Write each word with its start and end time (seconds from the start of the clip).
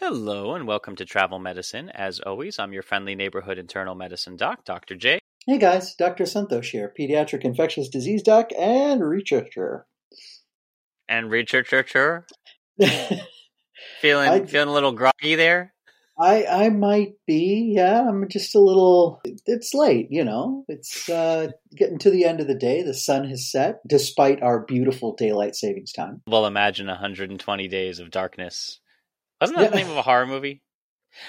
Hello 0.00 0.54
and 0.54 0.66
welcome 0.66 0.96
to 0.96 1.04
Travel 1.04 1.38
Medicine. 1.38 1.90
As 1.90 2.20
always, 2.20 2.58
I'm 2.58 2.72
your 2.72 2.82
friendly 2.82 3.14
neighborhood 3.14 3.58
internal 3.58 3.94
medicine 3.94 4.34
doc, 4.34 4.64
Dr. 4.64 4.96
J. 4.96 5.18
Hey 5.46 5.58
guys, 5.58 5.94
Dr. 5.94 6.24
Santosh 6.24 6.70
here, 6.70 6.90
pediatric 6.98 7.42
infectious 7.42 7.90
disease 7.90 8.22
doc 8.22 8.48
and 8.58 9.04
researcher. 9.04 9.84
And 11.06 11.30
researcher. 11.30 12.26
feeling 12.80 14.30
I- 14.30 14.46
feeling 14.46 14.70
a 14.70 14.72
little 14.72 14.92
groggy 14.92 15.34
there? 15.34 15.74
I 16.18 16.46
I 16.46 16.68
might 16.70 17.16
be, 17.26 17.70
yeah. 17.76 18.08
I'm 18.08 18.26
just 18.30 18.54
a 18.54 18.58
little. 18.58 19.20
It's 19.44 19.74
late, 19.74 20.08
you 20.10 20.24
know. 20.24 20.64
It's 20.66 21.10
uh, 21.10 21.48
getting 21.76 21.98
to 21.98 22.10
the 22.10 22.24
end 22.24 22.40
of 22.40 22.46
the 22.46 22.54
day. 22.54 22.82
The 22.82 22.94
sun 22.94 23.28
has 23.28 23.50
set, 23.50 23.86
despite 23.86 24.42
our 24.42 24.60
beautiful 24.60 25.14
daylight 25.14 25.56
savings 25.56 25.92
time. 25.92 26.22
Well, 26.26 26.46
imagine 26.46 26.86
120 26.86 27.68
days 27.68 27.98
of 28.00 28.10
darkness. 28.10 28.80
Wasn't 29.40 29.58
that 29.58 29.70
the 29.70 29.76
name 29.76 29.90
of 29.90 29.96
a 29.96 30.02
horror 30.02 30.26
movie? 30.26 30.62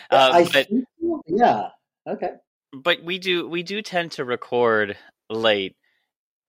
Uh, 0.10 0.32
I 0.34 0.44
but 0.44 0.68
think, 0.68 0.86
yeah. 1.28 1.70
Okay. 2.08 2.32
but 2.74 3.04
we 3.04 3.20
do 3.20 3.48
we 3.48 3.64
do 3.64 3.82
tend 3.82 4.12
to 4.14 4.26
record 4.26 4.98
late, 5.30 5.76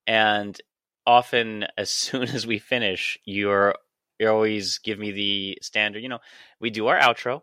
and 0.07 0.61
often 1.07 1.67
as 1.77 1.91
soon 1.93 2.25
as 2.25 2.47
we 2.47 2.59
finish, 2.59 3.19
you're 3.25 3.75
you 4.19 4.29
always 4.29 4.79
give 4.79 4.99
me 4.99 5.13
the 5.13 5.59
standard. 5.63 6.03
You 6.03 6.09
know, 6.09 6.21
we 6.61 6.71
do 6.71 6.87
our 6.89 6.99
outro. 6.99 7.43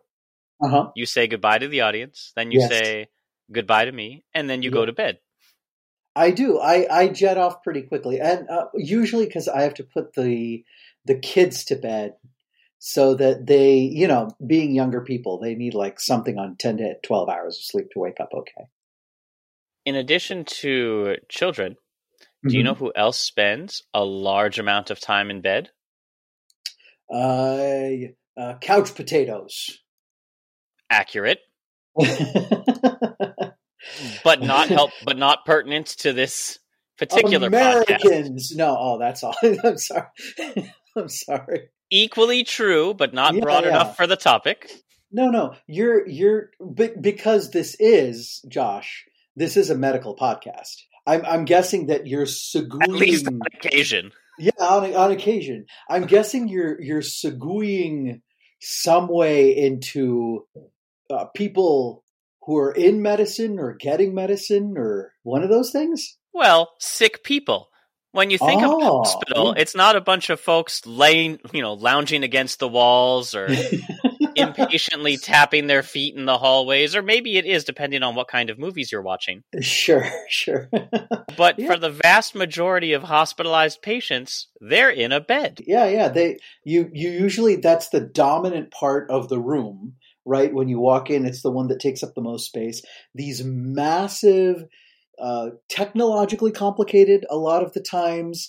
Uh 0.62 0.68
huh. 0.68 0.90
You 0.94 1.06
say 1.06 1.26
goodbye 1.26 1.58
to 1.58 1.68
the 1.68 1.80
audience, 1.82 2.32
then 2.36 2.52
you 2.52 2.58
Yes. 2.58 2.70
say 2.70 3.08
goodbye 3.50 3.86
to 3.86 3.92
me, 3.92 4.24
and 4.34 4.48
then 4.48 4.62
you 4.62 4.70
go 4.70 4.84
to 4.86 4.92
bed. 4.92 5.18
I 6.16 6.30
do. 6.30 6.58
I 6.58 6.86
I 6.90 7.08
jet 7.08 7.38
off 7.38 7.62
pretty 7.62 7.82
quickly, 7.82 8.20
and 8.20 8.48
uh, 8.48 8.66
usually 8.74 9.26
because 9.26 9.48
I 9.48 9.62
have 9.62 9.74
to 9.74 9.84
put 9.84 10.14
the 10.14 10.64
the 11.04 11.14
kids 11.18 11.64
to 11.66 11.76
bed, 11.76 12.14
so 12.80 13.14
that 13.14 13.46
they, 13.46 13.76
you 13.76 14.08
know, 14.08 14.30
being 14.44 14.74
younger 14.74 15.02
people, 15.02 15.38
they 15.38 15.54
need 15.54 15.74
like 15.74 16.00
something 16.00 16.38
on 16.38 16.56
ten 16.56 16.78
to 16.78 16.94
twelve 17.04 17.28
hours 17.28 17.58
of 17.58 17.62
sleep 17.62 17.90
to 17.92 18.00
wake 18.00 18.18
up 18.20 18.30
okay. 18.34 18.66
In 19.84 19.94
addition 19.96 20.44
to 20.46 21.16
children, 21.28 21.76
do 22.46 22.56
you 22.56 22.62
know 22.62 22.74
who 22.74 22.90
else 22.96 23.18
spends 23.18 23.82
a 23.92 24.02
large 24.02 24.58
amount 24.58 24.90
of 24.90 24.98
time 24.98 25.30
in 25.30 25.42
bed? 25.42 25.70
Uh, 27.12 27.90
uh, 28.36 28.54
couch 28.60 28.94
potatoes. 28.94 29.78
Accurate, 30.88 31.40
but 34.24 34.40
not 34.40 34.68
help, 34.68 34.90
but 35.04 35.18
not 35.18 35.44
pertinent 35.44 35.86
to 35.98 36.14
this 36.14 36.58
particular 36.96 37.50
podcast. 37.50 38.04
Americans. 38.04 38.56
No, 38.56 38.76
oh, 38.78 38.98
that's 38.98 39.22
all. 39.22 39.36
I'm 39.42 39.76
sorry. 39.76 40.06
I'm 40.96 41.08
sorry. 41.08 41.68
Equally 41.90 42.44
true, 42.44 42.94
but 42.94 43.12
not 43.12 43.34
Yeah, 43.34 43.40
broad 43.40 43.64
yeah. 43.64 43.70
enough 43.70 43.96
for 43.96 44.06
the 44.06 44.16
topic. 44.16 44.70
No, 45.12 45.28
no, 45.30 45.54
you're 45.66 46.06
you're 46.08 46.50
be- 46.74 46.92
because 47.00 47.50
this 47.50 47.76
is 47.80 48.40
Josh. 48.48 49.04
This 49.34 49.56
is 49.56 49.70
a 49.70 49.74
medical 49.74 50.14
podcast. 50.16 50.76
I'm 51.06 51.24
I'm 51.26 51.44
guessing 51.44 51.86
that 51.86 52.06
you're 52.06 52.26
At 52.82 52.90
least 52.90 53.26
on 53.26 53.40
occasion. 53.52 54.12
Yeah, 54.38 54.52
on 54.60 54.94
on 54.94 55.10
occasion. 55.10 55.66
I'm 55.88 56.06
guessing 56.06 56.48
you're 56.48 56.80
you're 56.80 57.02
seguing 57.02 58.20
some 58.60 59.08
way 59.08 59.56
into 59.56 60.46
uh, 61.10 61.24
people 61.34 62.04
who 62.42 62.56
are 62.58 62.72
in 62.72 63.02
medicine 63.02 63.58
or 63.58 63.74
getting 63.74 64.14
medicine 64.14 64.74
or 64.76 65.12
one 65.24 65.42
of 65.42 65.50
those 65.50 65.72
things. 65.72 66.16
Well, 66.32 66.70
sick 66.78 67.24
people. 67.24 67.69
When 68.12 68.30
you 68.30 68.38
think 68.38 68.62
of 68.62 68.72
a 68.72 68.74
Oh, 68.74 69.04
hospital, 69.04 69.52
it's 69.56 69.74
not 69.76 69.94
a 69.96 70.00
bunch 70.00 70.30
of 70.30 70.40
folks 70.40 70.84
laying, 70.86 71.38
you 71.52 71.62
know, 71.62 71.74
lounging 71.74 72.24
against 72.24 72.58
the 72.58 72.68
walls 72.68 73.34
or 73.34 73.48
impatiently 74.34 75.16
tapping 75.18 75.66
their 75.66 75.82
feet 75.82 76.16
in 76.16 76.24
the 76.24 76.38
hallways, 76.38 76.96
or 76.96 77.02
maybe 77.02 77.36
it 77.36 77.46
is, 77.46 77.64
depending 77.64 78.02
on 78.02 78.14
what 78.14 78.28
kind 78.28 78.50
of 78.50 78.58
movies 78.58 78.90
you're 78.92 79.02
watching. 79.02 79.44
Sure, 79.60 80.04
sure. 80.28 80.68
But 81.36 81.58
Yeah. 81.58 81.66
for 81.66 81.76
the 81.78 81.90
vast 81.90 82.34
majority 82.34 82.92
of 82.92 83.04
hospitalized 83.04 83.82
patients, 83.82 84.48
they're 84.60 84.90
in 84.90 85.12
a 85.12 85.20
bed. 85.20 85.60
Yeah, 85.66 85.86
yeah. 85.88 86.08
They 86.08 86.38
you 86.64 86.90
you 86.92 87.10
usually 87.10 87.56
that's 87.56 87.88
the 87.90 88.00
dominant 88.00 88.70
part 88.72 89.10
of 89.10 89.28
the 89.28 89.38
room, 89.40 89.94
right? 90.24 90.52
When 90.52 90.68
you 90.68 90.80
walk 90.80 91.10
in, 91.10 91.24
it's 91.26 91.42
the 91.42 91.50
one 91.50 91.68
that 91.68 91.80
takes 91.80 92.02
up 92.02 92.14
the 92.14 92.20
most 92.22 92.46
space. 92.46 92.82
These 93.14 93.44
massive, 93.44 94.64
uh, 95.20 95.50
technologically 95.68 96.52
complicated, 96.52 97.26
a 97.30 97.36
lot 97.36 97.62
of 97.62 97.72
the 97.72 97.80
times, 97.80 98.48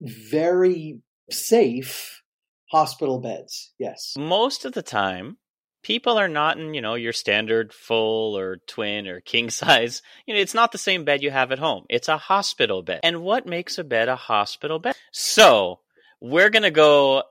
very 0.00 1.00
safe 1.30 2.22
hospital 2.70 3.20
beds. 3.20 3.72
Yes. 3.78 4.14
Most 4.18 4.64
of 4.64 4.72
the 4.72 4.82
time, 4.82 5.38
people 5.82 6.18
are 6.18 6.28
not 6.28 6.58
in, 6.58 6.74
you 6.74 6.80
know, 6.80 6.94
your 6.94 7.12
standard 7.12 7.72
full 7.72 8.36
or 8.36 8.56
twin 8.66 9.06
or 9.06 9.20
king 9.20 9.50
size. 9.62 10.02
You 10.26 10.34
know, 10.34 10.40
it's 10.40 10.54
not 10.54 10.72
the 10.72 10.78
same 10.78 11.04
bed 11.04 11.22
you 11.22 11.30
have 11.30 11.52
at 11.52 11.58
home. 11.58 11.84
It's 11.88 12.08
a 12.08 12.16
hospital 12.18 12.82
bed. 12.82 13.00
And 13.02 13.22
what 13.22 13.46
makes 13.46 13.78
a 13.78 13.84
bed 13.84 14.08
a 14.08 14.16
hospital 14.16 14.78
bed? 14.78 14.96
So, 15.12 15.80
we're 16.20 16.50
going 16.50 16.64
to 16.64 16.70
go 16.70 17.22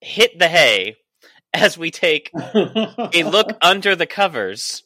hit 0.00 0.38
the 0.38 0.48
hay 0.48 0.96
as 1.54 1.78
we 1.78 1.90
take 1.90 2.30
a 2.34 3.22
look 3.24 3.48
under 3.62 3.96
the 3.96 4.06
covers 4.06 4.82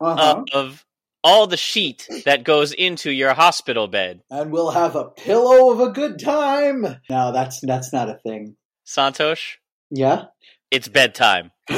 Uh-huh. 0.00 0.44
of 0.52 0.84
all 1.24 1.46
the 1.46 1.56
sheet 1.56 2.08
that 2.24 2.44
goes 2.44 2.72
into 2.72 3.10
your 3.10 3.34
hospital 3.34 3.86
bed. 3.88 4.22
and 4.30 4.50
we'll 4.50 4.70
have 4.72 4.96
a 4.96 5.04
pillow 5.10 5.70
of 5.72 5.80
a 5.80 5.90
good 5.90 6.18
time. 6.18 6.96
No, 7.08 7.32
that's 7.32 7.60
that's 7.60 7.92
not 7.92 8.08
a 8.08 8.14
thing. 8.14 8.56
Santosh, 8.86 9.56
Yeah. 9.90 10.24
it's 10.70 10.88
bedtime. 10.88 11.50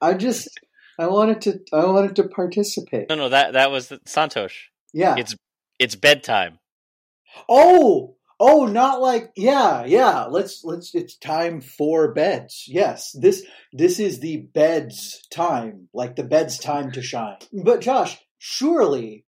I 0.00 0.14
just 0.14 0.48
I 0.98 1.06
wanted 1.06 1.40
to 1.42 1.60
I 1.72 1.84
wanted 1.86 2.16
to 2.16 2.24
participate. 2.28 3.08
No, 3.08 3.14
no, 3.14 3.28
that 3.28 3.52
that 3.54 3.70
was 3.70 3.88
Santosh. 4.06 4.54
Yeah. 4.92 5.16
It's 5.18 5.34
it's 5.78 5.94
bedtime. 5.94 6.58
oh, 7.48 8.16
oh, 8.40 8.66
not 8.66 9.00
like 9.00 9.30
yeah, 9.36 9.84
yeah. 9.84 10.24
Let's 10.24 10.64
let's. 10.64 10.94
It's 10.94 11.16
time 11.16 11.60
for 11.60 12.12
beds. 12.12 12.64
Yes, 12.66 13.14
this 13.20 13.44
this 13.72 14.00
is 14.00 14.18
the 14.18 14.38
beds 14.38 15.22
time, 15.30 15.88
like 15.94 16.16
the 16.16 16.24
beds 16.24 16.58
time 16.58 16.90
to 16.92 17.02
shine. 17.02 17.36
But 17.52 17.80
Josh, 17.80 18.18
surely, 18.38 19.24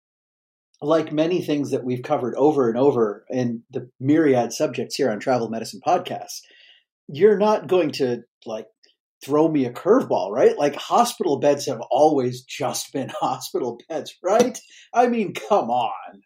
like 0.81 1.12
many 1.12 1.43
things 1.43 1.70
that 1.70 1.85
we've 1.85 2.03
covered 2.03 2.35
over 2.37 2.69
and 2.69 2.79
over 2.79 3.25
in 3.31 3.62
the 3.70 3.91
myriad 4.00 4.53
subjects 4.53 4.97
here 4.97 5.11
on 5.11 5.20
Travel 5.20 5.49
Medicine 5.49 5.81
Podcasts, 5.87 6.41
you're 7.06 7.38
not 7.38 7.69
going 7.69 7.93
to 7.93 8.23
like 8.47 8.67
throw 9.25 9.49
me 9.49 9.64
a 9.64 9.73
curveball, 9.73 10.31
right? 10.31 10.59
Like 10.59 10.75
hospital 10.75 11.38
beds 11.38 11.67
have 11.67 11.81
always 11.91 12.43
just 12.43 12.93
been 12.93 13.11
hospital 13.20 13.79
beds, 13.88 14.14
right? 14.23 14.59
I 14.93 15.06
mean, 15.06 15.35
come 15.35 15.70
on. 15.70 16.22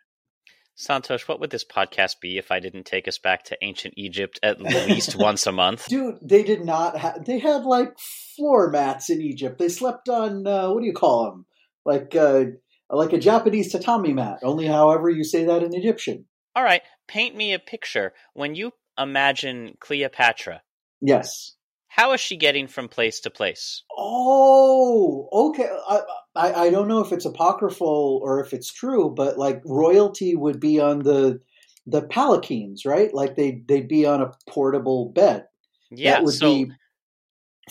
Santosh, 0.76 1.26
what 1.26 1.40
would 1.40 1.50
this 1.50 1.64
podcast 1.64 2.20
be 2.20 2.36
if 2.36 2.50
I 2.50 2.60
didn't 2.60 2.84
take 2.84 3.08
us 3.08 3.18
back 3.18 3.44
to 3.44 3.56
ancient 3.62 3.94
Egypt 3.96 4.38
at 4.42 4.60
least 4.60 5.16
once 5.18 5.46
a 5.46 5.52
month? 5.52 5.88
Dude, 5.88 6.18
they 6.22 6.42
did 6.42 6.64
not 6.64 6.98
have, 6.98 7.24
they 7.24 7.38
had 7.38 7.64
like 7.64 7.98
floor 7.98 8.70
mats 8.70 9.08
in 9.08 9.22
Egypt. 9.22 9.58
They 9.58 9.70
slept 9.70 10.08
on, 10.08 10.46
uh, 10.46 10.70
what 10.70 10.80
do 10.80 10.86
you 10.86 10.92
call 10.92 11.30
them? 11.30 11.46
Like, 11.86 12.14
uh, 12.14 12.44
like 12.90 13.12
a 13.12 13.18
Japanese 13.18 13.72
tatami 13.72 14.12
mat, 14.12 14.40
only 14.42 14.66
however 14.66 15.08
you 15.08 15.24
say 15.24 15.44
that 15.44 15.62
in 15.62 15.74
Egyptian. 15.74 16.26
All 16.54 16.62
right, 16.62 16.82
paint 17.08 17.34
me 17.34 17.54
a 17.54 17.58
picture. 17.58 18.12
When 18.34 18.54
you 18.54 18.72
imagine 18.98 19.76
Cleopatra, 19.80 20.62
Yes. 21.00 21.54
how 21.88 22.12
is 22.12 22.20
she 22.20 22.36
getting 22.36 22.66
from 22.66 22.88
place 22.88 23.20
to 23.20 23.30
place? 23.30 23.82
Oh, 23.96 25.28
okay. 25.32 25.68
I, 25.88 26.00
I 26.36 26.66
I 26.66 26.70
don't 26.70 26.88
know 26.88 27.00
if 27.00 27.12
it's 27.12 27.24
apocryphal 27.24 28.20
or 28.22 28.40
if 28.40 28.52
it's 28.52 28.72
true, 28.72 29.10
but 29.10 29.38
like 29.38 29.62
royalty 29.64 30.36
would 30.36 30.60
be 30.60 30.80
on 30.80 31.00
the 31.00 31.40
the 31.86 32.02
palanquins, 32.02 32.84
right? 32.84 33.12
Like 33.12 33.36
they 33.36 33.62
they'd 33.66 33.88
be 33.88 34.06
on 34.06 34.22
a 34.22 34.32
portable 34.48 35.10
bed. 35.10 35.46
Yeah, 35.90 36.14
that 36.14 36.24
would 36.24 36.34
so 36.34 36.50
be 36.54 36.72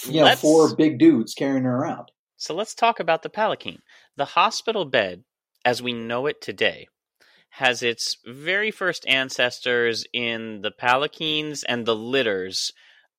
you 0.08 0.22
know 0.22 0.36
four 0.36 0.76
big 0.76 1.00
dudes 1.00 1.34
carrying 1.34 1.64
her 1.64 1.76
around. 1.76 2.12
So 2.38 2.54
let's 2.54 2.76
talk 2.76 3.00
about 3.00 3.24
the 3.24 3.30
palanquin. 3.30 3.80
The 4.18 4.26
hospital 4.26 4.86
bed, 4.86 5.24
as 5.64 5.82
we 5.82 5.94
know 5.94 6.26
it 6.28 6.42
today, 6.42 6.88
has 7.52 7.82
its 7.82 8.18
very 8.26 8.72
first 8.72 9.08
ancestors 9.08 10.06
in 10.14 10.62
the 10.62 10.72
palanquins 10.72 11.64
and 11.64 11.86
the 11.86 11.96
litters 11.96 12.72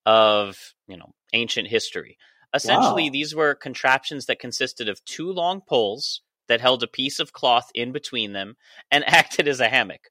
of, 0.05 0.73
you 0.87 0.95
know, 0.95 1.13
ancient 1.33 1.67
history. 1.67 2.17
Essentially, 2.57 3.05
Wow. 3.05 3.09
these 3.13 3.33
were 3.33 3.55
contraptions 3.55 4.25
that 4.25 4.39
consisted 4.39 4.89
of 4.89 5.03
two 5.05 5.31
long 5.31 5.61
poles 5.61 6.21
that 6.47 6.61
held 6.61 6.83
a 6.83 6.87
piece 6.87 7.19
of 7.19 7.31
cloth 7.31 7.69
in 7.73 7.91
between 7.91 8.33
them 8.33 8.57
and 8.91 9.03
acted 9.07 9.47
as 9.47 9.59
a 9.59 9.69
hammock. 9.69 10.09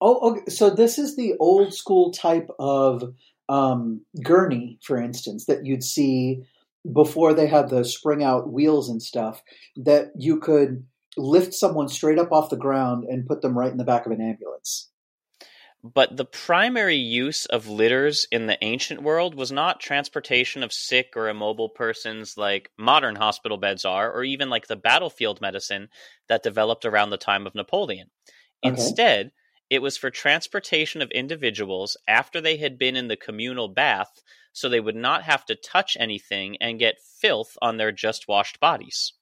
Oh, 0.00 0.30
okay. 0.30 0.50
So 0.50 0.70
this 0.70 0.98
is 0.98 1.16
the 1.16 1.34
old 1.40 1.72
school 1.74 2.12
type 2.12 2.48
of 2.58 3.14
um, 3.48 4.02
gurney, 4.22 4.78
for 4.82 5.00
instance, 5.00 5.46
that 5.46 5.64
you'd 5.64 5.84
see 5.84 6.42
before 6.92 7.34
they 7.34 7.46
had 7.46 7.68
the 7.68 7.84
spring 7.84 8.22
out 8.22 8.52
wheels 8.52 8.88
and 8.88 9.02
stuff. 9.02 9.42
That 9.76 10.10
you 10.16 10.38
could 10.38 10.84
lift 11.16 11.54
someone 11.54 11.88
straight 11.88 12.18
up 12.18 12.32
off 12.32 12.50
the 12.50 12.56
ground 12.56 13.04
and 13.04 13.26
put 13.26 13.40
them 13.42 13.58
right 13.58 13.72
in 13.72 13.78
the 13.78 13.84
back 13.84 14.06
of 14.06 14.12
an 14.12 14.20
ambulance. 14.20 14.88
But 15.84 16.16
the 16.16 16.24
primary 16.24 16.96
use 16.96 17.46
of 17.46 17.68
litters 17.68 18.26
in 18.32 18.46
the 18.46 18.62
ancient 18.64 19.00
world 19.00 19.36
was 19.36 19.52
not 19.52 19.78
transportation 19.78 20.64
of 20.64 20.72
sick 20.72 21.12
or 21.14 21.28
immobile 21.28 21.68
persons 21.68 22.36
like 22.36 22.72
modern 22.76 23.14
hospital 23.14 23.58
beds 23.58 23.84
are, 23.84 24.12
or 24.12 24.24
even 24.24 24.50
like 24.50 24.66
the 24.66 24.74
battlefield 24.76 25.40
medicine 25.40 25.88
that 26.26 26.42
developed 26.42 26.84
around 26.84 27.10
the 27.10 27.16
time 27.16 27.46
of 27.46 27.54
Napoleon. 27.54 28.10
Okay. 28.64 28.74
Instead, 28.74 29.30
it 29.70 29.80
was 29.80 29.96
for 29.96 30.10
transportation 30.10 31.00
of 31.00 31.12
individuals 31.12 31.96
after 32.08 32.40
they 32.40 32.56
had 32.56 32.76
been 32.76 32.96
in 32.96 33.06
the 33.06 33.16
communal 33.16 33.68
bath 33.68 34.22
so 34.52 34.68
they 34.68 34.80
would 34.80 34.96
not 34.96 35.22
have 35.22 35.44
to 35.46 35.54
touch 35.54 35.96
anything 36.00 36.56
and 36.60 36.80
get 36.80 37.00
filth 37.00 37.56
on 37.62 37.76
their 37.76 37.92
just 37.92 38.26
washed 38.26 38.58
bodies. 38.58 39.12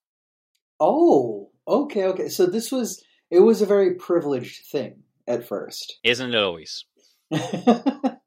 Oh, 0.81 1.50
okay, 1.69 2.05
okay. 2.05 2.29
So 2.31 2.47
this 2.47 2.73
was 2.73 3.03
it 3.31 3.41
was 3.41 3.61
a 3.61 3.67
very 3.67 3.94
privileged 3.94 4.67
thing 4.67 5.03
at 5.26 5.46
first. 5.46 5.99
Isn't 6.05 6.34
it 6.34 6.38
always? 6.38 6.84
that's 7.31 8.19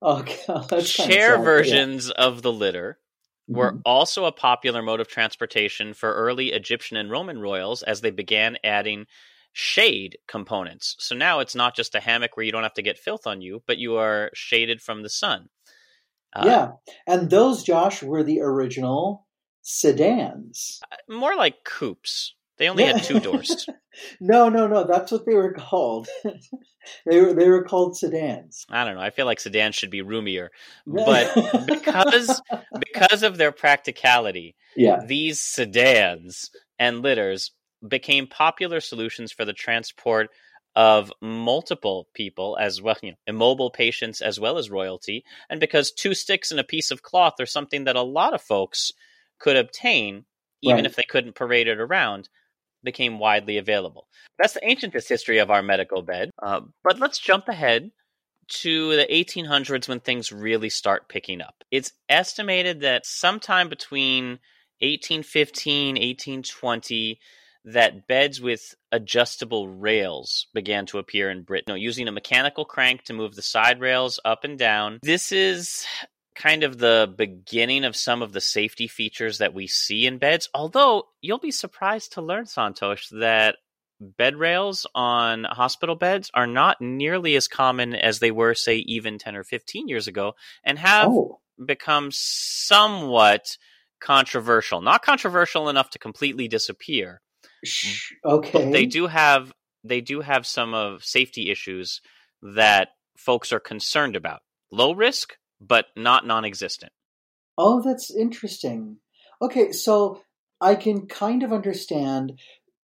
kinda 0.00 0.82
Chair 0.82 0.84
sad, 0.84 1.08
yeah. 1.08 1.36
versions 1.42 2.10
of 2.10 2.42
the 2.42 2.52
litter 2.52 2.98
were 3.46 3.72
Mhm. 3.72 3.82
also 3.84 4.24
a 4.24 4.32
popular 4.32 4.82
mode 4.82 5.00
of 5.00 5.08
transportation 5.08 5.92
for 5.94 6.14
early 6.14 6.52
Egyptian 6.52 6.96
and 6.96 7.10
Roman 7.10 7.38
royals 7.40 7.82
as 7.82 8.00
they 8.00 8.10
began 8.10 8.56
adding 8.64 9.06
shade 9.52 10.18
components. 10.26 10.96
So 10.98 11.14
now 11.14 11.40
it's 11.40 11.54
not 11.54 11.76
just 11.76 11.94
a 11.94 12.00
hammock 12.00 12.36
where 12.36 12.44
you 12.44 12.52
don't 12.52 12.62
have 12.64 12.74
to 12.74 12.82
get 12.82 12.98
filth 12.98 13.26
on 13.26 13.40
you, 13.40 13.62
but 13.66 13.78
you 13.78 13.96
are 13.96 14.30
shaded 14.34 14.82
from 14.82 15.02
the 15.02 15.08
sun. 15.10 15.48
Uh, 16.34 16.42
yeah, 16.46 16.72
and 17.06 17.30
those 17.30 17.62
Josh 17.62 18.02
were 18.02 18.24
the 18.24 18.40
original 18.40 19.26
sedans. 19.62 20.80
More 21.08 21.36
like 21.36 21.62
coupes. 21.64 22.34
They 22.56 22.68
only 22.68 22.84
had 22.84 23.02
two 23.02 23.20
doors. 23.20 23.66
no, 24.20 24.48
no, 24.48 24.66
no. 24.66 24.84
That's 24.84 25.10
what 25.10 25.26
they 25.26 25.34
were 25.34 25.52
called. 25.52 26.08
they 27.06 27.20
were 27.20 27.34
they 27.34 27.48
were 27.48 27.64
called 27.64 27.96
sedans. 27.96 28.64
I 28.70 28.84
don't 28.84 28.94
know. 28.94 29.00
I 29.00 29.10
feel 29.10 29.26
like 29.26 29.40
sedans 29.40 29.74
should 29.74 29.90
be 29.90 30.02
roomier. 30.02 30.50
But 30.86 31.34
because 31.66 32.40
because 32.78 33.22
of 33.22 33.36
their 33.36 33.52
practicality, 33.52 34.54
yeah, 34.76 35.00
these 35.04 35.40
sedans 35.40 36.50
and 36.78 37.02
litters 37.02 37.52
became 37.86 38.26
popular 38.26 38.80
solutions 38.80 39.32
for 39.32 39.44
the 39.44 39.52
transport 39.52 40.30
of 40.76 41.12
multiple 41.20 42.08
people 42.14 42.56
as 42.60 42.82
well, 42.82 42.96
you 43.02 43.12
know, 43.12 43.16
immobile 43.26 43.70
patients 43.70 44.20
as 44.20 44.40
well 44.40 44.58
as 44.58 44.70
royalty. 44.70 45.24
And 45.48 45.60
because 45.60 45.92
two 45.92 46.14
sticks 46.14 46.50
and 46.50 46.58
a 46.58 46.64
piece 46.64 46.90
of 46.90 47.02
cloth 47.02 47.34
are 47.38 47.46
something 47.46 47.84
that 47.84 47.96
a 47.96 48.02
lot 48.02 48.34
of 48.34 48.42
folks 48.42 48.90
could 49.38 49.56
obtain, 49.56 50.24
even 50.62 50.78
Right. 50.78 50.86
if 50.86 50.96
they 50.96 51.04
couldn't 51.04 51.34
parade 51.36 51.68
it 51.68 51.78
around, 51.78 52.28
became 52.84 53.18
widely 53.18 53.58
available. 53.58 54.06
That's 54.38 54.54
the 54.54 54.60
ancientest 54.60 55.08
history 55.08 55.38
of 55.38 55.50
our 55.50 55.62
medical 55.62 56.02
bed. 56.02 56.30
Uh, 56.42 56.60
but 56.82 56.98
let's 56.98 57.18
jump 57.18 57.48
ahead 57.48 57.90
to 58.46 58.96
the 58.96 59.06
1800s 59.06 59.88
when 59.88 60.00
things 60.00 60.32
really 60.32 60.68
start 60.68 61.08
picking 61.08 61.40
up. 61.40 61.64
It's 61.70 61.92
estimated 62.08 62.80
that 62.80 63.06
sometime 63.06 63.68
between 63.68 64.38
1815, 64.80 65.94
1820, 65.94 67.18
that 67.66 68.06
beds 68.06 68.40
with 68.40 68.74
adjustable 68.92 69.68
rails 69.68 70.46
began 70.52 70.84
to 70.86 70.98
appear 70.98 71.30
in 71.30 71.42
Britain, 71.42 71.64
you 71.68 71.72
know, 71.72 71.76
using 71.76 72.08
a 72.08 72.12
mechanical 72.12 72.64
crank 72.64 73.04
to 73.04 73.14
move 73.14 73.34
the 73.34 73.42
side 73.42 73.80
rails 73.80 74.20
up 74.24 74.44
and 74.44 74.58
down. 74.58 74.98
This 75.02 75.32
is 75.32 75.86
kind 76.34 76.64
of 76.64 76.78
the 76.78 77.12
beginning 77.16 77.84
of 77.84 77.96
some 77.96 78.22
of 78.22 78.32
the 78.32 78.40
safety 78.40 78.88
features 78.88 79.38
that 79.38 79.54
we 79.54 79.66
see 79.66 80.06
in 80.06 80.18
beds. 80.18 80.48
Although 80.54 81.04
you'll 81.20 81.38
be 81.38 81.50
surprised 81.50 82.14
to 82.14 82.22
learn, 82.22 82.44
Santosh, 82.44 83.08
that 83.20 83.56
bed 84.00 84.36
rails 84.36 84.86
on 84.94 85.44
hospital 85.44 85.94
beds 85.94 86.30
are 86.34 86.46
not 86.46 86.80
nearly 86.80 87.36
as 87.36 87.48
common 87.48 87.94
as 87.94 88.18
they 88.18 88.30
were, 88.30 88.54
say, 88.54 88.78
even 88.78 89.18
10 89.18 89.36
or 89.36 89.44
15 89.44 89.88
years 89.88 90.08
ago, 90.08 90.34
and 90.64 90.78
have 90.78 91.08
oh, 91.08 91.40
become 91.64 92.10
somewhat 92.12 93.56
controversial. 94.00 94.80
Not 94.80 95.02
controversial 95.02 95.68
enough 95.68 95.90
to 95.90 95.98
completely 95.98 96.48
disappear, 96.48 97.20
okay. 98.24 98.50
but 98.52 98.72
they 98.72 98.86
do 98.86 99.06
have 99.06 99.52
they 99.84 100.00
do 100.00 100.20
have 100.20 100.46
some 100.46 100.74
of 100.74 101.04
safety 101.04 101.50
issues 101.50 102.00
that 102.42 102.88
folks 103.16 103.52
are 103.52 103.60
concerned 103.60 104.16
about. 104.16 104.40
Low 104.72 104.92
risk, 104.92 105.36
but 105.66 105.86
not 105.96 106.26
non-existent. 106.26 106.92
Oh, 107.56 107.82
that's 107.82 108.14
interesting. 108.14 108.98
Okay, 109.40 109.72
so 109.72 110.22
I 110.60 110.74
can 110.74 111.06
kind 111.06 111.42
of 111.42 111.52
understand. 111.52 112.38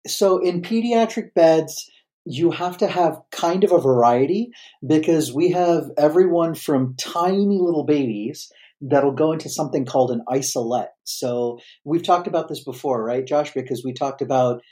So 0.07 0.39
in 0.39 0.63
pediatric 0.63 1.35
beds, 1.35 1.91
you 2.25 2.51
have 2.51 2.79
to 2.79 2.87
have 2.87 3.21
kind 3.33 3.65
of 3.65 3.73
a 3.73 3.81
variety 3.81 4.51
because 4.87 5.33
we 5.33 5.51
have 5.53 5.85
everyone 5.97 6.55
from 6.55 6.95
tiny 6.97 7.59
little 7.59 7.85
babies 7.85 8.53
that'll 8.81 9.13
go 9.13 9.33
into 9.33 9.49
something 9.49 9.85
called 9.85 10.11
an 10.11 10.23
isolette. 10.31 10.93
So 11.05 11.59
we've 11.85 12.03
talked 12.03 12.27
about 12.27 12.49
this 12.49 12.63
before, 12.63 13.05
right, 13.05 13.27
Josh? 13.27 13.53
Because 13.53 13.83
we 13.85 13.93
talked 13.93 14.23
about 14.23 14.63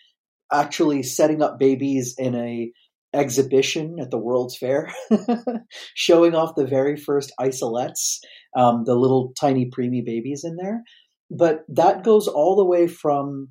actually 0.53 1.03
setting 1.03 1.43
up 1.43 1.59
babies 1.59 2.15
in 2.17 2.35
a 2.35 2.73
exhibition 3.15 3.99
at 4.01 4.11
the 4.11 4.19
World's 4.19 4.57
Fair, 4.57 4.93
showing 5.95 6.35
off 6.35 6.55
the 6.57 6.67
very 6.67 6.97
first 6.97 7.33
isolettes, 7.41 8.19
um, 8.57 8.85
the 8.85 8.95
little 8.95 9.33
tiny 9.39 9.71
preemie 9.71 10.05
babies 10.05 10.45
in 10.45 10.57
there. 10.57 10.83
But 11.31 11.61
that 11.69 12.05
goes 12.05 12.27
all 12.27 12.57
the 12.57 12.65
way 12.65 12.87
from, 12.87 13.49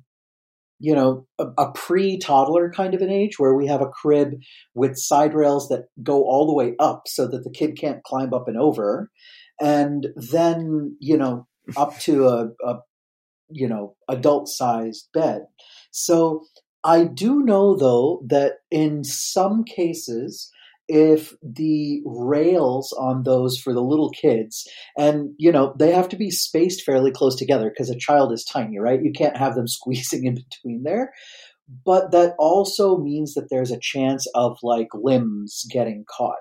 you 0.78 0.94
know, 0.94 1.26
a, 1.38 1.46
a 1.58 1.72
pre-toddler 1.72 2.72
kind 2.72 2.94
of 2.94 3.02
an 3.02 3.10
age 3.10 3.38
where 3.38 3.54
we 3.54 3.66
have 3.66 3.80
a 3.80 3.88
crib 3.88 4.34
with 4.74 4.96
side 4.96 5.34
rails 5.34 5.68
that 5.68 5.84
go 6.02 6.24
all 6.24 6.46
the 6.46 6.54
way 6.54 6.74
up 6.78 7.02
so 7.06 7.26
that 7.28 7.44
the 7.44 7.50
kid 7.50 7.76
can't 7.78 8.02
climb 8.04 8.32
up 8.32 8.48
and 8.48 8.56
over, 8.56 9.10
and 9.60 10.08
then 10.16 10.96
you 11.00 11.16
know 11.16 11.46
up 11.76 11.98
to 11.98 12.26
a, 12.26 12.48
a 12.64 12.76
you 13.50 13.68
know 13.68 13.94
adult-sized 14.08 15.08
bed. 15.12 15.42
So 15.90 16.44
I 16.84 17.04
do 17.04 17.42
know 17.42 17.76
though 17.76 18.22
that 18.28 18.54
in 18.70 19.04
some 19.04 19.64
cases, 19.64 20.50
if 20.88 21.34
the 21.42 22.00
rails 22.06 22.96
on 22.98 23.22
those 23.22 23.58
for 23.58 23.74
the 23.74 23.82
little 23.82 24.10
kids, 24.10 24.66
and 24.96 25.34
you 25.38 25.52
know, 25.52 25.74
they 25.78 25.92
have 25.92 26.08
to 26.10 26.16
be 26.16 26.30
spaced 26.30 26.82
fairly 26.82 27.10
close 27.10 27.36
together 27.36 27.68
because 27.68 27.90
a 27.90 27.98
child 27.98 28.32
is 28.32 28.44
tiny, 28.44 28.78
right? 28.78 29.02
You 29.02 29.12
can't 29.12 29.36
have 29.36 29.54
them 29.54 29.68
squeezing 29.68 30.24
in 30.24 30.36
between 30.36 30.82
there. 30.84 31.12
But 31.84 32.12
that 32.12 32.34
also 32.38 32.96
means 32.96 33.34
that 33.34 33.48
there's 33.50 33.70
a 33.70 33.78
chance 33.78 34.26
of 34.34 34.56
like 34.62 34.88
limbs 34.94 35.66
getting 35.70 36.06
caught. 36.08 36.38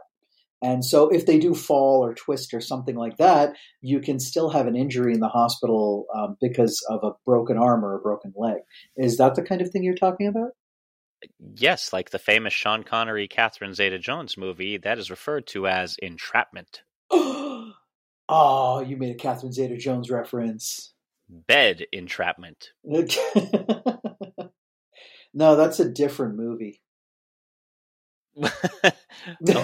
And 0.61 0.83
so, 0.83 1.09
if 1.09 1.25
they 1.25 1.37
do 1.37 1.53
fall 1.53 2.03
or 2.03 2.15
twist 2.15 2.53
or 2.53 2.61
something 2.61 2.95
like 2.95 3.17
that, 3.17 3.53
you 3.81 3.99
can 3.99 4.19
still 4.19 4.49
have 4.49 4.65
an 4.65 4.75
injury 4.75 5.13
in 5.13 5.19
the 5.19 5.27
hospital 5.27 6.05
um, 6.15 6.35
because 6.41 6.83
of 6.89 7.03
a 7.03 7.11
broken 7.25 7.57
arm 7.57 7.85
or 7.85 7.95
a 7.95 8.01
broken 8.01 8.33
leg. 8.35 8.57
Is 8.95 9.17
that 9.17 9.35
the 9.35 9.43
kind 9.43 9.61
of 9.61 9.69
thing 9.69 9.83
you're 9.83 9.95
talking 9.95 10.27
about? 10.27 10.51
Yes, 11.39 11.93
like 11.93 12.09
the 12.09 12.19
famous 12.19 12.53
Sean 12.53 12.83
Connery 12.83 13.27
Catherine 13.27 13.73
Zeta 13.73 13.99
Jones 13.99 14.37
movie, 14.37 14.77
that 14.77 14.99
is 14.99 15.09
referred 15.09 15.47
to 15.47 15.67
as 15.67 15.95
entrapment. 16.01 16.83
oh, 17.11 18.83
you 18.85 18.97
made 18.97 19.15
a 19.15 19.17
Catherine 19.17 19.51
Zeta 19.51 19.77
Jones 19.77 20.09
reference. 20.09 20.93
Bed 21.29 21.85
entrapment. 21.91 22.71
no, 22.83 23.05
that's 25.33 25.79
a 25.79 25.89
different 25.89 26.35
movie. 26.35 26.81
a 28.83 28.93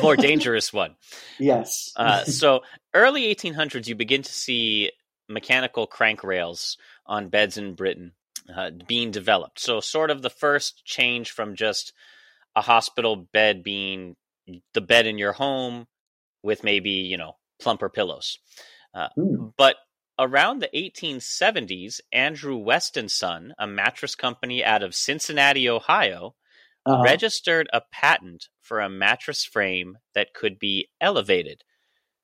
more 0.02 0.16
dangerous 0.16 0.74
one. 0.74 0.96
Yes. 1.40 1.92
uh, 1.96 2.24
so 2.26 2.62
early 2.94 3.34
1800s, 3.34 3.88
you 3.88 3.96
begin 3.96 4.22
to 4.22 4.32
see 4.32 4.92
mechanical 5.28 5.88
crank 5.88 6.24
rails 6.24 6.78
on 7.06 7.30
beds 7.30 7.58
in 7.58 7.74
Britain 7.74 8.14
uh, 8.54 8.72
being 8.88 9.12
developed. 9.12 9.60
So 9.60 9.80
sort 9.80 10.12
of 10.12 10.22
the 10.22 10.30
first 10.30 10.86
change 10.86 11.32
from 11.32 11.56
just 11.56 11.94
a 12.56 12.62
hospital 12.62 13.16
bed 13.16 13.64
being 13.64 14.16
the 14.74 14.82
bed 14.82 15.08
in 15.08 15.18
your 15.18 15.34
home 15.34 15.88
with 16.44 16.64
maybe 16.64 16.90
you 16.90 17.18
know 17.18 17.38
plumper 17.60 17.90
pillows. 17.90 18.38
Uh, 18.94 19.08
mm. 19.18 19.54
But 19.58 19.78
around 20.20 20.60
the 20.60 20.70
1870s, 20.76 22.00
Andrew 22.12 22.58
Wuest 22.58 22.98
and 22.98 23.10
Son, 23.10 23.54
a 23.58 23.66
mattress 23.66 24.16
company 24.16 24.64
out 24.64 24.84
of 24.84 24.94
Cincinnati, 24.94 25.70
Ohio, 25.70 26.36
uh-huh. 26.86 27.04
registered 27.04 27.70
a 27.74 27.82
patent 27.92 28.48
for 28.62 28.80
a 28.80 28.90
mattress 28.90 29.46
frame 29.46 29.98
that 30.16 30.34
could 30.34 30.60
be 30.60 30.90
elevated. 31.00 31.64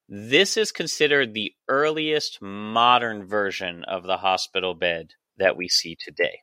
This 0.08 0.58
is 0.58 0.72
considered 0.72 1.34
the 1.34 1.54
earliest 1.68 2.42
modern 2.42 3.26
version 3.26 3.84
of 3.84 4.04
the 4.04 4.18
hospital 4.18 4.74
bed 4.74 5.12
that 5.38 5.56
we 5.56 5.70
see 5.70 5.96
today. 5.96 6.40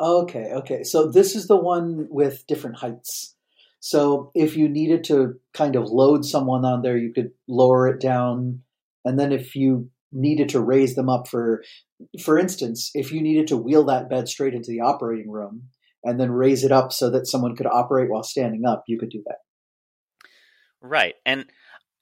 Okay, 0.00 0.52
okay. 0.52 0.84
So 0.84 1.10
this 1.10 1.34
is 1.34 1.46
the 1.46 1.56
one 1.56 2.06
with 2.10 2.46
different 2.46 2.76
heights. 2.76 3.34
So 3.80 4.30
if 4.34 4.56
you 4.56 4.68
needed 4.68 5.04
to 5.04 5.38
kind 5.52 5.76
of 5.76 5.90
load 5.90 6.24
someone 6.24 6.64
on 6.64 6.82
there, 6.82 6.96
you 6.96 7.12
could 7.12 7.32
lower 7.48 7.88
it 7.88 8.00
down. 8.00 8.60
And 9.04 9.18
then 9.18 9.32
if 9.32 9.54
you 9.54 9.90
needed 10.12 10.48
to 10.50 10.60
raise 10.60 10.94
them 10.94 11.08
up 11.08 11.28
for 11.28 11.62
for 12.22 12.38
instance, 12.38 12.90
if 12.94 13.12
you 13.12 13.20
needed 13.20 13.46
to 13.48 13.56
wheel 13.56 13.84
that 13.84 14.08
bed 14.08 14.28
straight 14.28 14.54
into 14.54 14.70
the 14.70 14.80
operating 14.80 15.30
room, 15.30 15.64
and 16.04 16.20
then 16.20 16.30
raise 16.30 16.64
it 16.64 16.72
up 16.72 16.92
so 16.92 17.10
that 17.10 17.26
someone 17.26 17.56
could 17.56 17.66
operate 17.66 18.10
while 18.10 18.22
standing 18.22 18.64
up, 18.64 18.84
you 18.86 18.98
could 18.98 19.10
do 19.10 19.22
that. 19.26 19.38
Right. 20.80 21.14
And 21.24 21.46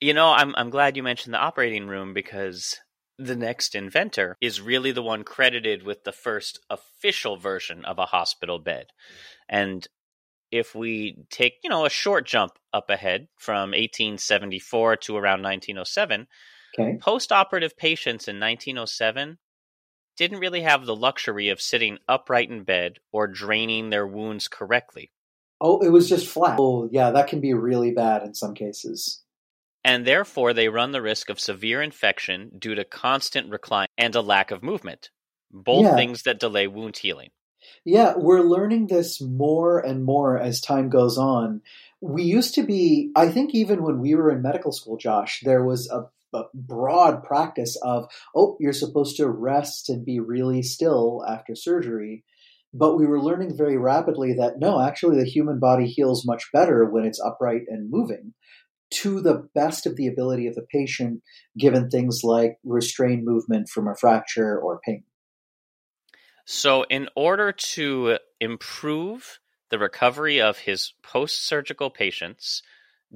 you 0.00 0.14
know, 0.14 0.32
I'm 0.32 0.54
I'm 0.56 0.70
glad 0.70 0.96
you 0.96 1.02
mentioned 1.02 1.32
the 1.32 1.38
operating 1.38 1.86
room 1.86 2.12
because 2.12 2.76
the 3.18 3.36
next 3.36 3.74
inventor 3.74 4.36
is 4.40 4.60
really 4.60 4.90
the 4.90 5.02
one 5.02 5.22
credited 5.22 5.84
with 5.84 6.02
the 6.04 6.12
first 6.12 6.58
official 6.68 7.36
version 7.36 7.84
of 7.84 7.98
a 7.98 8.06
hospital 8.06 8.58
bed. 8.58 8.86
And 9.48 9.86
if 10.50 10.74
we 10.74 11.24
take, 11.30 11.54
you 11.62 11.70
know, 11.70 11.86
a 11.86 11.90
short 11.90 12.26
jump 12.26 12.52
up 12.72 12.90
ahead 12.90 13.28
from 13.38 13.70
1874 13.70 14.96
to 14.96 15.16
around 15.16 15.42
1907, 15.42 16.26
okay. 16.78 16.98
post-operative 17.00 17.76
patients 17.76 18.28
in 18.28 18.40
1907 18.40 19.38
didn't 20.16 20.40
really 20.40 20.62
have 20.62 20.86
the 20.86 20.96
luxury 20.96 21.48
of 21.48 21.60
sitting 21.60 21.98
upright 22.08 22.50
in 22.50 22.64
bed 22.64 22.98
or 23.12 23.26
draining 23.26 23.90
their 23.90 24.06
wounds 24.06 24.48
correctly. 24.48 25.10
Oh, 25.60 25.80
it 25.80 25.90
was 25.90 26.08
just 26.08 26.26
flat. 26.26 26.56
Oh, 26.58 26.88
yeah, 26.90 27.10
that 27.12 27.28
can 27.28 27.40
be 27.40 27.54
really 27.54 27.92
bad 27.92 28.22
in 28.22 28.34
some 28.34 28.54
cases. 28.54 29.22
And 29.84 30.04
therefore, 30.04 30.52
they 30.52 30.68
run 30.68 30.92
the 30.92 31.02
risk 31.02 31.28
of 31.28 31.40
severe 31.40 31.82
infection 31.82 32.52
due 32.58 32.74
to 32.74 32.84
constant 32.84 33.50
recline 33.50 33.88
and 33.98 34.14
a 34.14 34.20
lack 34.20 34.50
of 34.50 34.62
movement, 34.62 35.10
both 35.50 35.84
yeah. 35.84 35.96
things 35.96 36.22
that 36.22 36.40
delay 36.40 36.66
wound 36.66 36.98
healing. 36.98 37.30
Yeah, 37.84 38.14
we're 38.16 38.42
learning 38.42 38.88
this 38.88 39.20
more 39.20 39.78
and 39.78 40.04
more 40.04 40.38
as 40.38 40.60
time 40.60 40.88
goes 40.88 41.18
on. 41.18 41.62
We 42.00 42.24
used 42.24 42.54
to 42.54 42.64
be, 42.64 43.12
I 43.14 43.28
think, 43.28 43.54
even 43.54 43.82
when 43.82 44.00
we 44.00 44.14
were 44.14 44.30
in 44.30 44.42
medical 44.42 44.72
school, 44.72 44.96
Josh, 44.96 45.40
there 45.44 45.64
was 45.64 45.88
a 45.88 46.06
broad 46.54 47.22
practice 47.22 47.76
of, 47.82 48.06
oh, 48.34 48.56
you're 48.60 48.72
supposed 48.72 49.16
to 49.16 49.28
rest 49.28 49.88
and 49.88 50.04
be 50.04 50.20
really 50.20 50.62
still 50.62 51.24
after 51.28 51.54
surgery. 51.54 52.24
But 52.74 52.96
we 52.96 53.06
were 53.06 53.20
learning 53.20 53.56
very 53.56 53.76
rapidly 53.76 54.34
that 54.34 54.58
no, 54.58 54.80
actually, 54.80 55.18
the 55.18 55.28
human 55.28 55.58
body 55.58 55.86
heals 55.86 56.26
much 56.26 56.44
better 56.52 56.86
when 56.86 57.04
it's 57.04 57.20
upright 57.20 57.62
and 57.68 57.90
moving 57.90 58.32
to 58.92 59.20
the 59.20 59.48
best 59.54 59.86
of 59.86 59.96
the 59.96 60.06
ability 60.06 60.46
of 60.46 60.54
the 60.54 60.66
patient, 60.70 61.22
given 61.58 61.88
things 61.88 62.20
like 62.22 62.58
restrained 62.64 63.24
movement 63.24 63.68
from 63.68 63.88
a 63.88 63.94
fracture 63.94 64.58
or 64.58 64.80
pain. 64.84 65.04
So, 66.44 66.84
in 66.84 67.08
order 67.14 67.52
to 67.52 68.18
improve 68.40 69.38
the 69.70 69.78
recovery 69.78 70.40
of 70.40 70.58
his 70.58 70.92
post 71.02 71.46
surgical 71.46 71.88
patients, 71.90 72.62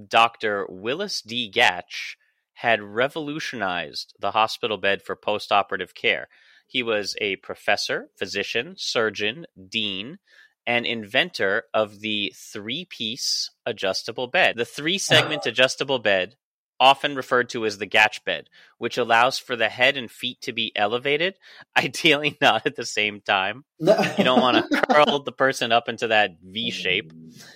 Dr. 0.09 0.67
Willis 0.69 1.23
D. 1.23 1.51
Gatch 1.55 2.17
had 2.57 2.83
revolutionized 2.83 4.15
the 4.19 4.31
hospital 4.31 4.79
bed 4.79 5.03
for 5.03 5.15
postoperative 5.15 5.95
care. 5.95 6.29
He 6.67 6.83
was 6.83 7.15
a 7.21 7.37
professor, 7.37 8.09
physician, 8.17 8.75
surgeon, 8.77 9.47
dean, 9.69 10.19
and 10.67 10.87
inventor 10.87 11.65
of 11.75 12.01
the 12.01 12.33
three 12.35 12.87
piece 12.89 13.51
adjustable 13.65 14.27
bed. 14.27 14.57
The 14.57 14.65
three 14.65 14.99
segment 14.99 15.43
uh-huh. 15.43 15.51
adjustable 15.51 15.99
bed, 15.99 16.37
often 16.81 17.15
referred 17.15 17.49
to 17.51 17.65
as 17.67 17.79
the 17.79 17.87
Gatch 17.87 18.25
bed, 18.25 18.49
which 18.79 18.99
allows 18.99 19.39
for 19.39 19.57
the 19.57 19.69
head 19.69 19.97
and 19.97 20.11
feet 20.11 20.41
to 20.43 20.53
be 20.53 20.73
elevated, 20.75 21.35
ideally 21.77 22.37
not 22.41 22.67
at 22.67 22.77
the 22.77 22.87
same 22.87 23.21
time. 23.21 23.65
you 23.79 24.25
don't 24.25 24.41
want 24.41 24.71
to 24.71 24.83
curl 24.91 25.21
the 25.21 25.33
person 25.33 25.73
up 25.73 25.89
into 25.89 26.09
that 26.09 26.31
V 26.43 26.71
shape. 26.71 27.13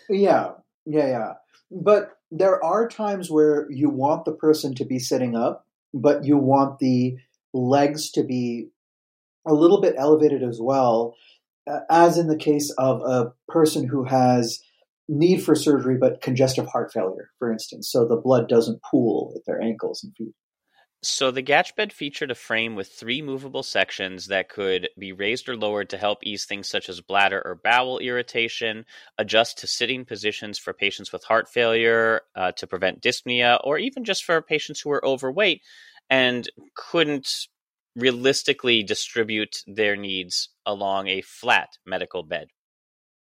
Yeah, 0.09 0.53
yeah, 0.85 1.07
yeah. 1.07 1.33
But 1.71 2.13
there 2.31 2.63
are 2.65 2.89
times 2.89 3.31
where 3.31 3.71
you 3.71 3.91
want 3.91 4.25
the 4.25 4.33
person 4.33 4.75
to 4.77 4.85
be 4.85 4.99
sitting 4.99 5.37
up, 5.37 5.67
but 5.93 6.25
you 6.25 6.37
want 6.37 6.79
the 6.79 7.17
legs 7.53 8.11
to 8.13 8.23
be 8.23 8.69
a 9.47 9.55
little 9.55 9.81
bit 9.81 9.95
elevated 9.99 10.43
as 10.43 10.61
well, 10.61 11.17
as 11.89 12.19
in 12.19 12.29
the 12.29 12.37
case 12.37 12.71
of 12.79 13.03
a 13.03 13.33
person 13.49 13.87
who 13.87 14.05
has 14.05 14.63
need 15.09 15.43
for 15.43 15.57
surgery 15.57 15.97
but 15.97 16.21
congestive 16.21 16.67
heart 16.67 16.93
failure, 16.93 17.31
for 17.39 17.51
instance. 17.51 17.91
So 17.91 18.07
the 18.07 18.17
blood 18.17 18.49
doesn't 18.49 18.83
pool 18.89 19.33
at 19.35 19.43
their 19.47 19.61
ankles 19.61 20.05
and 20.05 20.15
feet. 20.17 20.35
So 21.03 21.31
the 21.31 21.43
Gatch 21.43 21.75
bed 21.77 21.95
featured 21.95 22.31
a 22.31 22.35
frame 22.35 22.75
with 22.75 22.93
three 22.93 23.23
movable 23.23 23.63
sections 23.63 24.27
that 24.27 24.51
could 24.51 24.91
be 24.99 25.13
raised 25.13 25.49
or 25.49 25.57
lowered 25.57 25.89
to 25.91 25.97
help 25.97 26.19
ease 26.23 26.45
things 26.45 26.69
such 26.69 26.91
as 26.91 27.01
bladder 27.01 27.41
or 27.43 27.55
bowel 27.55 27.99
irritation, 27.99 28.85
adjust 29.17 29.59
to 29.59 29.67
sitting 29.67 30.05
positions 30.05 30.59
for 30.59 30.75
patients 30.75 31.11
with 31.11 31.25
heart 31.25 31.49
failure 31.49 32.21
uh, 32.35 32.53
to 32.53 32.67
prevent 32.67 33.01
dyspnea, 33.01 33.59
or 33.65 33.79
even 33.79 34.05
just 34.05 34.25
for 34.25 34.43
patients 34.43 34.81
who 34.81 34.91
are 34.91 35.05
overweight 35.05 35.63
and 36.11 36.51
couldn't 36.77 37.47
realistically 37.97 38.83
distribute 38.83 39.63
their 39.67 39.97
needs 39.97 40.51
along 40.67 41.09
a 41.09 41.23
flat 41.23 41.71
medical 41.87 42.23
bed. 42.23 42.49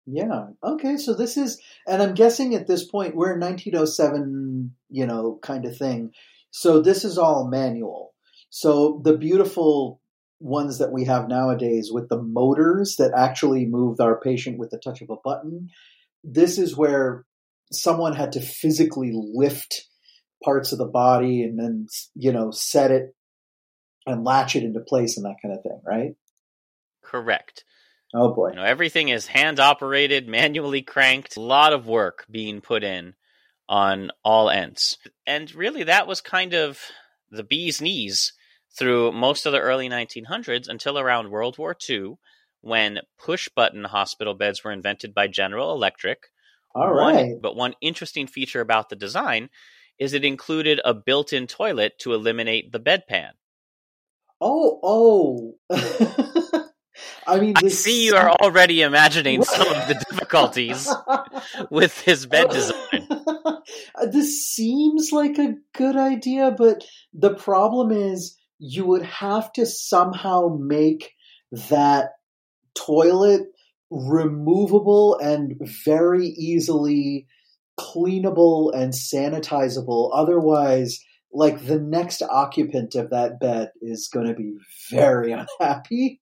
Yeah. 0.04 0.48
Okay. 0.62 0.98
So 0.98 1.14
this 1.14 1.38
is, 1.38 1.60
and 1.86 2.02
I'm 2.02 2.14
guessing 2.14 2.54
at 2.54 2.66
this 2.66 2.84
point 2.84 3.14
we're 3.14 3.34
in 3.34 3.40
1907, 3.40 4.74
you 4.90 5.06
know, 5.06 5.38
kind 5.42 5.64
of 5.64 5.76
thing. 5.76 6.12
So 6.52 6.80
this 6.80 7.04
is 7.04 7.18
all 7.18 7.48
manual. 7.48 8.14
So 8.50 9.00
the 9.02 9.16
beautiful 9.16 10.00
ones 10.38 10.78
that 10.78 10.92
we 10.92 11.06
have 11.06 11.28
nowadays 11.28 11.90
with 11.90 12.08
the 12.08 12.20
motors 12.20 12.96
that 12.96 13.12
actually 13.16 13.64
move 13.64 14.00
our 14.00 14.20
patient 14.20 14.58
with 14.58 14.70
the 14.70 14.78
touch 14.78 15.00
of 15.00 15.08
a 15.10 15.16
button, 15.24 15.70
this 16.22 16.58
is 16.58 16.76
where 16.76 17.24
someone 17.72 18.14
had 18.14 18.32
to 18.32 18.40
physically 18.40 19.12
lift 19.14 19.88
parts 20.44 20.72
of 20.72 20.78
the 20.78 20.84
body 20.84 21.42
and 21.42 21.58
then, 21.58 21.86
you 22.14 22.32
know, 22.32 22.50
set 22.50 22.90
it 22.90 23.14
and 24.06 24.24
latch 24.24 24.54
it 24.54 24.62
into 24.62 24.80
place 24.80 25.16
and 25.16 25.24
that 25.24 25.36
kind 25.40 25.54
of 25.54 25.62
thing, 25.62 25.80
right? 25.86 26.14
Correct. 27.02 27.64
Oh 28.14 28.34
boy. 28.34 28.50
You 28.50 28.56
know, 28.56 28.64
everything 28.64 29.08
is 29.08 29.26
hand 29.26 29.58
operated, 29.58 30.28
manually 30.28 30.82
cranked, 30.82 31.38
a 31.38 31.40
lot 31.40 31.72
of 31.72 31.86
work 31.86 32.26
being 32.30 32.60
put 32.60 32.84
in 32.84 33.14
on 33.72 34.10
all 34.22 34.50
ends. 34.50 34.98
And 35.26 35.52
really, 35.54 35.84
that 35.84 36.06
was 36.06 36.20
kind 36.20 36.52
of 36.52 36.78
the 37.30 37.42
bee's 37.42 37.80
knees 37.80 38.34
through 38.78 39.12
most 39.12 39.46
of 39.46 39.52
the 39.52 39.60
early 39.60 39.88
1900s 39.88 40.68
until 40.68 40.98
around 40.98 41.30
World 41.30 41.56
War 41.56 41.74
II, 41.88 42.16
when 42.60 42.98
push 43.18 43.48
button 43.48 43.84
hospital 43.84 44.34
beds 44.34 44.62
were 44.62 44.72
invented 44.72 45.14
by 45.14 45.26
General 45.26 45.72
Electric. 45.72 46.24
All 46.74 46.92
right. 46.92 47.14
One, 47.14 47.38
but 47.42 47.56
one 47.56 47.74
interesting 47.80 48.26
feature 48.26 48.60
about 48.60 48.90
the 48.90 48.96
design 48.96 49.48
is 49.98 50.12
it 50.12 50.24
included 50.24 50.78
a 50.84 50.92
built 50.92 51.32
in 51.32 51.46
toilet 51.46 51.98
to 52.00 52.12
eliminate 52.12 52.72
the 52.72 52.80
bedpan. 52.80 53.30
Oh, 54.38 55.56
oh. 55.70 56.68
I 57.26 57.40
mean, 57.40 57.54
I 57.56 57.68
see 57.68 58.06
you 58.06 58.16
are 58.16 58.30
already 58.30 58.82
imagining 58.82 59.42
some 59.44 59.68
of 59.68 59.88
the 59.88 60.04
difficulties 60.10 60.92
with 61.70 61.98
his 62.02 62.26
bed 62.26 62.50
design. 62.50 62.91
Uh, 63.94 64.06
this 64.06 64.48
seems 64.48 65.10
like 65.12 65.38
a 65.38 65.54
good 65.74 65.96
idea, 65.96 66.54
but 66.56 66.84
the 67.12 67.34
problem 67.34 67.90
is 67.90 68.38
you 68.58 68.86
would 68.86 69.02
have 69.02 69.52
to 69.54 69.66
somehow 69.66 70.56
make 70.60 71.12
that 71.52 72.10
toilet 72.74 73.42
removable 73.90 75.18
and 75.18 75.60
very 75.84 76.26
easily 76.26 77.26
cleanable 77.78 78.74
and 78.74 78.92
sanitizable. 78.92 80.10
Otherwise, 80.14 81.00
like 81.32 81.66
the 81.66 81.80
next 81.80 82.22
occupant 82.22 82.94
of 82.94 83.10
that 83.10 83.40
bed 83.40 83.70
is 83.80 84.08
going 84.12 84.26
to 84.26 84.34
be 84.34 84.54
very 84.90 85.32
unhappy. 85.60 86.20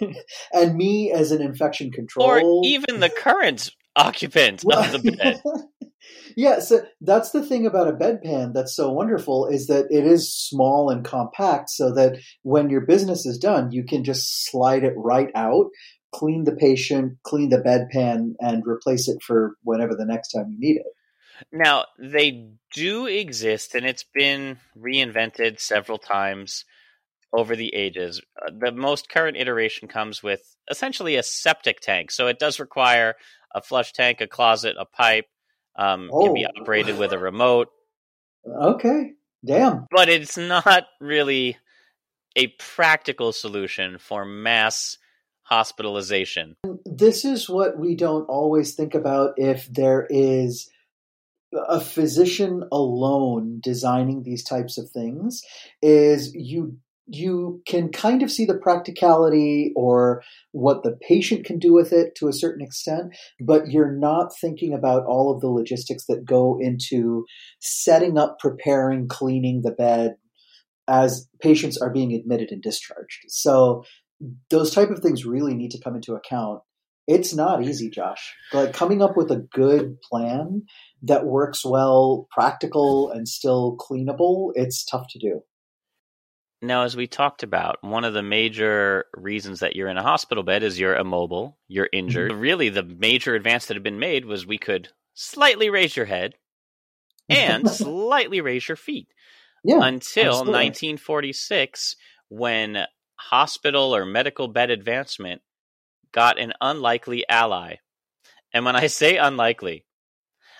and 0.52 0.76
me 0.76 1.10
as 1.10 1.32
an 1.32 1.42
infection 1.42 1.90
control. 1.90 2.26
Or 2.26 2.62
even 2.64 3.00
the 3.00 3.10
current 3.10 3.70
occupant 3.96 4.64
of 4.70 4.92
the 4.92 5.12
bed. 5.12 5.42
yeah, 6.36 6.60
so 6.60 6.84
that's 7.00 7.30
the 7.30 7.44
thing 7.44 7.66
about 7.66 7.88
a 7.88 7.92
bedpan 7.92 8.52
that's 8.54 8.74
so 8.74 8.90
wonderful 8.92 9.46
is 9.46 9.66
that 9.66 9.86
it 9.90 10.06
is 10.06 10.34
small 10.34 10.90
and 10.90 11.04
compact 11.04 11.70
so 11.70 11.92
that 11.94 12.18
when 12.42 12.70
your 12.70 12.80
business 12.82 13.26
is 13.26 13.38
done, 13.38 13.72
you 13.72 13.84
can 13.84 14.04
just 14.04 14.46
slide 14.46 14.84
it 14.84 14.94
right 14.96 15.30
out, 15.34 15.66
clean 16.12 16.44
the 16.44 16.56
patient, 16.56 17.18
clean 17.24 17.50
the 17.50 17.58
bedpan, 17.58 18.34
and 18.40 18.66
replace 18.66 19.08
it 19.08 19.22
for 19.22 19.56
whenever 19.62 19.94
the 19.94 20.06
next 20.06 20.30
time 20.32 20.50
you 20.50 20.58
need 20.58 20.76
it. 20.76 20.86
Now, 21.50 21.86
they 21.98 22.50
do 22.72 23.06
exist, 23.06 23.74
and 23.74 23.84
it's 23.84 24.04
been 24.14 24.58
reinvented 24.78 25.60
several 25.60 25.98
times 25.98 26.64
over 27.32 27.56
the 27.56 27.74
ages. 27.74 28.20
Uh, 28.40 28.50
the 28.56 28.72
most 28.72 29.08
current 29.08 29.36
iteration 29.36 29.88
comes 29.88 30.22
with 30.22 30.56
essentially 30.70 31.16
a 31.16 31.22
septic 31.22 31.80
tank. 31.80 32.10
So 32.10 32.26
it 32.26 32.38
does 32.38 32.60
require 32.60 33.14
a 33.54 33.62
flush 33.62 33.92
tank, 33.92 34.20
a 34.20 34.26
closet, 34.26 34.76
a 34.78 34.84
pipe. 34.84 35.26
Um, 35.76 36.10
Oh. 36.12 36.24
Can 36.26 36.34
be 36.34 36.46
operated 36.46 36.98
with 36.98 37.12
a 37.12 37.18
remote, 37.18 37.68
Okay, 38.46 39.12
damn. 39.44 39.86
but 39.90 40.08
it's 40.08 40.36
not 40.36 40.86
really 41.00 41.56
a 42.36 42.48
practical 42.58 43.32
solution 43.32 43.98
for 43.98 44.24
mass 44.24 44.98
hospitalization. 45.44 46.56
this 46.86 47.24
is 47.24 47.48
what 47.48 47.78
we 47.78 47.94
don't 47.94 48.24
always 48.24 48.74
think 48.74 48.94
about 48.94 49.34
if 49.36 49.66
there 49.66 50.06
is 50.10 50.70
a 51.68 51.80
physician 51.80 52.64
alone 52.72 53.60
designing 53.62 54.22
these 54.22 54.42
types 54.42 54.78
of 54.78 54.88
things 54.90 55.42
is 55.82 56.34
you 56.34 56.78
you 57.06 57.60
can 57.66 57.90
kind 57.90 58.22
of 58.22 58.30
see 58.30 58.44
the 58.44 58.58
practicality 58.58 59.72
or 59.74 60.22
what 60.52 60.82
the 60.82 60.96
patient 61.08 61.44
can 61.44 61.58
do 61.58 61.72
with 61.72 61.92
it 61.92 62.14
to 62.14 62.28
a 62.28 62.32
certain 62.32 62.64
extent 62.64 63.12
but 63.40 63.68
you're 63.68 63.92
not 63.92 64.30
thinking 64.40 64.72
about 64.72 65.04
all 65.04 65.34
of 65.34 65.40
the 65.40 65.48
logistics 65.48 66.06
that 66.06 66.24
go 66.24 66.58
into 66.60 67.24
setting 67.60 68.16
up 68.16 68.38
preparing 68.38 69.08
cleaning 69.08 69.62
the 69.62 69.72
bed 69.72 70.14
as 70.88 71.28
patients 71.40 71.78
are 71.80 71.90
being 71.90 72.12
admitted 72.12 72.50
and 72.50 72.62
discharged. 72.62 73.24
So 73.28 73.84
those 74.50 74.74
type 74.74 74.90
of 74.90 75.00
things 75.00 75.24
really 75.24 75.54
need 75.54 75.70
to 75.72 75.80
come 75.80 75.94
into 75.94 76.14
account. 76.14 76.60
It's 77.08 77.34
not 77.34 77.64
easy 77.64 77.90
josh. 77.90 78.34
Like 78.52 78.72
coming 78.72 79.02
up 79.02 79.16
with 79.16 79.30
a 79.30 79.44
good 79.52 79.96
plan 80.02 80.62
that 81.02 81.26
works 81.26 81.64
well 81.64 82.28
practical 82.30 83.10
and 83.10 83.26
still 83.26 83.76
cleanable 83.76 84.52
it's 84.54 84.84
tough 84.84 85.06
to 85.10 85.18
do 85.18 85.42
Now, 86.64 86.84
as 86.84 86.96
we 86.96 87.08
talked 87.08 87.42
about, 87.42 87.82
one 87.82 88.04
of 88.04 88.14
the 88.14 88.22
major 88.22 89.06
reasons 89.16 89.60
that 89.60 89.74
you're 89.74 89.88
in 89.88 89.96
a 89.96 90.02
hospital 90.02 90.44
bed 90.44 90.62
is 90.62 90.78
you're 90.78 90.94
immobile, 90.94 91.58
you're 91.66 91.88
injured. 91.92 92.32
Really, 92.32 92.68
the 92.68 92.84
major 92.84 93.34
advance 93.34 93.66
that 93.66 93.74
had 93.74 93.82
been 93.82 93.98
made 93.98 94.24
was 94.24 94.46
we 94.46 94.58
could 94.58 94.88
slightly 95.14 95.70
raise 95.70 95.96
your 95.96 96.06
head 96.06 96.34
and 97.28 97.68
slightly 97.70 98.40
raise 98.40 98.68
your 98.68 98.76
feet 98.76 99.08
yeah 99.64 99.80
until 99.82 100.28
absolutely. 100.28 100.52
1946 100.52 101.96
when 102.28 102.84
hospital 103.16 103.94
or 103.94 104.06
medical 104.06 104.48
bed 104.48 104.70
advancement 104.70 105.42
got 106.12 106.38
an 106.38 106.52
unlikely 106.60 107.28
ally. 107.28 107.76
And 108.54 108.64
when 108.64 108.76
I 108.76 108.86
say 108.86 109.16
unlikely, 109.16 109.84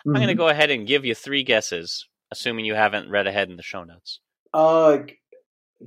I'm 0.04 0.14
going 0.14 0.28
to 0.28 0.34
go 0.34 0.48
ahead 0.48 0.70
and 0.70 0.86
give 0.86 1.04
you 1.04 1.14
three 1.14 1.44
guesses, 1.44 2.08
assuming 2.30 2.64
you 2.64 2.74
haven't 2.74 3.10
read 3.10 3.26
ahead 3.26 3.50
in 3.50 3.56
the 3.56 3.62
show 3.62 3.84
notes. 3.84 4.20
uh 4.52 4.98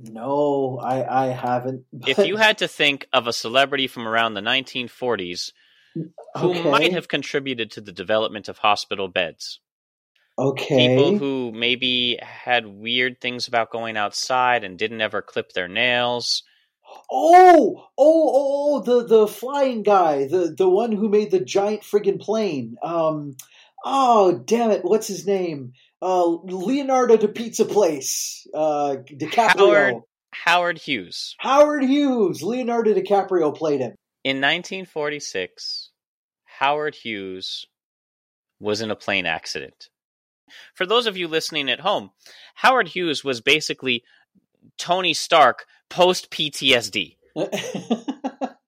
no 0.02 0.78
i 0.82 1.24
i 1.24 1.26
haven't 1.28 1.84
If 2.06 2.18
you 2.18 2.36
had 2.36 2.58
to 2.58 2.68
think 2.68 3.08
of 3.12 3.26
a 3.26 3.32
celebrity 3.32 3.86
from 3.86 4.06
around 4.06 4.34
the 4.34 4.40
1940s 4.40 5.52
who 5.94 6.50
okay, 6.50 6.70
might 6.70 6.92
have 6.92 7.08
contributed 7.08 7.70
to 7.72 7.80
the 7.80 7.92
development 7.92 8.48
of 8.48 8.58
hospital 8.58 9.08
beds, 9.08 9.60
okay 10.38 10.88
people 10.88 11.18
who 11.18 11.52
maybe 11.52 12.18
had 12.20 12.66
weird 12.66 13.20
things 13.20 13.48
about 13.48 13.70
going 13.70 13.96
outside 13.96 14.64
and 14.64 14.78
didn't 14.78 15.00
ever 15.00 15.22
clip 15.22 15.52
their 15.52 15.68
nails, 15.68 16.42
Oh, 17.10 17.88
oh, 17.98 18.30
oh, 18.34 18.74
oh, 18.76 18.80
the 18.80 19.06
the 19.06 19.26
flying 19.26 19.82
guy, 19.82 20.26
the 20.26 20.54
the 20.56 20.68
one 20.68 20.92
who 20.92 21.08
made 21.08 21.30
the 21.30 21.40
giant 21.40 21.82
friggin' 21.82 22.20
plane. 22.20 22.76
Um, 22.82 23.36
oh, 23.84 24.38
damn 24.44 24.70
it, 24.70 24.84
what's 24.84 25.06
his 25.06 25.26
name? 25.26 25.72
Uh, 26.02 26.26
Leonardo 26.44 27.16
da 27.16 27.26
Pizza 27.28 27.64
Place. 27.64 28.46
Uh, 28.54 28.96
DiCaprio. 29.08 29.56
Howard- 29.58 30.02
Howard 30.32 30.78
Hughes. 30.78 31.34
Howard 31.38 31.84
Hughes. 31.84 32.42
Leonardo 32.42 32.92
DiCaprio 32.94 33.56
played 33.56 33.80
him. 33.80 33.94
In 34.24 34.36
1946, 34.36 35.90
Howard 36.44 36.94
Hughes 36.94 37.66
was 38.60 38.80
in 38.80 38.90
a 38.90 38.96
plane 38.96 39.24
accident. 39.26 39.88
For 40.74 40.84
those 40.86 41.06
of 41.06 41.16
you 41.16 41.26
listening 41.28 41.70
at 41.70 41.80
home, 41.80 42.10
Howard 42.56 42.88
Hughes 42.88 43.24
was 43.24 43.40
basically 43.40 44.04
Tony 44.78 45.14
Stark 45.14 45.66
post 45.88 46.30
PTSD. 46.30 47.16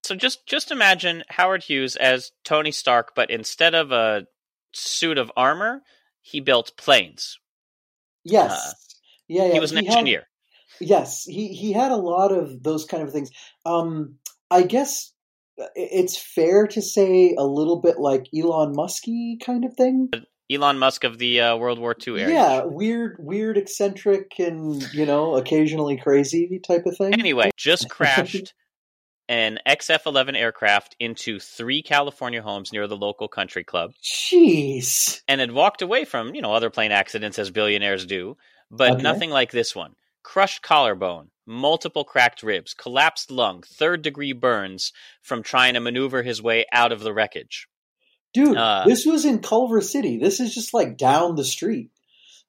So 0.05 0.15
just 0.15 0.47
just 0.47 0.71
imagine 0.71 1.23
Howard 1.29 1.63
Hughes 1.65 1.95
as 1.95 2.33
Tony 2.43 2.73
Stark, 2.73 3.13
but 3.15 3.31
instead 3.31 3.75
of 3.75 3.93
a 3.93 4.27
suit 4.73 5.19
of 5.19 5.31
armor, 5.37 5.83
he 6.29 6.41
built 6.41 6.77
planes. 6.77 7.39
yes. 8.25 8.53
Uh, 8.53 8.73
yeah, 9.29 9.47
yeah. 9.47 9.53
he 9.55 9.61
was 9.61 9.73
an 9.73 9.79
had- 9.79 9.87
engineer. 9.87 10.25
Yes, 10.81 11.25
he 11.25 11.49
he 11.49 11.73
had 11.73 11.91
a 11.91 11.97
lot 11.97 12.31
of 12.31 12.63
those 12.63 12.85
kind 12.85 13.03
of 13.03 13.13
things. 13.13 13.31
Um, 13.67 14.15
I 14.51 14.63
guess 14.63 15.13
it's 15.75 16.17
fair 16.17 16.69
to 16.69 16.81
say 16.81 17.35
a 17.37 17.45
little 17.45 17.81
bit 17.81 17.99
like 17.99 18.27
Elon 18.37 18.73
Musky 18.77 19.39
kind 19.45 19.65
of 19.65 19.75
thing. 19.75 20.09
Elon 20.51 20.79
Musk 20.79 21.05
of 21.05 21.19
the 21.19 21.41
uh, 21.41 21.57
World 21.57 21.79
War 21.79 21.97
II 22.07 22.21
era. 22.21 22.33
Yeah, 22.33 22.63
weird, 22.65 23.17
weird, 23.19 23.59
eccentric, 23.59 24.39
and 24.39 24.81
you 24.95 25.05
know, 25.05 25.35
occasionally 25.35 25.99
crazy 25.99 26.61
type 26.67 26.87
of 26.87 26.97
thing. 26.97 27.13
Anyway, 27.15 27.51
just 27.57 27.91
crashed 27.97 28.55
an 29.29 29.59
XF 29.67 30.07
11 30.07 30.37
aircraft 30.37 30.97
into 30.99 31.39
three 31.39 31.83
California 31.83 32.41
homes 32.43 32.73
near 32.73 32.87
the 32.87 32.97
local 32.97 33.29
country 33.29 33.65
club 33.65 33.93
Jeez. 34.03 35.21
and 35.29 35.41
had 35.41 35.53
walked 35.53 35.83
away 35.83 36.05
from, 36.05 36.35
you 36.35 36.43
know, 36.43 36.53
other 36.53 36.71
plane 36.71 36.93
accidents 36.93 37.39
as 37.39 37.51
billionaires 37.51 38.07
do, 38.07 38.37
but 38.71 38.93
Okay. 38.95 39.03
nothing 39.03 39.31
like 39.31 39.51
this 39.51 39.75
one. 39.77 39.95
Crushed 40.23 40.63
collarbone, 40.63 41.31
multiple 41.47 42.05
cracked 42.05 42.43
ribs, 42.43 42.75
collapsed 42.75 43.31
lung, 43.31 43.63
third 43.63 44.03
degree 44.03 44.33
burns 44.33 44.93
from 45.23 45.43
trying 45.43 45.75
to 45.75 45.81
maneuver 45.81 46.23
his 46.23 46.43
way 46.43 46.65
out 46.73 46.93
of 46.93 47.01
the 47.01 47.13
wreckage. 47.15 47.69
Dude, 48.35 48.57
Uh, 48.57 48.85
this 48.87 49.07
was 49.07 49.25
in 49.25 49.41
Culver 49.41 49.81
City. 49.81 50.19
This 50.19 50.39
is 50.41 50.55
just 50.55 50.75
like 50.75 50.97
down 50.99 51.37
the 51.37 51.45
street. 51.45 51.91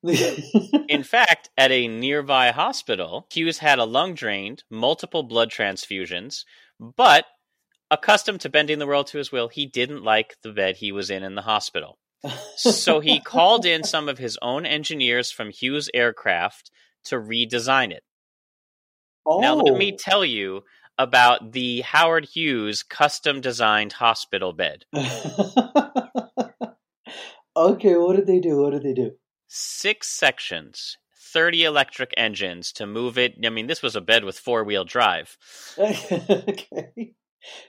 In 0.04 1.04
fact, 1.04 1.50
at 1.58 1.72
a 1.72 1.88
nearby 1.88 2.52
hospital, 2.52 3.28
Hughes 3.32 3.58
had 3.60 3.80
a 3.80 3.86
lung 3.86 4.13
drained, 4.13 4.63
multiple 4.70 5.24
blood 5.24 5.52
transfusions, 5.52 6.46
but 6.80 7.26
accustomed 7.92 8.42
to 8.42 8.50
bending 8.50 8.80
the 8.80 8.88
world 8.88 9.08
to 9.08 9.18
his 9.18 9.32
will, 9.32 9.48
he 9.48 9.65
didn't 9.65 10.04
like 10.04 10.38
the 10.44 10.52
bed 10.52 10.78
he 10.78 10.92
was 10.92 11.10
in 11.10 11.24
in 11.24 11.36
the 11.36 11.42
hospital. 11.42 11.98
So 12.56 13.00
he 13.00 13.20
called 13.26 13.65
in 13.65 13.84
some 13.84 14.10
of 14.10 14.18
his 14.18 14.38
own 14.42 14.65
engineers 14.65 15.32
from 15.32 15.50
Hughes 15.50 15.89
Aircraft 15.94 16.72
to 17.06 17.15
redesign 17.15 17.92
it. 17.92 18.04
oh. 19.26 19.39
Now, 19.39 19.56
let 19.56 19.78
me 19.78 19.94
oh. 19.94 19.98
tell 19.98 20.26
you 20.26 20.63
about 20.98 21.54
the 21.54 21.82
Howard 21.82 22.26
Hughes 22.26 22.84
custom 22.84 23.39
designed 23.39 23.94
hospital 23.94 24.52
bed. 24.52 24.84
okay, 27.56 27.96
what 27.96 28.18
did 28.18 28.28
they 28.28 28.39
do? 28.39 28.62
What 28.62 28.72
did 28.72 28.84
they 28.84 28.94
do? 28.94 29.13
Six 29.48 30.10
sections, 30.10 30.98
30 31.34 31.63
electric 31.63 32.13
engines 32.18 32.72
to 32.74 32.86
move 32.88 33.18
it. 33.18 33.36
I 33.46 33.50
mean, 33.50 33.68
this 33.68 33.82
was 33.82 33.96
a 33.96 34.02
bed 34.02 34.24
with 34.24 34.38
four 34.39 34.63
wheel 34.63 34.84
drive. 34.86 35.38
okay. 35.78 37.13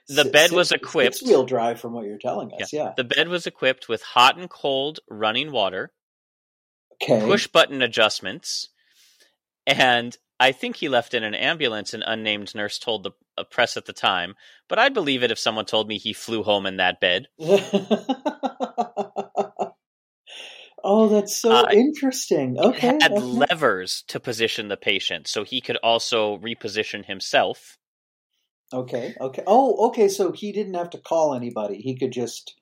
The 0.09 0.25
bed 0.25 0.51
was 0.53 0.73
equipped- 0.73 1.17
Six 1.17 1.29
wheel 1.31 1.45
drive, 1.45 1.81
from 1.81 1.93
what 1.93 2.05
you're 2.05 2.19
telling 2.19 2.51
us. 2.61 2.73
Yeah. 2.73 2.93
The 2.97 3.05
bed 3.05 3.29
was 3.29 3.47
equipped 3.47 3.89
with 3.89 4.03
hot 4.03 4.37
and 4.37 4.51
cold 4.51 5.01
running 5.09 5.53
water, 5.53 5.93
Okay. 7.03 7.21
push 7.25 7.47
button 7.47 7.81
adjustments, 7.81 8.69
and 9.67 10.17
I 10.39 10.53
think 10.53 10.77
he 10.77 10.89
left 10.89 11.15
in 11.15 11.23
an 11.23 11.35
ambulance, 11.35 11.95
an 11.95 12.03
unnamed 12.03 12.55
nurse 12.55 12.79
told 12.79 13.05
the 13.05 13.13
press 13.51 13.77
at 13.77 13.87
the 13.87 13.93
time. 13.93 14.35
But 14.69 14.79
I'd 14.79 14.93
believe 14.95 15.23
it 15.23 15.31
if 15.31 15.39
someone 15.39 15.65
told 15.67 15.87
me 15.89 15.99
he 15.99 16.13
flew 16.13 16.43
home 16.43 16.67
in 16.67 16.77
that 16.79 17.01
bed. 17.01 17.29
Oh, 20.83 21.09
that's 21.09 21.37
so 21.37 21.51
Uh, 21.53 21.69
interesting. 21.73 22.59
Okay. 22.59 22.99
had 23.01 23.13
okay. 23.13 23.21
levers 23.21 24.03
to 24.09 24.19
position 24.21 24.69
the 24.69 24.77
patient, 24.77 25.29
so 25.29 25.45
he 25.45 25.61
could 25.61 25.77
also 25.83 26.39
reposition 26.39 27.05
himself. 27.05 27.77
Okay. 28.73 29.15
Okay. 29.21 29.43
Oh, 29.47 29.89
okay. 29.89 30.09
So 30.09 30.33
he 30.33 30.53
didn't 30.53 30.75
have 30.75 30.91
to 30.91 30.99
call 30.99 31.35
anybody. 31.35 31.77
He 31.79 31.97
could 31.97 32.13
just. 32.13 32.55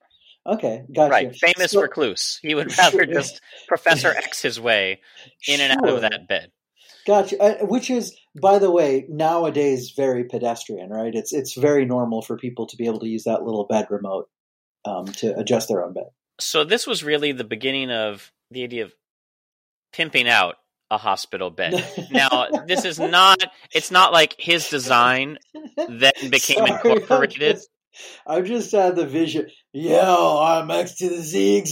Okay. 0.47 0.85
Gotcha. 0.95 1.11
Right, 1.11 1.37
famous 1.37 1.73
So- 1.73 1.83
recluse. 1.83 2.39
He 2.43 2.55
would 2.55 2.77
rather 2.79 3.05
Sure. 3.05 3.07
just 3.15 3.41
Professor 3.67 4.09
X 4.09 4.41
his 4.43 4.59
way 4.61 5.01
in 5.47 5.61
and 5.61 5.73
out 5.81 5.89
of 5.89 6.01
that 6.01 6.27
bed. 6.27 6.51
Gotcha. 7.07 7.41
Uh, 7.41 7.67
which 7.67 7.91
is, 7.91 8.17
by 8.41 8.59
the 8.59 8.71
way, 8.71 9.05
nowadays 9.09 9.93
very 9.97 10.25
pedestrian, 10.25 10.91
right? 10.91 11.15
It's 11.15 11.33
it's 11.33 11.55
very 11.57 11.85
normal 11.85 12.23
for 12.23 12.37
people 12.37 12.67
to 12.67 12.77
be 12.77 12.87
able 12.87 13.01
to 13.01 13.09
use 13.09 13.25
that 13.25 13.43
little 13.45 13.67
bed 13.67 13.87
remote 13.91 14.29
um, 14.85 15.07
to 15.07 15.39
adjust 15.39 15.69
their 15.69 15.85
own 15.85 15.93
bed. 15.95 16.09
So 16.41 16.65
this 16.65 16.87
was 16.87 17.03
really 17.03 17.33
the 17.33 17.45
beginning 17.45 17.91
of 17.91 18.33
the 18.51 18.63
idea 18.63 18.85
of 18.85 18.93
pimping 19.93 20.29
out 20.29 20.57
a 20.91 20.99
hospital 20.99 21.51
bed. 21.51 21.85
Now, 22.11 22.49
this 22.67 22.85
is 22.85 22.99
not 22.99 23.43
it's 23.73 23.91
not 23.91 24.13
like 24.13 24.35
his 24.39 24.69
design 24.69 25.39
then 25.89 26.13
became 26.31 26.59
Sorry, 26.59 26.71
incorporated. 26.71 27.61
I 28.27 28.43
just, 28.43 28.71
had 28.71 28.95
the 28.95 29.07
vision. 29.07 29.49
Yo, 29.73 30.41
I'm 30.41 30.71
X 30.71 30.97
to 30.97 31.09
the 31.09 31.21
Z. 31.21 31.65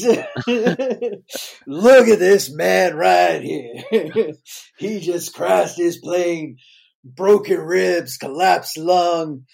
Look 1.66 2.09
at 2.09 2.18
this 2.18 2.52
man 2.52 2.96
right 2.96 3.40
here. 3.40 4.33
he 4.79 5.00
just 5.00 5.35
crashed 5.35 5.76
his 5.76 5.98
plane, 5.98 6.57
broken 7.05 7.61
ribs, 7.61 8.16
collapsed 8.16 8.76
lung. 8.76 9.44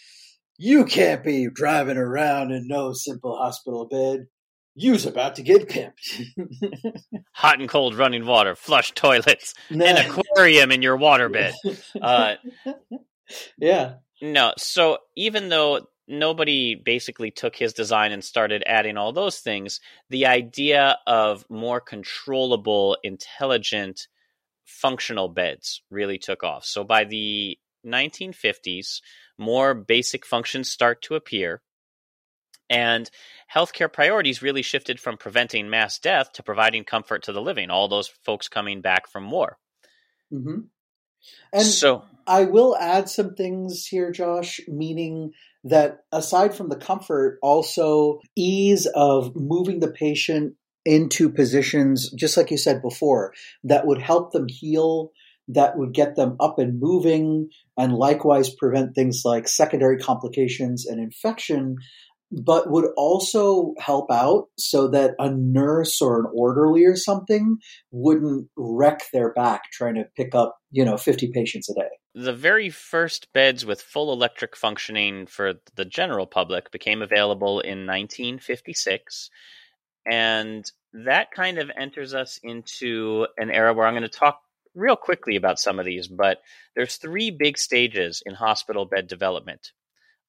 You 0.57 0.87
can't 0.87 1.23
be 1.23 1.49
driving 1.53 1.99
around 1.99 2.53
in 2.53 2.69
no 2.69 2.93
simple 2.95 3.37
hospital 3.37 3.87
bed. 3.87 4.29
You's 4.75 5.05
about 5.05 5.37
to 5.37 5.43
get 5.43 5.69
pimped. 5.69 6.25
Hot 7.33 7.61
and 7.61 7.69
cold 7.69 7.95
running 7.95 8.25
water, 8.25 8.55
flush 8.55 8.93
toilets, 8.93 9.55
an 9.69 9.83
aquarium 9.83 10.73
in 10.73 10.83
your 10.83 10.99
waterbed. 10.99 11.53
Uh, 12.01 12.35
yeah. 13.59 13.95
No, 14.21 14.53
so 14.59 14.99
even 15.17 15.49
though 15.49 15.87
nobody 16.09 16.75
basically 16.75 17.31
took 17.31 17.57
his 17.57 17.73
design 17.73 18.13
and 18.13 18.25
started 18.25 18.63
adding 18.67 18.97
all 18.97 19.13
those 19.13 19.39
things, 19.39 19.81
the 20.11 20.27
idea 20.27 20.99
of 21.07 21.45
more 21.49 21.81
controllable, 21.81 22.97
intelligent, 23.03 24.09
functional 24.65 25.29
beds 25.29 25.83
really 25.91 26.19
took 26.19 26.43
off. 26.43 26.65
So 26.65 26.85
by 26.85 27.05
the 27.05 27.59
1950s, 27.87 29.01
more 29.39 29.75
basic 29.75 30.27
functions 30.27 30.71
start 30.71 31.03
to 31.03 31.15
appear. 31.15 31.63
And 32.73 33.11
healthcare 33.55 33.93
priorities 33.93 34.43
really 34.43 34.63
shifted 34.63 34.99
from 34.99 35.17
preventing 35.19 35.69
mass 35.69 35.99
death 35.99 36.33
to 36.33 36.43
providing 36.43 36.85
comfort 36.85 37.23
to 37.25 37.33
the 37.33 37.43
living, 37.43 37.71
all 37.71 37.87
those 37.87 38.09
folks 38.09 38.49
coming 38.49 38.81
back 38.81 39.09
from 39.09 39.31
war. 39.31 39.59
hmm 40.31 40.61
And 41.53 41.67
so, 41.67 42.05
I 42.27 42.45
will 42.45 42.77
add 42.79 43.09
some 43.09 43.35
things 43.35 43.87
here, 43.87 44.11
Josh, 44.11 44.61
meaning 44.69 45.33
that 45.65 46.05
aside 46.13 46.55
from 46.55 46.69
the 46.69 46.77
comfort, 46.77 47.39
also 47.43 48.21
ease 48.37 48.87
of 48.95 49.37
moving 49.37 49.81
the 49.81 49.91
patient 49.91 50.55
into 50.85 51.31
positions, 51.31 52.11
just 52.11 52.37
like 52.37 52.51
you 52.51 52.57
said 52.57 52.83
before, 52.83 53.33
that 53.63 53.87
would 53.87 54.01
help 54.01 54.33
them 54.33 54.47
heal, 54.49 55.13
that 55.49 55.77
would 55.77 55.93
get 55.93 56.17
them 56.17 56.37
up 56.41 56.59
and 56.59 56.81
moving, 56.81 57.49
and 57.77 57.95
likewise 57.95 58.51
prevent 58.51 58.95
things 58.95 59.23
like 59.25 59.47
secondary 59.47 59.99
complications 59.99 60.87
and 60.87 61.01
infection. 61.01 61.77
But 62.33 62.71
would 62.71 62.87
also 62.97 63.75
help 63.79 64.11
out 64.11 64.47
so 64.59 64.89
that 64.89 65.15
a 65.19 65.31
nurse 65.31 66.01
or 66.01 66.21
an 66.21 66.27
orderly 66.35 66.85
or 66.85 66.97
something 66.97 67.59
wouldn't 67.91 68.49
wreck 68.57 69.03
their 69.13 69.33
back 69.35 69.65
trying 69.71 69.97
to 69.97 70.05
pick 70.17 70.35
up, 70.35 70.57
you 70.71 70.85
know, 70.85 70.97
50 70.97 71.31
patients 71.33 71.69
a 71.69 71.75
day. 71.75 71.89
the 72.15 72.33
very 72.33 72.71
first 72.71 73.33
beds 73.33 73.65
with 73.67 73.81
full 73.83 74.13
electric 74.13 74.57
functioning 74.57 75.27
for 75.27 75.55
the 75.77 75.85
general 75.85 76.27
public 76.27 76.71
became 76.71 77.03
available 77.03 77.61
in 77.61 77.87
1956 77.87 79.31
and 80.07 80.71
that 80.93 81.31
kind 81.31 81.59
of 81.59 81.71
enters 81.79 82.13
us 82.13 82.39
into 82.43 83.27
an 83.39 83.51
era 83.51 83.73
where 83.73 83.87
i'm 83.87 83.95
going 83.95 84.03
to 84.03 84.09
talk 84.09 84.41
real 84.75 84.97
quickly 84.97 85.37
about 85.37 85.59
some 85.59 85.79
of 85.79 85.87
these 85.87 86.09
but 86.09 86.39
there's 86.77 86.97
three 86.97 87.31
big 87.31 87.57
stages 87.57 88.23
in 88.27 88.35
hospital 88.35 88.85
bed 88.85 89.07
development 89.07 89.73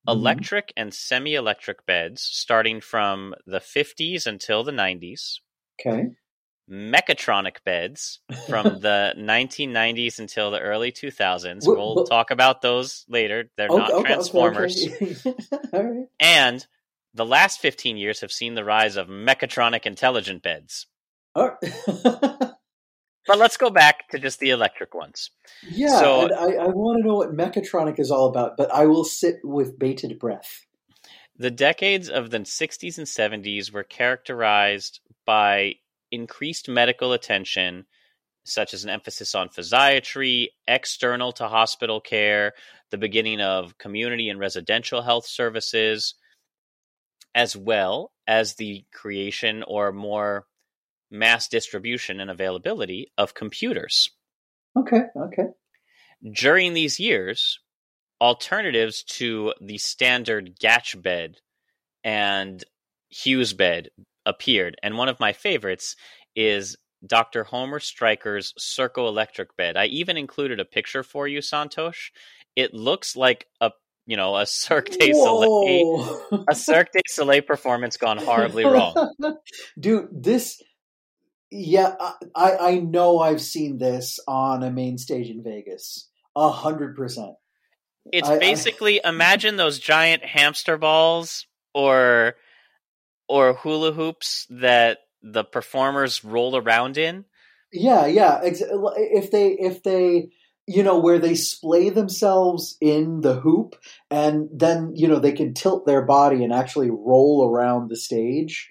Mhm. 0.07 0.11
electric 0.13 0.73
and 0.75 0.93
semi-electric 0.93 1.85
beds 1.85 2.21
starting 2.21 2.81
from 2.81 3.33
the 3.45 3.59
50s 3.59 4.25
until 4.27 4.63
the 4.63 4.71
90s 4.71 5.41
Okay. 5.79 6.09
mechatronic 6.69 7.63
beds 7.65 8.19
from 8.49 8.65
the 8.81 9.13
1990s 9.17 10.19
until 10.19 10.51
the 10.51 10.59
early 10.59 10.91
2000s. 10.91 11.65
Wh- 11.65 11.69
We'll 11.69 12.03
wh- 12.05 12.09
talk 12.09 12.31
about 12.31 12.61
those 12.61 13.05
later. 13.07 13.49
They're 13.57 13.67
Okay, 13.69 13.77
not 13.77 13.91
okay, 13.93 14.03
transformers. 14.03 14.87
okay. 15.01 15.43
Right. 15.73 16.05
And 16.19 16.65
the 17.13 17.25
last 17.25 17.59
15 17.59 17.97
years 17.97 18.21
have 18.21 18.31
seen 18.31 18.55
the 18.55 18.63
rise 18.63 18.95
of 18.95 19.07
mechatronic 19.07 19.85
intelligent 19.85 20.41
beds. 20.41 20.87
All 21.35 21.49
right. 21.61 22.49
But 23.27 23.38
let's 23.38 23.57
go 23.57 23.69
back 23.69 24.09
to 24.09 24.19
just 24.19 24.39
the 24.39 24.49
electric 24.49 24.93
ones. 24.93 25.29
yeah, 25.69 25.99
So- 25.99 26.29
I, 26.33 26.65
I 26.65 26.67
want 26.67 27.01
to 27.01 27.07
know 27.07 27.15
what 27.15 27.33
mechatronic 27.33 27.99
is 27.99 28.12
all 28.12 28.27
about, 28.27 28.57
but 28.57 28.71
I 28.73 28.86
will 28.86 29.05
sit 29.05 29.38
with 29.43 29.79
bated 29.79 30.19
breath. 30.19 30.65
The 31.38 31.51
decades 31.51 32.09
of 32.09 32.29
the 32.29 32.39
60s 32.39 32.97
and 32.97 33.07
70s 33.07 33.71
were 33.71 33.83
characterized 33.83 34.99
by 35.25 35.75
increased 36.12 36.69
medical 36.69 37.12
attention, 37.13 37.86
such 38.43 38.73
as 38.73 38.83
an 38.83 38.89
emphasis 38.91 39.33
on 39.33 39.49
physiatry, 39.49 40.49
external 40.67 41.31
to 41.33 41.47
hospital 41.47 41.99
care, 42.01 42.53
the 42.91 42.97
beginning 42.99 43.41
of 43.41 43.77
community 43.79 44.29
and 44.29 44.39
residential 44.39 45.01
health 45.01 45.25
services, 45.25 46.13
as 47.33 47.55
well 47.57 48.12
as 48.27 48.55
the 48.55 48.86
creation 48.93 49.63
or 49.65 49.91
more 49.91 50.45
mass 51.13 51.47
distribution 51.47 52.19
and 52.19 52.30
availability 52.30 53.12
of 53.17 53.36
computers. 53.36 54.10
Okay, 54.76 55.04
okay. 55.15 55.47
During 56.34 56.73
these 56.73 56.99
years, 56.99 57.60
alternatives 58.19 59.04
to 59.04 59.54
the 59.62 59.78
standard 59.78 60.58
Gatch 60.60 60.99
bed 61.02 61.38
and 62.04 62.63
Hughes 63.10 63.54
bed 63.54 63.89
appeared, 64.26 64.76
and 64.82 64.97
one 64.97 65.10
of 65.10 65.19
my 65.19 65.34
favorites 65.34 65.95
is 66.36 66.76
Dr. 67.06 67.43
Homer 67.43 67.80
Stryker's 67.80 68.54
CircOlectric 68.60 69.47
bed. 69.58 69.78
I 69.78 69.86
even 69.86 70.17
included 70.17 70.60
a 70.60 70.65
picture 70.65 71.04
for 71.04 71.28
you, 71.28 71.39
Santosh. 71.39 72.12
It 72.56 72.73
looks 72.73 73.15
like 73.15 73.47
a 73.62 73.71
you 74.06 74.17
know 74.17 74.36
a 74.36 74.45
Cirque 74.45 74.89
du 74.89 75.13
Soleil, 75.13 76.45
a 76.49 76.56
Cirque 76.56 76.91
du 76.93 77.02
Soleil 77.08 77.41
performance 77.41 77.97
gone 77.97 78.17
horribly 78.17 78.63
wrong. 78.65 78.95
Dude, 79.80 80.08
this 80.12 80.62
yeah, 81.53 81.95
I- 81.99 82.15
I 82.35 82.57
I 82.57 82.79
know 82.79 83.19
I've 83.19 83.41
seen 83.41 83.77
this 83.77 84.19
on 84.27 84.63
a 84.63 84.71
main 84.71 84.97
stage 84.97 85.29
in 85.29 85.43
Vegas. 85.43 86.09
A 86.35 86.49
hundred 86.49 86.95
percent. 86.95 87.35
It's 88.11 88.27
I- 88.27 88.35
I- 88.35 88.39
basically 88.39 88.99
imagine 89.03 89.55
those 89.55 89.79
giant 89.79 90.23
hamster 90.25 90.77
balls 90.77 91.45
or 91.73 92.35
or 93.27 93.53
hula 93.53 93.91
hoops 93.91 94.47
that 94.49 94.99
the 95.21 95.43
performers 95.43 96.23
roll 96.23 96.57
around 96.57 96.97
in. 96.97 97.25
Yeah, 97.71 98.05
yeah. 98.05 98.41
If 98.43 99.31
they, 99.31 99.51
if 99.51 99.81
they, 99.81 100.29
you 100.67 100.83
know, 100.83 100.99
where 100.99 101.17
they 101.19 101.33
splay 101.35 101.89
themselves 101.89 102.77
in 102.81 103.21
the 103.21 103.35
hoop, 103.35 103.75
and 104.11 104.49
then 104.51 104.93
you 104.95 105.07
know 105.07 105.19
they 105.19 105.31
can 105.31 105.53
tilt 105.53 105.85
their 105.85 106.01
body 106.01 106.43
and 106.43 106.53
actually 106.53 106.89
roll 106.89 107.47
around 107.47 107.89
the 107.89 107.95
stage 107.95 108.69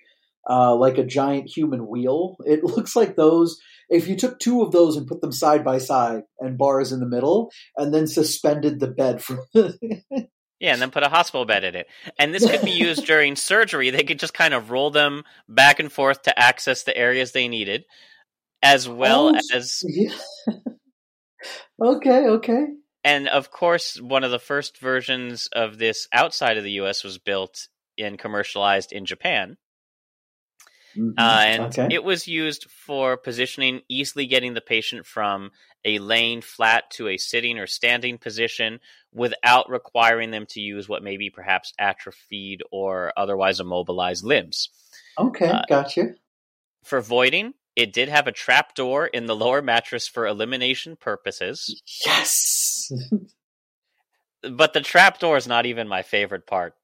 uh, 0.49 0.75
like 0.77 0.99
a 0.99 1.05
giant 1.05 1.49
human 1.49 1.87
wheel. 1.87 2.37
It 2.47 2.65
looks 2.65 2.97
like 2.97 3.17
those. 3.17 3.59
If 3.89 4.09
you 4.09 4.17
took 4.17 4.39
two 4.39 4.63
of 4.63 4.73
those 4.73 4.97
and 4.97 5.07
put 5.07 5.21
them 5.21 5.33
side 5.33 5.65
by 5.65 5.79
side 5.79 6.23
and 6.41 6.57
bars 6.57 6.93
in 6.93 7.01
the 7.01 7.07
middle, 7.07 7.51
and 7.77 7.93
then 7.93 8.07
suspended 8.07 8.81
the 8.81 8.89
bed 8.89 9.23
from. 9.23 9.41
Yeah, 10.61 10.75
and 10.75 10.81
then 10.81 10.93
put 10.93 11.03
a 11.03 11.09
hospital 11.09 11.45
bed 11.45 11.65
in 11.65 11.75
it. 11.75 11.89
And 12.21 12.33
this 12.33 12.49
could 12.49 12.63
be 12.63 12.71
used 12.71 13.05
during 13.05 13.35
surgery. 13.35 13.91
They 13.91 14.05
could 14.05 14.21
just 14.21 14.33
kind 14.33 14.55
of 14.55 14.71
roll 14.71 14.93
them 14.93 15.25
back 15.49 15.81
and 15.81 15.91
forth 15.91 16.23
to 16.23 16.39
access 16.39 16.85
the 16.85 16.97
areas 16.97 17.33
they 17.33 17.49
needed, 17.49 17.85
as 18.63 18.89
well 18.89 19.33
Oh, 19.35 19.41
as 19.53 19.83
yeah. 19.89 20.15
okay, 21.83 22.29
okay. 22.29 22.67
and 23.03 23.27
of 23.29 23.51
course, 23.51 24.01
one 24.01 24.23
of 24.23 24.31
the 24.31 24.39
first 24.39 24.79
versions 24.79 25.49
of 25.53 25.79
this 25.79 26.07
outside 26.13 26.57
of 26.59 26.63
the 26.63 26.79
US 26.83 27.03
was 27.03 27.19
built 27.19 27.67
and 27.99 28.17
commercialized 28.17 28.93
in 28.93 29.05
Japan. 29.05 29.57
Mhm. 30.97 31.15
Uh, 31.19 31.21
and 31.21 31.63
okay. 31.79 31.89
it 31.91 32.05
was 32.05 32.29
used 32.29 32.71
for 32.71 33.17
positioning, 33.17 33.83
easily 33.89 34.27
getting 34.27 34.55
the 34.55 34.61
patient 34.61 35.07
from 35.07 35.51
a 35.85 35.99
laying 35.99 36.41
flat 36.41 36.91
to 36.93 37.09
a 37.09 37.17
sitting 37.17 37.59
or 37.59 37.67
standing 37.67 38.19
position 38.19 38.81
without 39.13 39.69
requiring 39.71 40.31
them 40.31 40.47
to 40.47 40.61
use 40.61 40.89
what 40.89 41.03
may 41.03 41.17
be 41.17 41.31
perhaps 41.31 41.73
atrophied 41.79 42.63
or 42.71 43.13
otherwise 43.17 43.61
immobilized 43.61 44.25
limbs. 44.25 44.69
okay, 45.19 45.49
uh, 45.49 45.63
gotcha. 45.69 46.15
For 46.85 47.01
voiding, 47.01 47.55
It 47.75 47.95
did 47.95 48.11
have 48.11 48.27
a 48.27 48.33
trap 48.33 48.75
door 48.75 49.07
in 49.07 49.25
the 49.27 49.35
lower 49.35 49.63
mattress 49.63 50.07
for 50.07 50.27
elimination 50.27 50.97
purposes. 50.97 51.83
Yes. 52.05 52.93
But 54.43 54.73
the 54.73 54.81
trap 54.81 55.21
door 55.21 55.37
is 55.37 55.47
not 55.47 55.67
even 55.67 55.87
my 55.87 56.03
favorite 56.03 56.49
part. 56.49 56.75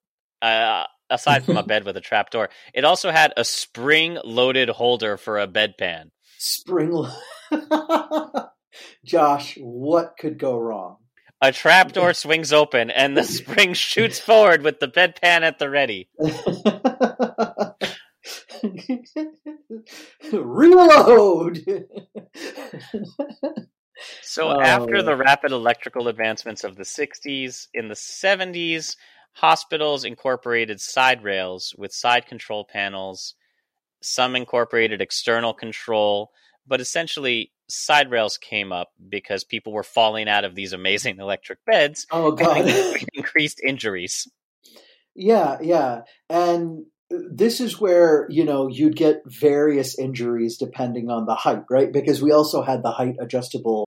Uh, 0.40 0.84
aside 1.10 1.44
from 1.44 1.56
a 1.56 1.62
bed 1.66 1.84
with 1.84 1.96
a 1.96 2.00
trap 2.00 2.30
door, 2.30 2.50
it 2.74 2.84
also 2.84 3.10
had 3.10 3.32
a 3.36 3.44
spring 3.44 4.18
loaded 4.24 4.68
holder 4.68 5.16
for 5.16 5.38
a 5.38 5.46
bedpan. 5.46 6.10
Spring. 6.38 7.04
Josh, 9.04 9.56
what 9.60 10.14
could 10.18 10.38
go 10.38 10.56
wrong? 10.56 10.98
A 11.40 11.52
trap 11.52 11.92
door 11.92 12.12
swings 12.14 12.52
open 12.52 12.90
and 12.90 13.16
the 13.16 13.22
spring 13.24 13.74
shoots 13.74 14.18
forward 14.18 14.62
with 14.62 14.80
the 14.80 14.88
bedpan 14.88 15.42
at 15.42 15.58
the 15.58 15.70
ready. 15.70 16.08
Reload. 20.32 21.64
So 24.22 24.48
Oh. 24.50 24.60
after 24.60 25.02
the 25.02 25.16
rapid 25.16 25.50
electrical 25.50 26.06
advancements 26.08 26.62
of 26.62 26.76
the 26.76 26.84
60s, 26.84 27.66
in 27.74 27.88
the 27.88 27.96
70s, 27.96 28.96
hospitals 29.32 30.04
incorporated 30.04 30.80
side 30.80 31.22
rails 31.22 31.74
with 31.78 31.92
side 31.92 32.26
control 32.26 32.64
panels. 32.64 33.34
Some 34.02 34.36
incorporated 34.36 35.00
external 35.00 35.52
control, 35.52 36.30
but 36.66 36.80
essentially 36.80 37.52
side 37.68 38.10
rails 38.10 38.38
came 38.38 38.72
up 38.72 38.92
because 39.08 39.44
people 39.44 39.72
were 39.72 39.82
falling 39.82 40.28
out 40.28 40.44
of 40.44 40.54
these 40.54 40.72
amazing 40.72 41.18
electric 41.20 41.64
beds 41.64 42.06
oh 42.10 42.32
God. 42.32 42.66
increased 43.14 43.60
injuries. 43.66 44.28
Yeah, 45.14 45.58
yeah. 45.60 46.02
And 46.30 46.86
this 47.10 47.60
is 47.60 47.80
where, 47.80 48.26
you 48.30 48.44
know, 48.44 48.68
you'd 48.68 48.96
get 48.96 49.22
various 49.26 49.98
injuries 49.98 50.58
depending 50.58 51.10
on 51.10 51.26
the 51.26 51.34
height, 51.34 51.64
right? 51.70 51.92
Because 51.92 52.22
we 52.22 52.32
also 52.32 52.62
had 52.62 52.82
the 52.82 52.92
height 52.92 53.16
adjustable. 53.20 53.86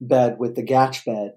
Bed 0.00 0.36
with 0.38 0.54
the 0.54 0.64
Gatch 0.64 1.04
bed. 1.04 1.32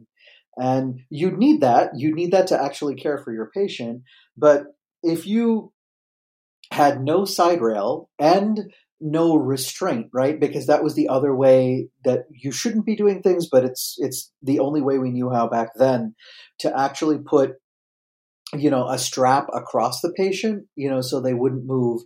And 0.57 1.01
you'd 1.09 1.37
need 1.37 1.61
that. 1.61 1.91
You'd 1.95 2.15
need 2.15 2.31
that 2.31 2.47
to 2.47 2.61
actually 2.61 2.95
care 2.95 3.17
for 3.17 3.33
your 3.33 3.49
patient. 3.53 4.03
But 4.37 4.63
if 5.01 5.25
you 5.25 5.71
had 6.71 7.01
no 7.01 7.25
side 7.25 7.61
rail 7.61 8.09
and 8.19 8.59
no 9.01 9.35
restraint, 9.35 10.07
right? 10.13 10.39
Because 10.39 10.67
that 10.67 10.83
was 10.83 10.93
the 10.95 11.09
other 11.09 11.35
way 11.35 11.89
that 12.05 12.25
you 12.29 12.51
shouldn't 12.51 12.85
be 12.85 12.95
doing 12.95 13.21
things, 13.21 13.47
but 13.51 13.65
it's 13.65 13.95
it's 13.97 14.31
the 14.43 14.59
only 14.59 14.81
way 14.81 14.99
we 14.99 15.09
knew 15.09 15.31
how 15.31 15.47
back 15.47 15.69
then 15.75 16.15
to 16.59 16.79
actually 16.79 17.17
put 17.17 17.55
you 18.53 18.69
know 18.69 18.87
a 18.87 18.97
strap 18.97 19.47
across 19.53 20.01
the 20.01 20.13
patient, 20.15 20.65
you 20.75 20.89
know, 20.89 21.01
so 21.01 21.19
they 21.19 21.33
wouldn't 21.33 21.65
move. 21.65 22.01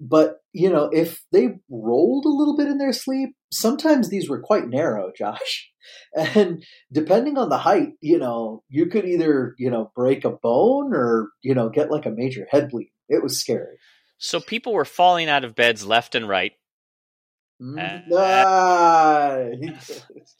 But 0.00 0.36
you 0.52 0.70
know, 0.70 0.90
if 0.92 1.22
they 1.32 1.48
rolled 1.70 2.24
a 2.24 2.28
little 2.28 2.56
bit 2.56 2.68
in 2.68 2.78
their 2.78 2.92
sleep, 2.92 3.30
sometimes 3.52 4.08
these 4.08 4.28
were 4.28 4.40
quite 4.40 4.68
narrow, 4.68 5.12
Josh. 5.18 5.70
And 6.14 6.64
depending 6.92 7.38
on 7.38 7.48
the 7.48 7.58
height, 7.58 7.90
you 8.00 8.18
know, 8.18 8.62
you 8.68 8.86
could 8.86 9.06
either, 9.06 9.54
you 9.58 9.70
know, 9.70 9.90
break 9.94 10.24
a 10.24 10.30
bone 10.30 10.92
or, 10.92 11.30
you 11.42 11.54
know, 11.54 11.68
get 11.68 11.90
like 11.90 12.06
a 12.06 12.10
major 12.10 12.46
head 12.50 12.70
bleed. 12.70 12.92
It 13.08 13.22
was 13.22 13.40
scary. 13.40 13.78
So 14.18 14.40
people 14.40 14.74
were 14.74 14.84
falling 14.84 15.28
out 15.28 15.44
of 15.44 15.54
beds 15.54 15.84
left 15.84 16.14
and 16.14 16.28
right. 16.28 16.52
Mm, 17.60 18.04
ah. 18.12 19.36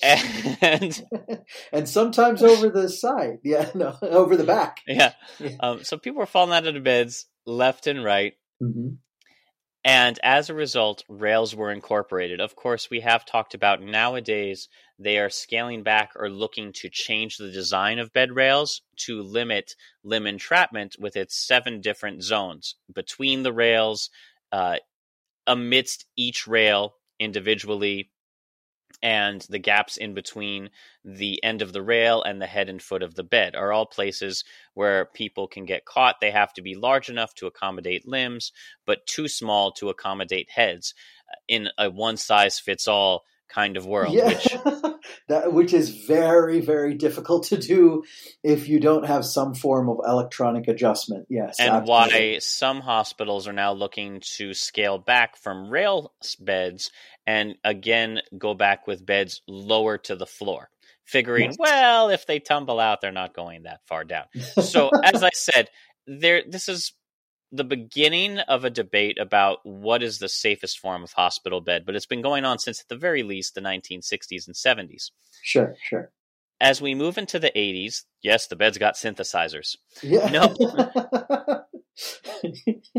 And 0.03 1.03
and 1.73 1.89
sometimes 1.89 2.43
over 2.43 2.71
the 2.71 2.89
side. 2.89 3.39
Yeah, 3.45 3.71
no, 3.75 3.97
over 4.03 4.37
the 4.37 4.45
back. 4.45 4.81
yeah, 4.87 5.13
Yeah. 5.39 5.51
um, 5.61 5.85
so 5.85 5.99
people 5.99 6.21
were 6.21 6.27
falling 6.27 6.53
out 6.53 6.67
of 6.67 6.75
the 6.75 6.81
beds 6.81 7.27
left 7.47 7.87
and 7.87 8.03
right. 8.05 8.35
hmm 8.61 8.89
And 9.85 10.19
as 10.23 10.49
a 10.51 10.55
result, 10.55 11.05
rails 11.09 11.55
were 11.55 11.73
incorporated. 11.73 12.41
Of 12.41 12.57
course, 12.57 12.91
we 12.91 13.01
have 13.01 13.25
talked 13.27 13.55
about 13.55 13.83
nowadays 13.83 14.69
they 14.99 15.19
are 15.19 15.31
scaling 15.31 15.83
back 15.83 16.13
or 16.17 16.29
looking 16.29 16.73
to 16.75 16.91
change 16.91 17.37
the 17.37 17.51
design 17.51 17.99
of 17.99 18.13
bed 18.13 18.33
rails 18.33 18.83
to 19.07 19.23
limit 19.23 19.75
limb 20.05 20.27
entrapment 20.27 20.97
with 20.99 21.17
its 21.17 21.37
seven 21.37 21.81
different 21.81 22.23
zones 22.23 22.77
between 22.95 23.43
the 23.43 23.53
rails, 23.53 24.11
uh, 24.53 24.77
amidst 25.47 26.07
each 26.17 26.47
rail 26.47 26.95
individually, 27.21 28.11
and 29.03 29.47
the 29.49 29.59
gaps 29.59 29.97
in 29.97 30.15
between 30.15 30.71
the 31.05 31.43
end 31.45 31.63
of 31.63 31.73
the 31.73 31.83
rail 31.83 32.23
and 32.23 32.43
the 32.43 32.47
head 32.47 32.69
and 32.69 32.83
foot 32.83 33.03
of 33.03 33.15
the 33.15 33.23
bed 33.23 33.55
are 33.55 33.73
all 33.73 33.87
places 33.87 34.45
where 34.75 35.07
people 35.15 35.47
can 35.47 35.65
get 35.65 35.85
caught. 35.85 36.17
They 36.21 36.33
have 36.33 36.53
to 36.55 36.63
be 36.63 36.75
large 36.75 37.09
enough 37.09 37.35
to 37.37 37.47
accommodate 37.47 38.07
limbs, 38.07 38.53
but 38.87 39.07
too 39.07 39.29
small 39.29 39.71
to 39.73 39.89
accommodate 39.91 40.51
heads 40.51 40.95
in 41.47 41.69
a 41.79 41.89
one 41.89 42.17
size 42.17 42.59
fits 42.59 42.89
all 42.89 43.25
kind 43.53 43.77
of 43.77 43.87
world. 43.87 44.15
Yeah, 44.15 44.29
Which, 44.29 44.49
that 45.29 45.53
which 45.53 45.75
is 45.75 46.05
very 46.07 46.61
very 46.61 46.95
difficult 46.95 47.45
to 47.47 47.57
do 47.57 48.03
if 48.43 48.69
you 48.69 48.81
don't 48.81 49.07
have 49.07 49.25
some 49.25 49.55
form 49.55 49.89
of 49.89 49.99
electronic 50.07 50.69
adjustment. 50.69 51.27
Yes, 51.29 51.57
and 51.59 51.71
absolutely. 51.71 52.33
why 52.33 52.39
some 52.39 52.81
hospitals 52.81 53.49
are 53.49 53.53
now 53.53 53.73
looking 53.73 54.23
to 54.37 54.55
scale 54.55 54.99
back 54.99 55.37
from 55.37 55.71
rail 55.71 56.13
beds 56.39 56.91
and 57.27 57.55
again 57.65 58.21
go 58.37 58.55
back 58.55 58.87
with 58.87 59.05
beds 59.05 59.43
lower 59.47 59.99
to 59.99 60.17
the 60.17 60.27
floor. 60.27 60.71
Figuring, 61.05 61.57
well, 61.59 62.11
if 62.11 62.25
they 62.25 62.39
tumble 62.39 62.79
out, 62.79 63.01
they're 63.01 63.11
not 63.11 63.35
going 63.35 63.65
that 63.65 63.81
far 63.89 64.05
down. 64.05 64.27
so 64.63 64.91
as 65.03 65.25
I 65.25 65.31
said, 65.35 65.69
there 66.07 66.43
this 66.47 66.69
is 66.69 66.93
the 67.53 67.65
beginning 67.65 68.39
of 68.39 68.65
a 68.65 68.71
debate 68.71 69.19
about 69.19 69.59
what 69.65 70.03
is 70.03 70.19
the 70.19 70.29
safest 70.29 70.79
form 70.79 71.03
of 71.03 71.13
hospital 71.13 71.61
bed, 71.61 71.85
but 71.85 71.97
it's 71.97 72.07
been 72.07 72.23
going 72.23 72.45
on 72.45 72.59
since 72.59 72.81
at 72.81 72.89
the 72.89 72.97
very 72.97 73.23
least 73.23 73.55
the 73.55 73.61
1960s 73.61 74.47
and 74.47 74.55
70s. 74.57 75.11
sure, 75.43 75.75
sure. 75.83 76.11
As 76.61 76.83
we 76.83 76.95
move 76.95 77.17
into 77.17 77.39
the 77.39 77.51
80s, 77.57 78.03
yes, 78.23 78.47
the 78.47 78.57
beds 78.57 78.77
got 78.77 78.95
synthesizers. 78.95 79.77
Yeah. 80.03 80.29
No. 80.29 80.55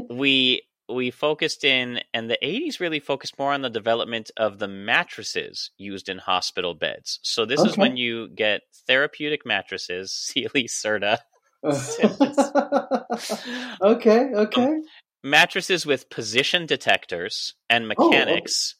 We 0.10 0.64
we 0.90 1.10
focused 1.10 1.64
in 1.64 2.02
and 2.14 2.30
the 2.30 2.38
80s 2.44 2.80
really 2.80 3.00
focused 3.00 3.40
more 3.40 3.54
on 3.54 3.62
the 3.62 3.70
development 3.70 4.30
of 4.38 4.60
the 4.60 4.68
mattresses 4.68 5.72
used 5.78 6.10
in 6.10 6.18
hospital 6.18 6.74
beds. 6.74 7.20
So 7.24 7.46
this 7.46 7.62
is 7.62 7.78
when 7.78 7.98
you 7.98 8.28
get 8.30 8.62
therapeutic 8.88 9.46
mattresses, 9.46 10.12
Sealy 10.16 10.66
Serta, 10.66 11.20
okay, 13.82 14.30
okay. 14.34 14.80
mattresses 15.24 15.86
with 15.86 16.10
position 16.10 16.66
detectors 16.66 17.54
and 17.70 17.86
Oh, 17.86 17.88
mechanics. 17.88 18.76
Oh. 18.76 18.78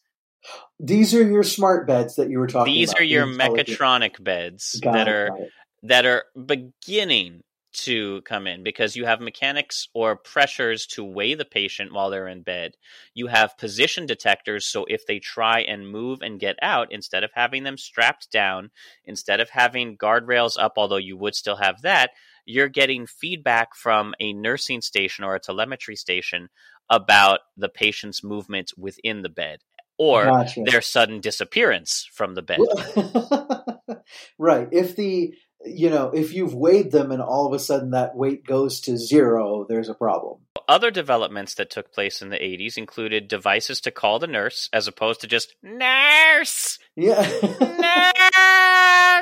These 0.80 1.14
are 1.14 1.22
your 1.22 1.44
smart 1.44 1.86
beds 1.86 2.16
that 2.16 2.28
you 2.28 2.40
were 2.40 2.48
talking 2.48 2.72
about. 2.72 2.74
These 2.74 2.90
about. 2.90 3.00
are 3.00 3.04
your 3.04 3.26
mechatronic 3.26 4.22
beds 4.22 4.80
Got 4.82 4.94
that 4.94 5.06
it, 5.06 5.14
are 5.14 5.30
that 5.84 6.04
are 6.06 6.24
beginning 6.46 7.42
to 7.72 8.20
come 8.22 8.46
in 8.46 8.62
because 8.62 8.96
you 8.96 9.06
have 9.06 9.20
mechanics 9.20 9.88
or 9.94 10.16
pressures 10.16 10.86
to 10.86 11.04
weigh 11.04 11.34
the 11.34 11.44
patient 11.44 11.92
while 11.92 12.10
they're 12.10 12.28
in 12.28 12.42
bed. 12.42 12.72
You 13.14 13.28
have 13.28 13.56
position 13.56 14.06
detectors, 14.06 14.66
so 14.66 14.84
if 14.88 15.06
they 15.06 15.18
try 15.18 15.60
and 15.60 15.88
move 15.88 16.20
and 16.20 16.38
get 16.38 16.56
out, 16.60 16.92
instead 16.92 17.24
of 17.24 17.30
having 17.34 17.62
them 17.62 17.78
strapped 17.78 18.30
down, 18.30 18.70
instead 19.04 19.40
of 19.40 19.50
having 19.50 19.96
guardrails 19.96 20.58
up, 20.58 20.74
although 20.76 20.96
you 20.96 21.16
would 21.16 21.34
still 21.34 21.56
have 21.56 21.82
that, 21.82 22.10
you're 22.44 22.68
getting 22.68 23.06
feedback 23.06 23.74
from 23.74 24.14
a 24.20 24.32
nursing 24.32 24.80
station 24.80 25.24
or 25.24 25.34
a 25.34 25.40
telemetry 25.40 25.96
station 25.96 26.48
about 26.90 27.40
the 27.56 27.68
patient's 27.68 28.22
movement 28.24 28.72
within 28.76 29.22
the 29.22 29.28
bed 29.28 29.60
or 29.98 30.24
Gotcha. 30.24 30.62
their 30.64 30.80
sudden 30.80 31.20
disappearance 31.20 32.08
from 32.12 32.34
the 32.34 32.42
bed. 32.42 32.58
right. 34.38 34.68
If 34.72 34.96
the 34.96 35.34
you 35.64 35.90
know 35.90 36.10
if 36.10 36.32
you've 36.34 36.54
weighed 36.54 36.90
them 36.92 37.10
and 37.12 37.22
all 37.22 37.46
of 37.46 37.52
a 37.52 37.58
sudden 37.58 37.90
that 37.90 38.16
weight 38.16 38.44
goes 38.44 38.80
to 38.82 38.96
zero, 38.96 39.66
there's 39.68 39.88
a 39.88 39.94
problem. 39.94 40.40
Other 40.68 40.90
developments 40.90 41.54
that 41.54 41.70
took 41.70 41.92
place 41.92 42.22
in 42.22 42.30
the 42.30 42.36
80s 42.38 42.78
included 42.78 43.26
devices 43.28 43.80
to 43.80 43.90
call 43.90 44.18
the 44.20 44.28
nurse 44.28 44.68
as 44.72 44.86
opposed 44.86 45.20
to 45.22 45.26
just 45.26 45.54
nurse, 45.62 46.78
Yeah. 46.94 47.20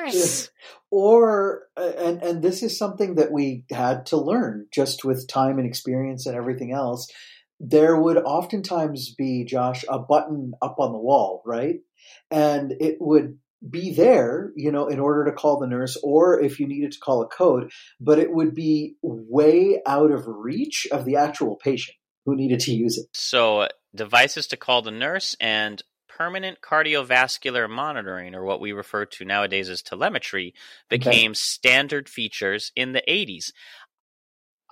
nurse. 0.04 0.50
or 0.90 1.62
uh, 1.76 1.92
and 1.98 2.22
and 2.22 2.42
this 2.42 2.62
is 2.62 2.76
something 2.76 3.14
that 3.14 3.32
we 3.32 3.64
had 3.70 4.06
to 4.06 4.16
learn 4.16 4.66
just 4.72 5.04
with 5.04 5.28
time 5.28 5.58
and 5.58 5.66
experience 5.66 6.26
and 6.26 6.36
everything 6.36 6.72
else 6.72 7.08
there 7.60 7.96
would 7.96 8.16
oftentimes 8.16 9.14
be 9.14 9.44
josh 9.44 9.84
a 9.88 9.98
button 9.98 10.52
up 10.60 10.76
on 10.78 10.92
the 10.92 10.98
wall 10.98 11.42
right 11.46 11.76
and 12.30 12.72
it 12.80 12.96
would 13.00 13.38
be 13.68 13.92
there 13.92 14.52
you 14.56 14.72
know 14.72 14.86
in 14.86 14.98
order 14.98 15.24
to 15.26 15.32
call 15.32 15.58
the 15.58 15.66
nurse 15.66 15.98
or 16.02 16.40
if 16.40 16.60
you 16.60 16.66
needed 16.66 16.92
to 16.92 16.98
call 16.98 17.22
a 17.22 17.28
code 17.28 17.70
but 18.00 18.18
it 18.18 18.32
would 18.32 18.54
be 18.54 18.94
way 19.02 19.80
out 19.86 20.10
of 20.10 20.26
reach 20.26 20.86
of 20.90 21.04
the 21.04 21.16
actual 21.16 21.56
patient 21.56 21.96
who 22.24 22.36
needed 22.36 22.60
to 22.60 22.72
use 22.72 22.96
it 22.98 23.06
So, 23.12 23.68
devices 23.94 24.46
to 24.48 24.56
call 24.56 24.82
the 24.82 24.90
nurse 24.90 25.36
and 25.40 25.82
permanent 26.20 26.60
cardiovascular 26.60 27.68
monitoring, 27.68 28.34
or 28.34 28.44
what 28.44 28.60
we 28.60 28.72
refer 28.72 29.06
to 29.06 29.24
nowadays 29.24 29.70
as 29.70 29.80
telemetry, 29.80 30.52
became 30.90 31.34
standard 31.34 32.10
features 32.10 32.72
in 32.76 32.92
the 32.92 33.02
80s. 33.08 33.52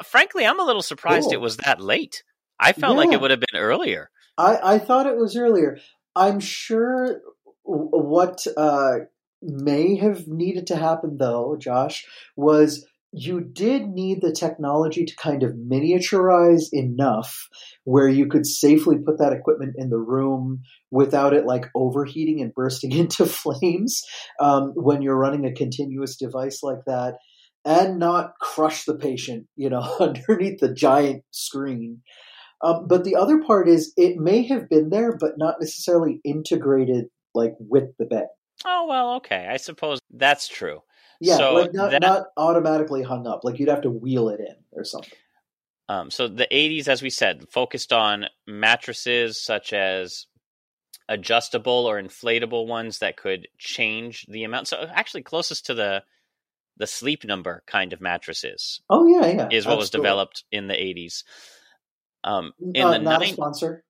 Frankly, 0.05 0.45
I'm 0.45 0.61
a 0.61 0.65
little 0.65 0.83
surprised 0.83 1.25
Cool. 1.25 1.33
it 1.33 1.41
was 1.41 1.57
that 1.57 1.81
late. 1.81 2.23
I 2.61 2.73
felt 2.73 2.99
like 2.99 3.13
it 3.13 3.21
would 3.21 3.31
have 3.31 3.41
been 3.41 3.59
earlier. 3.59 4.11
I, 4.37 4.75
I 4.75 4.79
thought 4.79 5.07
it 5.07 5.17
was 5.17 5.37
earlier. 5.37 5.79
I'm 6.15 6.39
sure 6.39 7.23
what 7.69 8.47
uh, 8.57 9.01
may 9.43 9.97
have 9.97 10.27
needed 10.27 10.67
to 10.69 10.77
happen, 10.77 11.19
though, 11.19 11.57
Josh, 11.59 12.07
was 12.37 12.87
you 13.13 13.41
did 13.41 13.89
need 13.89 14.21
the 14.21 14.33
technology 14.33 15.05
to 15.05 15.17
kind 15.17 15.43
of 15.43 15.53
miniaturize 15.53 16.69
enough 16.73 17.49
where 17.85 18.09
you 18.09 18.27
could 18.27 18.47
safely 18.47 18.97
put 18.99 19.19
that 19.19 19.33
equipment 19.33 19.75
in 19.79 19.89
the 19.89 19.99
room 19.99 20.61
without 20.91 21.33
it 21.33 21.47
like 21.47 21.71
overheating 21.75 22.43
and 22.43 22.55
bursting 22.55 22.93
into 22.97 23.25
flames 23.25 24.03
um, 24.41 24.73
when 24.75 25.01
you're 25.03 25.17
running 25.17 25.47
a 25.47 25.55
continuous 25.55 26.17
device 26.17 26.63
like 26.63 26.85
that 26.87 27.15
and 27.65 27.99
not 27.99 28.33
crush 28.41 28.85
the 28.85 28.95
patient, 28.95 29.47
you 29.57 29.71
know, 29.71 29.97
underneath 30.01 30.61
the 30.61 30.73
giant 30.73 31.23
screen. 31.31 32.03
Um, 32.63 32.87
but 32.89 33.05
the 33.05 33.17
other 33.17 33.41
part 33.43 33.69
is 33.69 33.93
it 33.97 34.17
may 34.17 34.47
have 34.47 34.69
been 34.69 34.91
there, 34.91 35.17
but 35.17 35.39
not 35.39 35.57
necessarily 35.61 36.21
integrated 36.25 37.07
like 37.39 37.55
with 37.59 37.97
the 37.99 38.05
bed. 38.05 38.27
Oh, 38.67 38.87
well, 38.89 39.15
okay. 39.17 39.47
I 39.49 39.57
suppose 39.57 39.99
that's 40.11 40.47
true. 40.49 40.83
Yeah, 41.21 41.37
So 41.37 41.55
like 41.55 41.73
not 41.73 41.91
that- 41.93 42.03
not 42.03 42.27
automatically 42.37 43.03
hung 43.03 43.27
up. 43.27 43.41
Like 43.45 43.59
you'd 43.59 43.69
have 43.71 43.83
to 43.83 43.91
wheel 43.91 44.29
it 44.29 44.41
in 44.41 44.57
or 44.73 44.85
something. 44.85 45.19
Um, 45.89 46.11
so 46.11 46.29
the 46.29 46.47
80s, 46.53 46.87
as 46.87 47.01
we 47.01 47.09
said, 47.11 47.49
focused 47.51 47.93
on 47.95 48.27
mattresses 48.47 49.43
such 49.43 49.73
as 49.73 50.27
adjustable 51.09 51.87
or 51.87 52.01
inflatable 52.01 52.67
ones 52.67 52.99
that 52.99 53.17
could 53.17 53.49
change 53.57 54.27
the 54.29 54.45
amount. 54.45 54.69
So 54.69 54.87
actually, 54.93 55.23
closest 55.23 55.67
to 55.67 55.75
the 55.75 56.03
the 56.77 56.87
sleep 56.87 57.25
number 57.25 57.63
kind 57.67 57.93
of 57.93 58.01
mattresses 58.01 58.81
Oh 58.89 59.07
yeah, 59.09 59.27
yeah. 59.27 59.49
is 59.51 59.67
what 59.67 59.79
was 59.79 59.91
developed 59.91 60.45
in 60.53 60.69
the 60.69 60.75
80s. 60.75 61.25
Um, 62.23 62.53
in 62.75 62.83
Uh, 62.85 62.91
the 62.93 62.99
not 62.99 63.23
a 63.23 63.27
sponsor. 63.33 63.85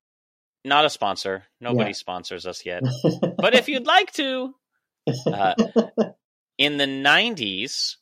Not 0.68 0.84
a 0.84 0.90
sponsor. 0.90 1.44
Nobody 1.60 1.90
Yeah. 1.90 1.94
sponsors 1.96 2.46
us 2.46 2.64
yet. 2.64 2.82
but 3.38 3.54
if 3.54 3.68
you'd 3.68 3.86
like 3.86 4.12
to, 4.14 4.54
uh, 5.26 5.54
in 6.58 6.76
the 6.76 6.84
90s, 6.86 7.96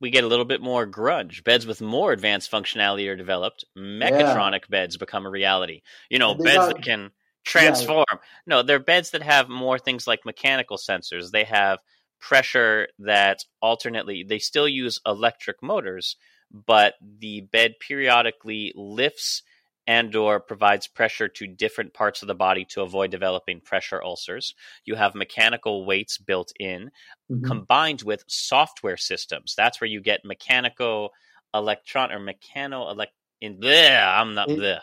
we 0.00 0.10
get 0.10 0.24
a 0.24 0.26
little 0.28 0.44
bit 0.44 0.60
more 0.62 0.86
grudge. 0.86 1.44
Beds 1.44 1.66
with 1.66 1.80
more 1.82 2.12
advanced 2.12 2.50
functionality 2.50 3.08
are 3.08 3.16
developed. 3.16 3.64
Mechatronic 3.76 4.68
beds 4.70 4.96
become 4.96 5.26
a 5.26 5.30
reality. 5.30 5.82
You 6.10 6.18
know, 6.18 6.34
They 6.34 6.44
beds 6.44 6.56
got- 6.56 6.76
that 6.76 6.82
can 6.82 7.10
transform. 7.44 8.04
No, 8.46 8.62
they're 8.62 8.78
beds 8.78 9.10
that 9.10 9.22
have 9.22 9.48
more 9.48 9.78
things 9.78 10.06
like 10.06 10.24
mechanical 10.24 10.78
sensors. 10.78 11.30
They 11.30 11.44
have 11.44 11.78
pressure 12.20 12.88
that 13.00 13.44
alternately, 13.60 14.24
they 14.26 14.38
still 14.38 14.66
use 14.66 15.00
electric 15.06 15.62
motors, 15.62 16.16
but 16.50 16.94
the 17.00 17.42
bed 17.42 17.74
periodically 17.86 18.72
lifts 18.74 19.42
and 19.86 20.14
or 20.16 20.40
provides 20.40 20.86
pressure 20.88 21.28
to 21.28 21.46
different 21.46 21.94
parts 21.94 22.22
of 22.22 22.28
the 22.28 22.34
body 22.34 22.64
to 22.64 22.82
avoid 22.82 23.10
developing 23.10 23.60
pressure 23.60 24.02
ulcers. 24.02 24.54
You 24.84 24.94
have 24.96 25.14
mechanical 25.14 25.84
weights 25.86 26.18
built 26.18 26.52
in 26.58 26.90
Mhm. 27.30 27.44
combined 27.44 28.02
with 28.02 28.24
software 28.26 28.96
systems. 28.96 29.54
That's 29.56 29.80
where 29.80 29.88
you 29.88 30.00
get 30.00 30.24
mechanical 30.24 31.12
electron 31.54 32.10
or 32.12 32.18
mechano 32.18 32.90
elect 32.90 33.12
in 33.40 33.60
there 33.60 34.06
I'm 34.06 34.34
not 34.34 34.48
there. 34.48 34.82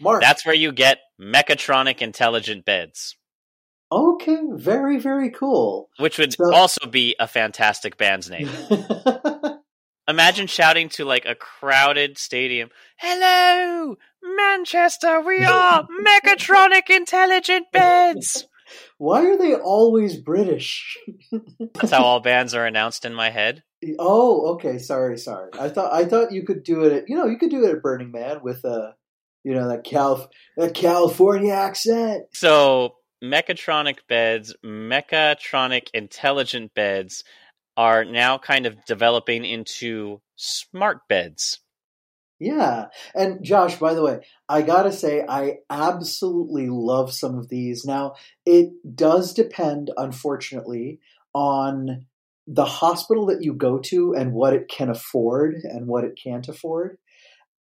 Mark. 0.00 0.20
That's 0.20 0.44
where 0.44 0.54
you 0.54 0.72
get 0.72 0.98
mechatronic 1.20 2.02
intelligent 2.02 2.64
beds, 2.64 3.16
okay. 3.90 4.38
Very 4.54 4.98
very 4.98 5.30
cool. 5.30 5.88
which 5.98 6.18
would 6.18 6.32
So- 6.34 6.52
also 6.54 6.86
be 6.86 7.14
a 7.20 7.26
fantastic 7.28 7.96
band's 7.96 8.28
name. 8.30 8.48
Imagine 10.12 10.46
shouting 10.46 10.90
to 10.90 11.06
like 11.06 11.24
a 11.24 11.34
crowded 11.34 12.18
stadium, 12.18 12.68
"Hello, 12.98 13.96
Manchester, 14.22 15.22
we 15.22 15.42
are 15.42 15.88
mechatronic 16.06 16.90
intelligent 16.90 17.72
beds." 17.72 18.46
Why 18.98 19.24
are 19.24 19.38
they 19.38 19.54
always 19.54 20.18
British? 20.18 20.98
That's 21.74 21.92
how 21.92 22.02
all 22.02 22.20
bands 22.20 22.54
are 22.54 22.66
announced 22.66 23.06
in 23.06 23.14
my 23.14 23.30
head. 23.30 23.62
Oh, 23.98 24.52
okay. 24.54 24.76
Sorry, 24.76 25.16
sorry. 25.16 25.48
I 25.58 25.70
thought 25.70 25.94
I 25.94 26.04
thought 26.04 26.32
you 26.32 26.44
could 26.44 26.62
do 26.62 26.82
it. 26.82 26.92
At, 26.92 27.08
you 27.08 27.16
know, 27.16 27.24
you 27.24 27.38
could 27.38 27.50
do 27.50 27.64
it 27.64 27.74
at 27.74 27.82
Burning 27.82 28.12
Man 28.12 28.42
with 28.42 28.66
a, 28.66 28.94
you 29.44 29.54
know, 29.54 29.68
that 29.70 29.82
Cal 29.82 30.30
that 30.58 30.74
California 30.74 31.54
accent. 31.54 32.24
So, 32.34 32.96
mechatronic 33.24 34.00
beds, 34.10 34.54
mechatronic 34.62 35.88
intelligent 35.94 36.74
beds 36.74 37.24
are 37.76 38.04
now 38.04 38.38
kind 38.38 38.66
of 38.66 38.84
developing 38.84 39.44
into 39.44 40.20
smart 40.36 41.08
beds. 41.08 41.60
Yeah. 42.38 42.86
And 43.14 43.44
Josh, 43.44 43.76
by 43.76 43.94
the 43.94 44.02
way, 44.02 44.20
I 44.48 44.62
gotta 44.62 44.92
say, 44.92 45.24
I 45.28 45.58
absolutely 45.70 46.68
love 46.68 47.12
some 47.12 47.38
of 47.38 47.48
these. 47.48 47.84
Now, 47.84 48.14
it 48.44 48.70
does 48.96 49.32
depend, 49.32 49.92
unfortunately, 49.96 50.98
on 51.32 52.06
the 52.48 52.64
hospital 52.64 53.26
that 53.26 53.42
you 53.42 53.54
go 53.54 53.78
to 53.78 54.14
and 54.14 54.32
what 54.32 54.54
it 54.54 54.68
can 54.68 54.90
afford 54.90 55.54
and 55.62 55.86
what 55.86 56.02
it 56.02 56.18
can't 56.22 56.48
afford. 56.48 56.98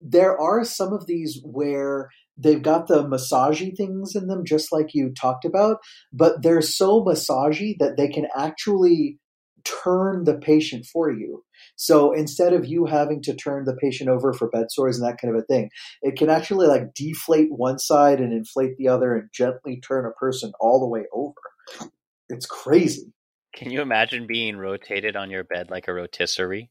There 0.01 0.39
are 0.39 0.63
some 0.63 0.93
of 0.93 1.05
these 1.05 1.41
where 1.43 2.09
they've 2.37 2.61
got 2.61 2.87
the 2.87 3.03
massagey 3.03 3.75
things 3.75 4.15
in 4.15 4.27
them, 4.27 4.45
just 4.45 4.71
like 4.71 4.93
you 4.93 5.11
talked 5.13 5.43
about, 5.43 5.79
but 6.13 6.41
they're 6.41 6.61
so 6.61 7.03
massagey 7.03 7.75
that 7.79 7.97
they 7.97 8.07
can 8.07 8.27
actually 8.33 9.18
turn 9.63 10.23
the 10.23 10.37
patient 10.37 10.85
for 10.85 11.11
you. 11.11 11.43
So 11.75 12.13
instead 12.13 12.53
of 12.53 12.65
you 12.65 12.85
having 12.85 13.21
to 13.23 13.35
turn 13.35 13.65
the 13.65 13.75
patient 13.75 14.09
over 14.09 14.33
for 14.33 14.49
bed 14.49 14.67
sores 14.69 14.99
and 14.99 15.07
that 15.07 15.19
kind 15.19 15.35
of 15.35 15.41
a 15.41 15.45
thing, 15.45 15.69
it 16.01 16.17
can 16.17 16.29
actually 16.29 16.67
like 16.67 16.93
deflate 16.93 17.49
one 17.51 17.79
side 17.79 18.19
and 18.19 18.33
inflate 18.33 18.77
the 18.77 18.87
other 18.87 19.15
and 19.15 19.29
gently 19.33 19.79
turn 19.79 20.05
a 20.05 20.11
person 20.11 20.51
all 20.59 20.79
the 20.79 20.87
way 20.87 21.05
over. 21.13 21.89
It's 22.29 22.45
crazy. 22.45 23.13
Can 23.55 23.71
you 23.71 23.81
imagine 23.81 24.27
being 24.27 24.57
rotated 24.57 25.15
on 25.15 25.31
your 25.31 25.43
bed 25.43 25.69
like 25.69 25.87
a 25.87 25.93
rotisserie? 25.93 26.69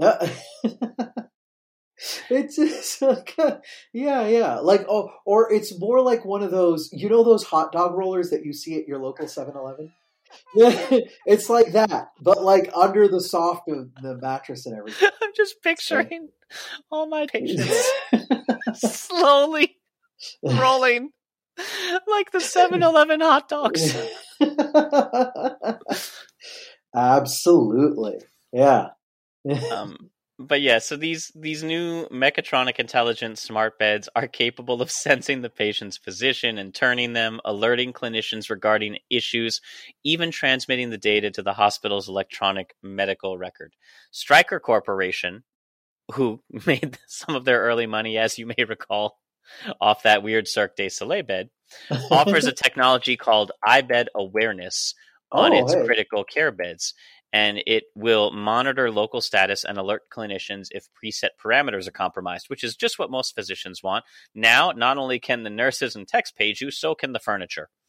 Uh, 0.00 0.28
it's 2.30 2.56
just 2.56 3.02
like, 3.02 3.34
uh, 3.38 3.58
yeah, 3.92 4.26
yeah. 4.26 4.56
Like, 4.56 4.84
oh, 4.88 5.10
or 5.26 5.52
it's 5.52 5.78
more 5.78 6.00
like 6.00 6.24
one 6.24 6.42
of 6.42 6.50
those, 6.50 6.90
you 6.92 7.08
know, 7.08 7.24
those 7.24 7.44
hot 7.44 7.72
dog 7.72 7.94
rollers 7.96 8.30
that 8.30 8.44
you 8.44 8.52
see 8.52 8.78
at 8.78 8.86
your 8.86 8.98
local 8.98 9.26
7 9.26 9.56
Eleven? 9.56 9.92
Yeah, 10.54 10.90
it's 11.26 11.48
like 11.48 11.72
that, 11.72 12.12
but 12.20 12.42
like 12.42 12.70
under 12.74 13.08
the 13.08 13.20
soft 13.20 13.68
of 13.68 13.90
the 14.02 14.16
mattress 14.16 14.66
and 14.66 14.76
everything. 14.76 15.10
I'm 15.22 15.30
just 15.36 15.62
picturing 15.62 16.28
all 16.90 17.06
my 17.06 17.26
patients 17.26 17.90
slowly 18.74 19.76
rolling 20.44 21.10
like 22.06 22.30
the 22.30 22.40
7 22.40 22.82
Eleven 22.82 23.20
hot 23.20 23.48
dogs. 23.48 23.96
Absolutely. 26.94 28.18
Yeah. 28.52 28.88
Um, 29.72 30.10
but 30.38 30.60
yeah, 30.60 30.78
so 30.78 30.96
these 30.96 31.32
these 31.34 31.62
new 31.64 32.06
mechatronic 32.08 32.76
intelligent 32.78 33.38
smart 33.38 33.78
beds 33.78 34.08
are 34.14 34.28
capable 34.28 34.80
of 34.80 34.90
sensing 35.04 35.42
the 35.42 35.50
patient's 35.50 35.98
position 35.98 36.58
and 36.58 36.74
turning 36.74 37.12
them, 37.12 37.40
alerting 37.44 37.92
clinicians 37.92 38.48
regarding 38.50 38.98
issues, 39.10 39.60
even 40.04 40.30
transmitting 40.30 40.90
the 40.90 40.98
data 40.98 41.30
to 41.32 41.42
the 41.42 41.54
hospital's 41.54 42.08
electronic 42.08 42.74
medical 42.82 43.36
record. 43.36 43.74
Stryker 44.12 44.60
Corporation, 44.60 45.42
who 46.12 46.40
made 46.66 46.98
some 47.08 47.34
of 47.34 47.44
their 47.44 47.60
early 47.62 47.86
money, 47.86 48.16
as 48.16 48.38
you 48.38 48.46
may 48.46 48.64
recall, 48.64 49.18
off 49.80 50.02
that 50.04 50.22
weird 50.22 50.46
Cirque 50.46 50.76
du 50.76 50.88
Soleil 50.88 51.22
bed, 51.24 51.50
offers 52.10 52.46
a 52.46 52.52
technology 52.52 53.16
called 53.16 53.52
iBed 53.66 54.06
Awareness 54.14 54.94
on 55.30 55.52
Oh, 55.52 55.58
its 55.62 55.74
hey. 55.74 55.84
critical 55.84 56.24
care 56.24 56.50
beds 56.50 56.94
and 57.32 57.58
it 57.66 57.84
will 57.94 58.30
monitor 58.30 58.90
local 58.90 59.20
status 59.20 59.64
and 59.64 59.78
alert 59.78 60.02
clinicians 60.10 60.68
if 60.70 60.88
preset 61.02 61.30
parameters 61.42 61.86
are 61.88 61.92
compromised, 61.92 62.48
which 62.48 62.64
is 62.64 62.76
just 62.76 62.98
what 62.98 63.10
most 63.10 63.34
physicians 63.34 63.82
want. 63.82 64.04
Now, 64.34 64.72
not 64.72 64.98
only 64.98 65.18
can 65.18 65.42
the 65.42 65.50
nurses 65.50 65.94
and 65.96 66.06
techs 66.08 66.32
page 66.32 66.60
you, 66.60 66.70
so 66.70 66.94
can 66.94 67.12
the 67.12 67.20
furniture. 67.20 67.68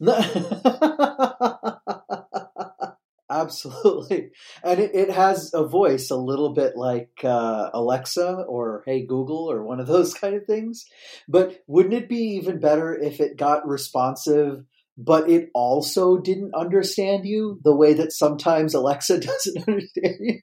Absolutely. 3.30 4.32
And 4.64 4.80
it, 4.80 4.90
it 4.92 5.10
has 5.10 5.52
a 5.54 5.64
voice 5.64 6.10
a 6.10 6.16
little 6.16 6.52
bit 6.52 6.76
like 6.76 7.20
uh, 7.22 7.70
Alexa 7.72 8.44
or 8.48 8.82
Hey 8.84 9.06
Google 9.06 9.50
or 9.50 9.62
one 9.62 9.78
of 9.78 9.86
those 9.86 10.12
kind 10.20 10.34
of 10.34 10.44
things. 10.46 10.86
But 11.28 11.62
wouldn't 11.68 11.94
it 11.94 12.08
be 12.08 12.36
even 12.36 12.58
better 12.58 12.92
if 12.92 13.20
it 13.20 13.36
got 13.36 13.68
responsive, 13.68 14.64
but 15.02 15.30
it 15.30 15.48
also 15.54 16.18
didn't 16.18 16.54
understand 16.54 17.24
you 17.24 17.58
the 17.64 17.74
way 17.74 17.94
that 17.94 18.12
sometimes 18.12 18.74
Alexa 18.74 19.20
doesn't 19.26 19.68
understand 19.68 20.16
you? 20.20 20.40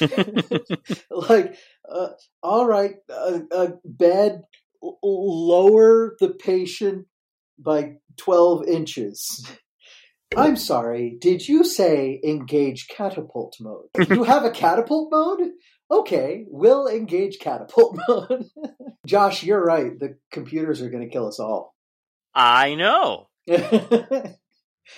like, 1.10 1.56
uh, 1.88 2.08
all 2.42 2.66
right, 2.66 2.94
uh, 3.10 3.40
uh, 3.52 3.68
bed, 3.84 4.42
l- 4.82 4.98
lower 5.02 6.16
the 6.18 6.30
patient 6.30 7.06
by 7.58 7.96
12 8.16 8.66
inches. 8.66 9.46
I'm 10.36 10.56
sorry, 10.56 11.16
did 11.20 11.46
you 11.46 11.62
say 11.62 12.20
engage 12.24 12.88
catapult 12.88 13.56
mode? 13.60 13.86
You 14.08 14.24
have 14.24 14.44
a 14.44 14.50
catapult 14.50 15.12
mode? 15.12 15.50
Okay, 15.90 16.44
we'll 16.48 16.88
engage 16.88 17.38
catapult 17.38 17.96
mode. 18.08 18.46
Josh, 19.06 19.44
you're 19.44 19.62
right. 19.62 19.96
The 19.96 20.16
computers 20.32 20.82
are 20.82 20.90
going 20.90 21.04
to 21.04 21.12
kill 21.12 21.28
us 21.28 21.38
all. 21.38 21.74
I 22.34 22.74
know. 22.74 23.28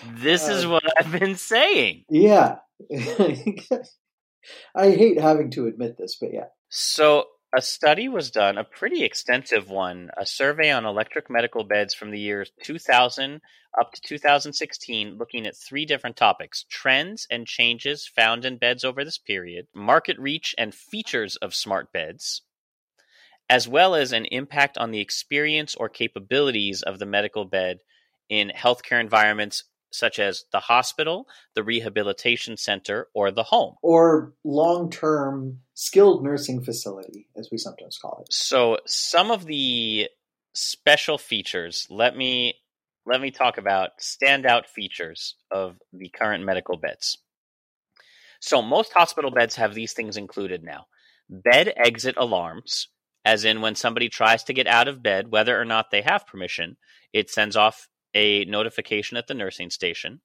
This 0.03 0.49
is 0.49 0.65
Uh, 0.65 0.71
what 0.71 0.83
I've 0.99 1.13
been 1.13 1.37
saying. 1.37 2.05
yeah. 2.11 2.57
I 4.75 4.91
hate 4.91 5.21
having 5.21 5.51
to 5.53 5.67
admit 5.67 5.97
this, 5.99 6.17
but 6.21 6.33
yeah. 6.33 6.47
So, 6.69 7.25
a 7.57 7.63
study 7.63 8.09
was 8.09 8.31
done, 8.31 8.59
a 8.59 8.65
pretty 8.65 9.03
extensive 9.05 9.69
one, 9.71 10.11
a 10.17 10.27
survey 10.27 10.71
on 10.71 10.85
electric 10.85 11.31
medical 11.31 11.65
beds 11.65 11.95
from 11.95 12.11
the 12.11 12.19
years 12.21 12.51
2000 12.65 13.41
up 13.81 13.93
to 13.93 14.01
2016, 14.03 15.17
looking 15.19 15.47
at 15.47 15.57
three 15.57 15.85
different 15.85 16.17
topics 16.17 16.65
trends 16.71 17.27
and 17.31 17.47
changes 17.47 18.07
found 18.15 18.45
in 18.45 18.59
beds 18.59 18.85
over 18.85 19.05
this 19.05 19.19
period, 19.19 19.67
market 19.75 20.19
reach 20.19 20.55
and 20.59 20.75
features 20.75 21.37
of 21.37 21.55
smart 21.55 21.93
beds, 21.93 22.43
as 23.49 23.69
well 23.69 23.95
as 23.95 24.13
an 24.13 24.25
impact 24.27 24.77
on 24.79 24.91
the 24.91 25.01
experience 25.01 25.75
or 25.75 25.89
capabilities 25.89 26.83
of 26.83 26.99
the 26.99 27.07
medical 27.07 27.45
bed 27.45 27.79
in 28.29 28.51
healthcare 28.55 29.01
environments 29.01 29.65
such 29.91 30.19
as 30.19 30.45
the 30.53 30.61
hospital, 30.61 31.27
the 31.55 31.63
rehabilitation 31.63 32.57
center, 32.57 33.09
or 33.15 33.31
the 33.31 33.45
home. 33.45 33.77
Or 33.83 34.35
long 34.45 34.91
term 34.91 35.61
skilled 35.75 36.23
nursing 36.23 36.63
facility, 36.63 37.29
as 37.37 37.49
we 37.51 37.59
sometimes 37.59 37.99
call 37.99 38.23
it. 38.23 38.33
So 38.33 38.79
some 38.87 39.31
of 39.31 39.47
the 39.47 40.09
special 40.55 41.19
features, 41.19 41.87
let 41.91 42.17
me 42.17 42.55
let 43.07 43.21
me 43.21 43.31
talk 43.31 43.57
about 43.57 43.99
standout 44.01 44.67
features 44.67 45.37
of 45.51 45.77
the 45.93 46.09
current 46.09 46.45
medical 46.45 46.77
beds. 46.77 47.19
So 48.41 48.61
most 48.61 48.93
hospital 48.93 49.31
beds 49.31 49.57
have 49.57 49.75
these 49.75 49.93
things 49.93 50.17
included 50.17 50.65
now. 50.65 50.87
Bed 51.31 51.73
exit 51.77 52.17
alarms, 52.19 52.89
as 53.25 53.45
in 53.45 53.61
when 53.61 53.77
somebody 53.77 54.09
tries 54.09 54.45
to 54.45 54.53
get 54.53 54.67
out 54.67 54.89
of 54.89 55.03
bed, 55.03 55.31
whether 55.31 55.59
or 55.61 55.65
not 55.65 55.91
they 55.91 56.03
have 56.03 56.27
permission, 56.27 56.77
it 57.13 57.31
sends 57.31 57.57
off 57.57 57.89
a 58.17 58.47
notification 58.47 59.19
at 59.19 59.27
the 59.27 59.35
nursing 59.35 59.69
station. 59.71 60.21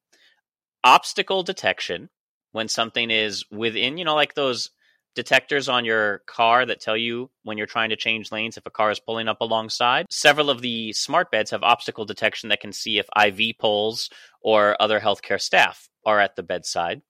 Obstacle 0.83 1.43
detection, 1.43 2.09
when 2.53 2.69
something 2.69 3.11
is 3.11 3.43
within, 3.51 3.97
you 3.97 4.05
know, 4.05 4.15
like 4.15 4.33
those 4.33 4.71
detectors 5.13 5.67
on 5.67 5.83
your 5.83 6.19
car 6.25 6.65
that 6.65 6.79
tell 6.79 6.95
you 6.95 7.29
when 7.43 7.57
you're 7.57 7.67
trying 7.67 7.89
to 7.89 7.97
change 7.97 8.31
lanes 8.31 8.55
if 8.55 8.65
a 8.65 8.71
car 8.71 8.91
is 8.91 8.99
pulling 8.99 9.27
up 9.27 9.41
alongside. 9.41 10.05
Several 10.09 10.49
of 10.49 10.61
the 10.61 10.93
smart 10.93 11.29
beds 11.31 11.51
have 11.51 11.63
obstacle 11.63 12.05
detection 12.05 12.49
that 12.49 12.61
can 12.61 12.71
see 12.71 12.97
if 12.97 13.09
IV 13.21 13.57
poles 13.59 14.09
or 14.41 14.81
other 14.81 15.01
healthcare 15.01 15.39
staff 15.39 15.89
are 16.05 16.19
at 16.19 16.37
the 16.37 16.43
bedside. 16.43 17.01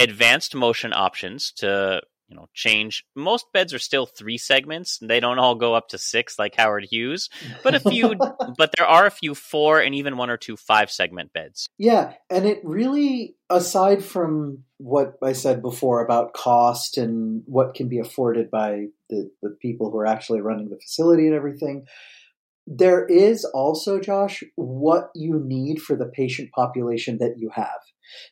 Advanced 0.00 0.54
motion 0.54 0.92
options 0.92 1.52
to 1.52 2.02
you 2.28 2.36
know 2.36 2.48
change. 2.54 3.04
Most 3.14 3.46
beds 3.52 3.74
are 3.74 3.78
still 3.78 4.06
three 4.06 4.38
segments. 4.38 4.98
They 5.00 5.20
don't 5.20 5.38
all 5.38 5.54
go 5.54 5.74
up 5.74 5.88
to 5.88 5.98
six 5.98 6.38
like 6.38 6.54
howard 6.56 6.86
hughes 6.90 7.28
but 7.62 7.74
a 7.74 7.80
few 7.80 8.14
but 8.56 8.72
there 8.76 8.86
are 8.86 9.06
a 9.06 9.10
few 9.10 9.34
four 9.34 9.80
and 9.80 9.94
even 9.94 10.16
one 10.16 10.30
or 10.30 10.36
two 10.36 10.56
five 10.56 10.90
segment 10.90 11.32
beds. 11.32 11.68
Yeah, 11.78 12.14
and 12.30 12.46
it 12.46 12.60
really, 12.64 13.36
aside 13.50 14.04
from 14.04 14.64
what 14.78 15.14
I 15.22 15.32
said 15.32 15.62
before 15.62 16.04
about 16.04 16.34
cost 16.34 16.98
and 16.98 17.42
what 17.46 17.74
can 17.74 17.88
be 17.88 17.98
afforded 17.98 18.50
by 18.50 18.86
the, 19.10 19.30
the 19.42 19.56
people 19.60 19.90
who 19.90 19.98
are 19.98 20.06
actually 20.06 20.40
running 20.40 20.68
the 20.68 20.78
facility 20.80 21.26
and 21.26 21.34
everything, 21.34 21.86
there 22.66 23.04
is 23.06 23.44
also, 23.44 23.98
Josh, 23.98 24.44
what 24.56 25.10
you 25.14 25.40
need 25.44 25.80
for 25.80 25.96
the 25.96 26.06
patient 26.06 26.50
population 26.52 27.18
that 27.18 27.34
you 27.38 27.50
have. 27.54 27.80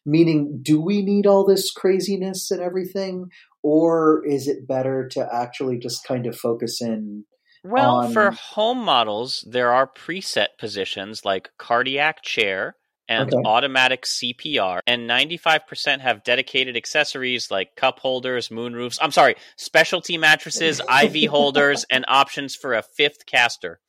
Meaning, 0.05 0.61
do 0.63 0.81
we 0.81 1.03
need 1.03 1.27
all 1.27 1.45
this 1.45 1.71
craziness 1.73 2.51
and 2.51 2.61
everything? 2.61 3.27
Or 3.63 4.25
is 4.27 4.47
it 4.49 4.67
better 4.69 5.09
to 5.13 5.29
actually 5.33 5.79
just 5.79 6.05
kind 6.07 6.27
of 6.27 6.37
focus 6.37 6.81
in 6.81 7.25
well 7.65 7.97
on- 7.97 8.13
for 8.13 8.31
home 8.31 8.79
models 8.79 9.45
there 9.51 9.73
are 9.73 9.89
preset 9.89 10.49
positions 10.59 11.25
like 11.25 11.51
cardiac 11.59 12.23
chair 12.23 12.77
and 13.09 13.33
Okay. 13.33 13.43
automatic 13.45 14.05
cpr 14.05 14.79
and 14.87 15.09
95% 15.09 16.01
have 16.01 16.23
dedicated 16.23 16.77
accessories 16.77 17.51
like 17.51 17.75
cup 17.75 17.99
holders 17.99 18.51
moonroofs 18.51 18.99
i'm 19.03 19.11
sorry 19.11 19.35
specialty 19.57 20.17
mattresses 20.17 20.81
iv 21.03 21.25
holders 21.31 21.85
and 21.91 22.05
options 22.07 22.55
for 22.55 22.73
a 22.75 22.83
fifth 22.83 23.27
caster 23.27 23.81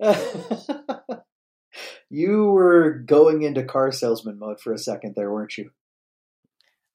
you 2.08 2.46
were 2.46 2.90
going 2.90 3.42
into 3.42 3.62
car 3.64 3.92
salesman 3.92 4.38
mode 4.38 4.60
for 4.60 4.72
a 4.72 4.78
second 4.78 5.14
there, 5.16 5.30
weren't 5.30 5.56
you? 5.56 5.70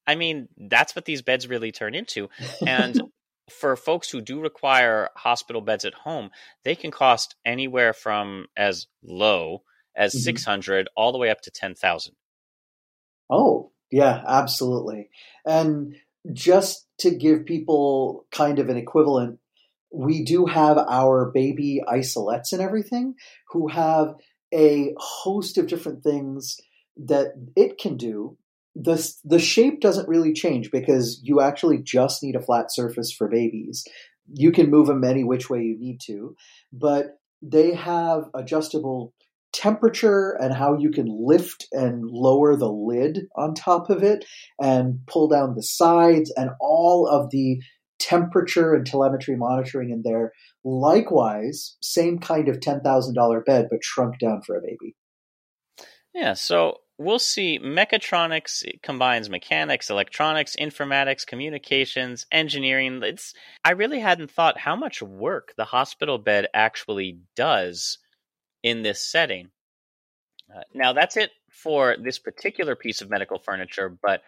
I 0.06 0.14
mean, 0.14 0.48
that's 0.56 0.94
what 0.94 1.04
these 1.04 1.22
beds 1.22 1.48
really 1.48 1.72
turn 1.72 1.94
into. 1.94 2.28
And 2.66 3.00
for 3.50 3.76
folks 3.76 4.10
who 4.10 4.20
do 4.20 4.40
require 4.40 5.10
hospital 5.16 5.62
beds 5.62 5.84
at 5.84 5.94
home, 5.94 6.30
they 6.64 6.74
can 6.74 6.90
cost 6.90 7.34
anywhere 7.44 7.92
from 7.92 8.46
as 8.56 8.86
low 9.02 9.62
as 9.96 10.14
Mhm. 10.14 10.18
600 10.18 10.88
all 10.96 11.12
the 11.12 11.18
way 11.18 11.30
up 11.30 11.40
to 11.42 11.50
10,000. 11.50 12.14
Oh, 13.30 13.72
yeah, 13.90 14.22
absolutely. 14.26 15.10
And 15.44 15.96
just 16.32 16.86
to 16.98 17.10
give 17.14 17.46
people 17.46 18.26
kind 18.30 18.58
of 18.58 18.68
an 18.68 18.76
equivalent, 18.76 19.38
we 19.92 20.24
do 20.24 20.46
have 20.46 20.76
our 20.76 21.30
baby 21.32 21.80
isolettes 21.86 22.52
and 22.52 22.60
everything 22.60 23.14
who 23.50 23.68
have 23.68 24.14
a 24.52 24.94
host 24.98 25.58
of 25.58 25.66
different 25.66 26.02
things 26.02 26.56
that 26.96 27.34
it 27.56 27.78
can 27.78 27.96
do. 27.96 28.36
The, 28.74 29.12
the 29.24 29.38
shape 29.38 29.80
doesn't 29.80 30.08
really 30.08 30.32
change 30.32 30.70
because 30.70 31.20
you 31.22 31.40
actually 31.40 31.78
just 31.82 32.22
need 32.22 32.36
a 32.36 32.42
flat 32.42 32.66
surface 32.72 33.10
for 33.12 33.28
babies. 33.28 33.84
You 34.32 34.52
can 34.52 34.70
move 34.70 34.86
them 34.86 35.04
any 35.04 35.24
which 35.24 35.48
way 35.48 35.60
you 35.60 35.78
need 35.78 36.00
to, 36.06 36.36
but 36.72 37.18
they 37.42 37.74
have 37.74 38.24
adjustable 38.34 39.14
temperature 39.52 40.36
and 40.40 40.54
how 40.54 40.76
you 40.76 40.90
can 40.90 41.06
lift 41.08 41.66
and 41.72 42.04
lower 42.04 42.56
the 42.56 42.70
lid 42.70 43.20
on 43.36 43.54
top 43.54 43.88
of 43.88 44.02
it 44.02 44.24
and 44.60 44.98
pull 45.06 45.28
down 45.28 45.54
the 45.54 45.62
sides 45.62 46.32
and 46.36 46.50
all 46.60 47.06
of 47.06 47.30
the 47.30 47.58
temperature 47.98 48.74
and 48.74 48.86
telemetry 48.86 49.36
monitoring 49.36 49.90
in 49.90 50.02
there. 50.02 50.32
Likewise, 50.64 51.76
same 51.80 52.18
kind 52.18 52.48
of 52.48 52.60
$10,000 52.60 53.44
bed, 53.44 53.68
but 53.70 53.84
shrunk 53.84 54.18
down 54.18 54.42
for 54.42 54.56
a 54.56 54.60
baby. 54.60 54.94
Yeah, 56.14 56.34
so 56.34 56.78
we'll 56.98 57.18
see. 57.18 57.58
Mechatronics 57.58 58.64
combines 58.82 59.28
mechanics, 59.28 59.90
electronics, 59.90 60.56
informatics, 60.58 61.26
communications, 61.26 62.26
engineering. 62.32 63.02
It's 63.02 63.34
I 63.64 63.72
really 63.72 64.00
hadn't 64.00 64.30
thought 64.30 64.58
how 64.58 64.76
much 64.76 65.02
work 65.02 65.52
the 65.56 65.64
hospital 65.64 66.18
bed 66.18 66.46
actually 66.54 67.18
does 67.34 67.98
in 68.62 68.82
this 68.82 69.00
setting. 69.00 69.50
Uh, 70.54 70.62
now 70.72 70.92
that's 70.92 71.16
it 71.16 71.30
for 71.50 71.96
this 72.02 72.18
particular 72.18 72.76
piece 72.76 73.02
of 73.02 73.10
medical 73.10 73.38
furniture, 73.38 73.96
but 74.02 74.22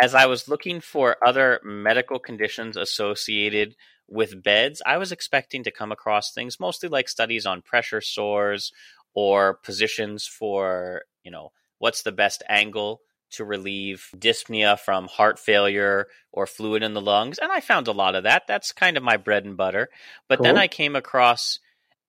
as 0.00 0.14
I 0.14 0.26
was 0.26 0.48
looking 0.48 0.80
for 0.80 1.16
other 1.26 1.60
medical 1.64 2.18
conditions 2.18 2.76
associated 2.76 3.76
with 4.08 4.42
beds, 4.42 4.80
I 4.86 4.96
was 4.98 5.12
expecting 5.12 5.64
to 5.64 5.70
come 5.70 5.92
across 5.92 6.32
things 6.32 6.60
mostly 6.60 6.88
like 6.88 7.08
studies 7.08 7.46
on 7.46 7.62
pressure 7.62 8.00
sores 8.00 8.72
or 9.14 9.54
positions 9.54 10.26
for, 10.26 11.02
you 11.22 11.30
know, 11.30 11.52
what's 11.78 12.02
the 12.02 12.12
best 12.12 12.42
angle 12.48 13.00
to 13.30 13.44
relieve 13.44 14.08
dyspnea 14.16 14.78
from 14.78 15.06
heart 15.06 15.38
failure 15.38 16.06
or 16.32 16.46
fluid 16.46 16.82
in 16.82 16.94
the 16.94 17.00
lungs. 17.00 17.38
And 17.38 17.52
I 17.52 17.60
found 17.60 17.88
a 17.88 17.92
lot 17.92 18.14
of 18.14 18.24
that. 18.24 18.44
That's 18.46 18.72
kind 18.72 18.96
of 18.96 19.02
my 19.02 19.16
bread 19.16 19.44
and 19.44 19.56
butter. 19.56 19.90
But 20.28 20.38
cool. 20.38 20.44
then 20.44 20.58
I 20.58 20.68
came 20.68 20.96
across 20.96 21.60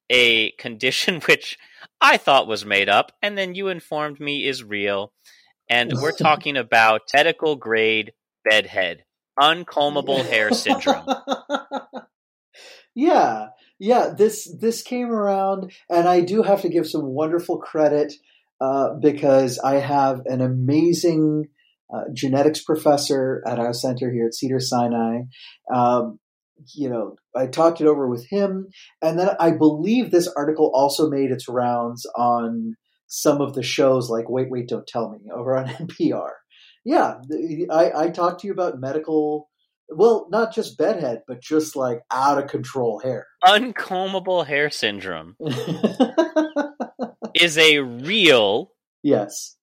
a 0.09 0.51
condition 0.51 1.21
which 1.27 1.57
I 2.01 2.17
thought 2.17 2.47
was 2.47 2.65
made 2.65 2.89
up, 2.89 3.11
and 3.21 3.37
then 3.37 3.55
you 3.55 3.67
informed 3.67 4.19
me 4.19 4.47
is 4.47 4.63
real. 4.63 5.13
And 5.69 5.93
we're 5.93 6.11
talking 6.17 6.57
about 6.57 7.01
medical 7.13 7.55
grade 7.55 8.13
bedhead, 8.43 9.03
uncombable 9.39 10.25
hair 10.25 10.51
syndrome. 10.51 11.05
yeah, 12.95 13.47
yeah. 13.77 14.13
This 14.17 14.51
this 14.59 14.81
came 14.81 15.09
around, 15.11 15.71
and 15.89 16.07
I 16.07 16.21
do 16.21 16.41
have 16.41 16.61
to 16.61 16.69
give 16.69 16.87
some 16.87 17.05
wonderful 17.05 17.57
credit 17.59 18.13
uh, 18.59 18.95
because 19.01 19.59
I 19.59 19.75
have 19.75 20.21
an 20.25 20.41
amazing 20.41 21.45
uh, 21.93 22.03
genetics 22.13 22.63
professor 22.63 23.41
at 23.47 23.59
our 23.59 23.73
center 23.73 24.11
here 24.11 24.27
at 24.27 24.35
Cedar 24.35 24.59
Sinai. 24.59 25.21
Um, 25.73 26.19
you 26.75 26.89
know, 26.89 27.15
I 27.35 27.47
talked 27.47 27.79
it 27.79 27.87
over 27.87 28.07
with 28.07 28.27
him, 28.29 28.67
and 29.01 29.17
then 29.17 29.29
I 29.39 29.51
believe 29.51 30.11
this 30.11 30.27
article 30.35 30.71
also 30.73 31.09
made 31.09 31.31
its 31.31 31.47
rounds 31.47 32.05
on 32.17 32.75
some 33.09 33.41
of 33.41 33.53
the 33.53 33.63
shows 33.63 34.09
like 34.09 34.29
Wait, 34.29 34.49
Wait, 34.49 34.69
Don't 34.69 34.87
Tell 34.87 35.09
Me 35.09 35.19
over 35.33 35.57
on 35.57 35.67
NPR. 35.67 36.31
Yeah, 36.85 37.15
I, 37.69 37.91
I 37.93 38.09
talked 38.09 38.41
to 38.41 38.47
you 38.47 38.53
about 38.53 38.79
medical 38.79 39.49
well, 39.91 40.27
not 40.29 40.53
just 40.53 40.77
bedhead, 40.77 41.23
but 41.27 41.41
just 41.41 41.75
like 41.75 42.01
out 42.11 42.37
of 42.37 42.49
control 42.49 42.99
hair. 42.99 43.27
Uncombable 43.45 44.45
hair 44.45 44.69
syndrome 44.69 45.35
is 47.33 47.57
a 47.57 47.79
real, 47.79 48.71
yes, 49.03 49.55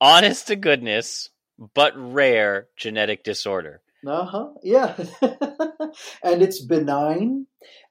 honest 0.00 0.48
to 0.48 0.56
goodness, 0.56 1.30
but 1.74 1.94
rare 1.96 2.68
genetic 2.76 3.24
disorder. 3.24 3.80
Uh 4.06 4.24
huh. 4.24 4.48
Yeah, 4.62 4.94
and 6.22 6.42
it's 6.42 6.60
benign, 6.60 7.46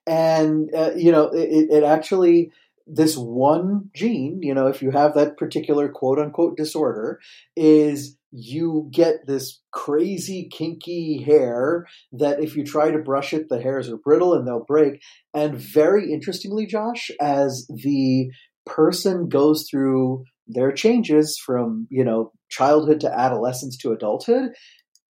and 0.05 0.73
uh, 0.73 0.91
you 0.95 1.11
know 1.11 1.29
it, 1.29 1.69
it 1.71 1.83
actually 1.83 2.51
this 2.87 3.15
one 3.17 3.89
gene, 3.95 4.39
you 4.41 4.53
know, 4.53 4.67
if 4.67 4.81
you 4.81 4.91
have 4.91 5.15
that 5.15 5.37
particular 5.37 5.89
quote 5.89 6.19
unquote 6.19 6.55
disorder, 6.57 7.19
is 7.55 8.17
you 8.31 8.89
get 8.91 9.25
this 9.25 9.61
crazy 9.71 10.49
kinky 10.51 11.23
hair 11.23 11.85
that 12.11 12.41
if 12.41 12.55
you 12.55 12.63
try 12.63 12.91
to 12.91 12.99
brush 12.99 13.33
it, 13.33 13.49
the 13.49 13.61
hairs 13.61 13.89
are 13.89 13.97
brittle 13.97 14.33
and 14.33 14.45
they'll 14.45 14.65
break. 14.65 15.01
And 15.33 15.57
very 15.57 16.11
interestingly, 16.11 16.65
Josh, 16.65 17.09
as 17.21 17.65
the 17.69 18.29
person 18.65 19.29
goes 19.29 19.67
through 19.69 20.25
their 20.47 20.71
changes 20.71 21.39
from, 21.43 21.87
you 21.89 22.03
know, 22.03 22.31
childhood 22.49 22.99
to 22.99 23.11
adolescence 23.11 23.77
to 23.77 23.91
adulthood, 23.91 24.51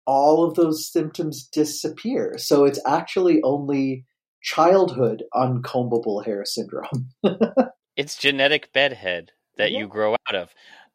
all 0.06 0.44
of 0.44 0.54
those 0.54 0.90
symptoms 0.90 1.48
disappear. 1.52 2.34
So 2.36 2.64
it's 2.64 2.80
actually 2.86 3.40
only 3.42 4.04
childhood 4.44 5.24
uncombable 5.34 6.24
hair 6.24 6.44
syndrome. 6.44 7.08
it's 7.96 8.16
genetic 8.16 8.72
bedhead 8.72 9.32
that 9.56 9.72
yeah. 9.72 9.80
you 9.80 9.88
grow 9.88 10.14
out 10.28 10.34
of. 10.36 10.54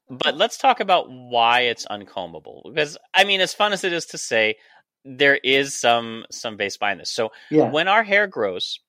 But 0.10 0.38
let's 0.38 0.58
talk 0.58 0.80
about 0.80 1.10
why 1.10 1.62
it's 1.62 1.86
uncombable. 1.88 2.62
Because 2.64 2.98
I 3.14 3.26
mean, 3.26 3.42
as 3.42 3.54
fun 3.54 3.74
as 3.74 3.84
it 3.84 3.92
is 3.92 4.06
to 4.08 4.18
say, 4.18 4.56
there 5.04 5.36
is 5.36 5.76
some 5.76 6.26
some 6.32 6.58
base 6.58 6.78
behind 6.78 7.00
this. 7.00 7.12
So 7.12 7.32
yeah. 7.52 7.70
when 7.70 7.88
our 7.88 8.04
hair 8.04 8.28
grows, 8.28 8.80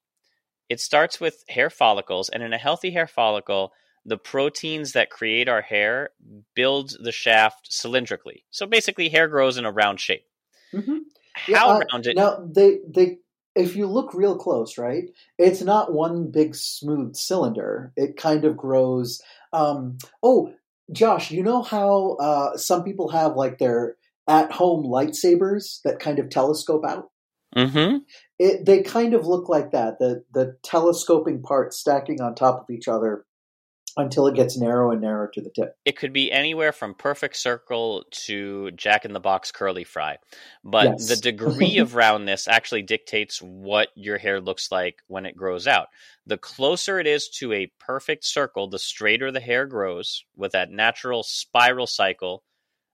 it 0.68 0.80
starts 0.80 1.20
with 1.20 1.42
hair 1.48 1.70
follicles, 1.70 2.28
and 2.28 2.42
in 2.42 2.52
a 2.52 2.58
healthy 2.58 2.90
hair 2.90 3.06
follicle, 3.06 3.72
the 4.04 4.16
proteins 4.18 4.92
that 4.92 5.10
create 5.10 5.48
our 5.48 5.62
hair 5.62 6.10
build 6.54 6.96
the 7.02 7.12
shaft 7.12 7.70
cylindrically. 7.70 8.44
So 8.50 8.66
basically, 8.66 9.08
hair 9.08 9.28
grows 9.28 9.56
in 9.56 9.64
a 9.64 9.72
round 9.72 10.00
shape. 10.00 10.24
Mm-hmm. 10.72 10.98
How 11.34 11.52
yeah, 11.52 11.64
uh, 11.64 11.82
round 11.92 12.06
it? 12.06 12.16
Now 12.16 12.46
they 12.50 12.78
they 12.86 13.18
if 13.60 13.76
you 13.76 13.86
look 13.86 14.14
real 14.14 14.36
close, 14.36 14.78
right, 14.78 15.04
it's 15.38 15.62
not 15.62 15.92
one 15.92 16.30
big 16.30 16.54
smooth 16.54 17.14
cylinder. 17.16 17.92
It 17.96 18.16
kind 18.16 18.44
of 18.44 18.56
grows. 18.56 19.22
Um, 19.52 19.98
oh, 20.22 20.54
Josh, 20.92 21.30
you 21.30 21.42
know 21.42 21.62
how 21.62 22.16
uh, 22.20 22.56
some 22.56 22.82
people 22.82 23.10
have 23.10 23.36
like 23.36 23.58
their 23.58 23.96
at-home 24.28 24.84
lightsabers 24.84 25.80
that 25.82 26.00
kind 26.00 26.18
of 26.18 26.30
telescope 26.30 26.84
out. 26.84 27.10
Mm-hmm. 27.56 27.98
It, 28.38 28.64
they 28.64 28.82
kind 28.82 29.14
of 29.14 29.26
look 29.26 29.48
like 29.48 29.72
that. 29.72 29.98
The 29.98 30.24
the 30.32 30.56
telescoping 30.62 31.42
parts 31.42 31.78
stacking 31.78 32.20
on 32.20 32.34
top 32.34 32.62
of 32.62 32.70
each 32.74 32.88
other 32.88 33.24
until 33.96 34.26
it 34.26 34.34
gets 34.34 34.56
narrow 34.56 34.90
and 34.90 35.00
narrow 35.00 35.28
to 35.32 35.40
the 35.40 35.50
tip. 35.50 35.76
It 35.84 35.96
could 35.96 36.12
be 36.12 36.30
anywhere 36.30 36.72
from 36.72 36.94
perfect 36.94 37.36
circle 37.36 38.04
to 38.10 38.70
Jack 38.72 39.04
in 39.04 39.12
the 39.12 39.20
Box 39.20 39.50
curly 39.50 39.84
fry. 39.84 40.18
But 40.64 40.86
yes. 40.86 41.08
the 41.08 41.16
degree 41.16 41.78
of 41.78 41.94
roundness 41.96 42.48
actually 42.48 42.82
dictates 42.82 43.40
what 43.40 43.88
your 43.94 44.18
hair 44.18 44.40
looks 44.40 44.70
like 44.70 44.98
when 45.06 45.26
it 45.26 45.36
grows 45.36 45.66
out. 45.66 45.88
The 46.26 46.38
closer 46.38 47.00
it 47.00 47.06
is 47.06 47.28
to 47.38 47.52
a 47.52 47.72
perfect 47.78 48.24
circle, 48.24 48.68
the 48.68 48.78
straighter 48.78 49.32
the 49.32 49.40
hair 49.40 49.66
grows 49.66 50.24
with 50.36 50.52
that 50.52 50.70
natural 50.70 51.22
spiral 51.22 51.86
cycle. 51.86 52.44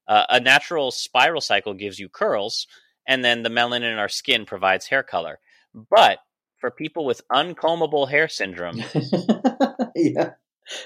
Uh, 0.09 0.24
a 0.28 0.40
natural 0.40 0.90
spiral 0.90 1.40
cycle 1.40 1.74
gives 1.74 1.99
you 1.99 2.09
curls, 2.09 2.66
and 3.07 3.24
then 3.24 3.42
the 3.42 3.51
melanin 3.51 3.92
in 3.92 3.99
our 3.99 4.09
skin 4.09 4.47
provides 4.47 4.86
hair 4.86 5.03
color. 5.03 5.40
But 5.74 6.18
for 6.59 6.70
people 6.70 7.05
with 7.05 7.20
uncombable 7.30 8.09
hair 8.09 8.28
syndrome, 8.28 8.82
yeah 9.97 10.30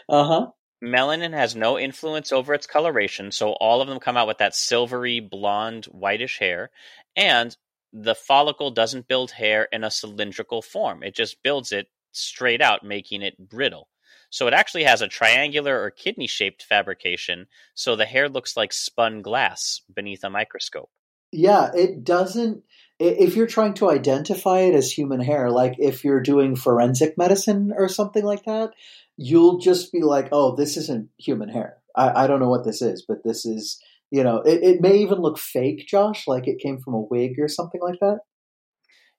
uh 0.08 0.24
huh. 0.24 0.46
Melanin 0.82 1.34
has 1.34 1.54
no 1.54 1.78
influence 1.78 2.32
over 2.32 2.54
its 2.54 2.66
coloration, 2.66 3.32
so 3.32 3.50
all 3.52 3.82
of 3.82 3.88
them 3.88 4.00
come 4.00 4.16
out 4.16 4.26
with 4.26 4.38
that 4.38 4.54
silvery, 4.54 5.20
blonde, 5.20 5.84
whitish 5.86 6.38
hair. 6.38 6.70
And 7.16 7.54
the 7.92 8.14
follicle 8.14 8.70
doesn't 8.70 9.08
build 9.08 9.32
hair 9.32 9.68
in 9.72 9.84
a 9.84 9.90
cylindrical 9.90 10.62
form, 10.62 11.02
it 11.02 11.14
just 11.14 11.42
builds 11.42 11.72
it 11.72 11.88
straight 12.12 12.62
out, 12.62 12.84
making 12.84 13.22
it 13.22 13.36
brittle. 13.38 13.88
So 14.30 14.46
it 14.46 14.54
actually 14.54 14.84
has 14.84 15.02
a 15.02 15.08
triangular 15.08 15.82
or 15.82 15.90
kidney 15.90 16.28
shaped 16.28 16.62
fabrication, 16.62 17.46
so 17.74 17.96
the 17.96 18.06
hair 18.06 18.28
looks 18.28 18.56
like 18.56 18.72
spun 18.72 19.22
glass 19.22 19.82
beneath 19.92 20.24
a 20.24 20.30
microscope. 20.30 20.90
Yeah, 21.32 21.70
it 21.74 22.04
doesn't. 22.04 22.64
If 22.98 23.34
you're 23.34 23.46
trying 23.46 23.74
to 23.74 23.90
identify 23.90 24.60
it 24.60 24.74
as 24.74 24.90
human 24.90 25.20
hair, 25.20 25.50
like 25.50 25.76
if 25.78 26.04
you're 26.04 26.20
doing 26.20 26.54
forensic 26.54 27.16
medicine 27.16 27.72
or 27.74 27.88
something 27.88 28.24
like 28.24 28.44
that, 28.44 28.74
you'll 29.22 29.58
just 29.58 29.92
be 29.92 30.00
like, 30.00 30.30
oh, 30.32 30.56
this 30.56 30.78
isn't 30.78 31.10
human 31.18 31.50
hair. 31.50 31.76
I, 31.94 32.24
I 32.24 32.26
don't 32.26 32.40
know 32.40 32.48
what 32.48 32.64
this 32.64 32.80
is, 32.80 33.04
but 33.06 33.18
this 33.22 33.44
is, 33.44 33.78
you 34.10 34.24
know, 34.24 34.38
it, 34.38 34.62
it 34.62 34.80
may 34.80 34.96
even 34.96 35.18
look 35.18 35.38
fake, 35.38 35.86
Josh, 35.86 36.26
like 36.26 36.48
it 36.48 36.58
came 36.58 36.78
from 36.78 36.94
a 36.94 37.00
wig 37.02 37.38
or 37.38 37.46
something 37.46 37.82
like 37.82 37.98
that. 38.00 38.20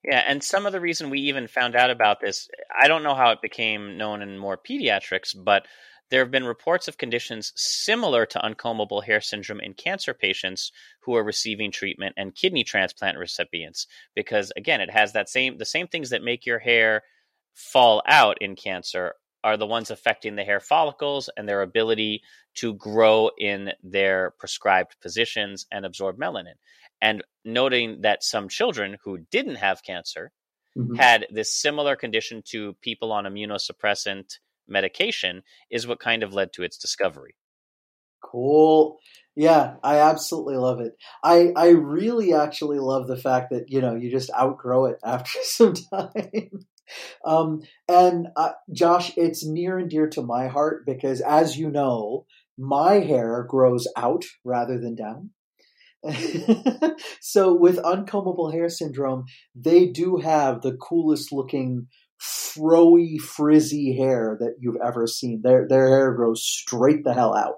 Yeah, 0.03 0.23
and 0.27 0.43
some 0.43 0.65
of 0.65 0.71
the 0.71 0.81
reason 0.81 1.11
we 1.11 1.19
even 1.19 1.47
found 1.47 1.75
out 1.75 1.91
about 1.91 2.19
this, 2.19 2.49
I 2.75 2.87
don't 2.87 3.03
know 3.03 3.13
how 3.13 3.29
it 3.29 3.43
became 3.43 3.95
known 3.95 4.23
in 4.23 4.39
more 4.39 4.57
pediatrics, 4.57 5.35
but 5.37 5.67
there 6.09 6.21
have 6.21 6.31
been 6.31 6.45
reports 6.45 6.87
of 6.87 6.97
conditions 6.97 7.53
similar 7.55 8.25
to 8.25 8.39
uncombable 8.39 9.03
hair 9.03 9.21
syndrome 9.21 9.61
in 9.61 9.75
cancer 9.75 10.15
patients 10.15 10.71
who 11.03 11.13
are 11.13 11.23
receiving 11.23 11.71
treatment 11.71 12.15
and 12.17 12.35
kidney 12.35 12.63
transplant 12.63 13.19
recipients 13.19 13.85
because 14.15 14.51
again, 14.57 14.81
it 14.81 14.89
has 14.89 15.13
that 15.13 15.29
same 15.29 15.59
the 15.59 15.65
same 15.65 15.87
things 15.87 16.09
that 16.09 16.23
make 16.23 16.47
your 16.47 16.59
hair 16.59 17.03
fall 17.53 18.01
out 18.07 18.37
in 18.41 18.55
cancer 18.55 19.13
are 19.43 19.57
the 19.57 19.67
ones 19.67 19.91
affecting 19.91 20.35
the 20.35 20.43
hair 20.43 20.59
follicles 20.59 21.29
and 21.35 21.47
their 21.47 21.61
ability 21.61 22.21
to 22.55 22.73
grow 22.73 23.29
in 23.37 23.71
their 23.83 24.31
prescribed 24.37 24.95
positions 25.01 25.65
and 25.71 25.85
absorb 25.85 26.17
melanin. 26.17 26.55
And 27.01 27.23
noting 27.43 28.01
that 28.01 28.23
some 28.23 28.49
children 28.49 28.97
who 29.03 29.19
didn't 29.31 29.55
have 29.55 29.83
cancer 29.83 30.31
mm-hmm. 30.77 30.95
had 30.95 31.25
this 31.31 31.55
similar 31.55 31.95
condition 31.95 32.43
to 32.49 32.75
people 32.81 33.11
on 33.11 33.25
immunosuppressant 33.25 34.39
medication 34.67 35.43
is 35.69 35.87
what 35.87 35.99
kind 35.99 36.23
of 36.23 36.33
led 36.33 36.53
to 36.53 36.63
its 36.63 36.77
discovery. 36.77 37.35
Cool. 38.21 38.99
Yeah, 39.35 39.75
I 39.81 39.97
absolutely 39.97 40.57
love 40.57 40.81
it. 40.81 40.93
I 41.23 41.53
I 41.55 41.69
really 41.69 42.33
actually 42.33 42.79
love 42.79 43.07
the 43.07 43.17
fact 43.17 43.51
that 43.51 43.69
you 43.69 43.81
know 43.81 43.95
you 43.95 44.11
just 44.11 44.29
outgrow 44.31 44.85
it 44.85 44.99
after 45.03 45.39
some 45.43 45.73
time. 45.73 46.65
Um, 47.25 47.61
and 47.87 48.27
uh, 48.35 48.51
Josh, 48.73 49.11
it's 49.17 49.45
near 49.45 49.77
and 49.77 49.89
dear 49.89 50.07
to 50.09 50.21
my 50.21 50.47
heart 50.47 50.85
because, 50.85 51.21
as 51.21 51.57
you 51.57 51.69
know, 51.69 52.25
my 52.57 52.95
hair 52.95 53.45
grows 53.47 53.87
out 53.95 54.23
rather 54.43 54.79
than 54.79 54.95
down. 54.95 55.31
so, 57.21 57.53
with 57.53 57.77
uncombable 57.77 58.51
hair 58.51 58.69
syndrome, 58.69 59.25
they 59.55 59.87
do 59.87 60.17
have 60.17 60.61
the 60.61 60.73
coolest 60.77 61.31
looking 61.31 61.87
froey, 62.19 63.19
frizzy 63.19 63.95
hair 63.97 64.37
that 64.39 64.55
you've 64.59 64.81
ever 64.83 65.07
seen. 65.07 65.41
Their 65.43 65.67
their 65.67 65.87
hair 65.87 66.13
grows 66.13 66.43
straight 66.43 67.03
the 67.03 67.13
hell 67.13 67.35
out. 67.35 67.55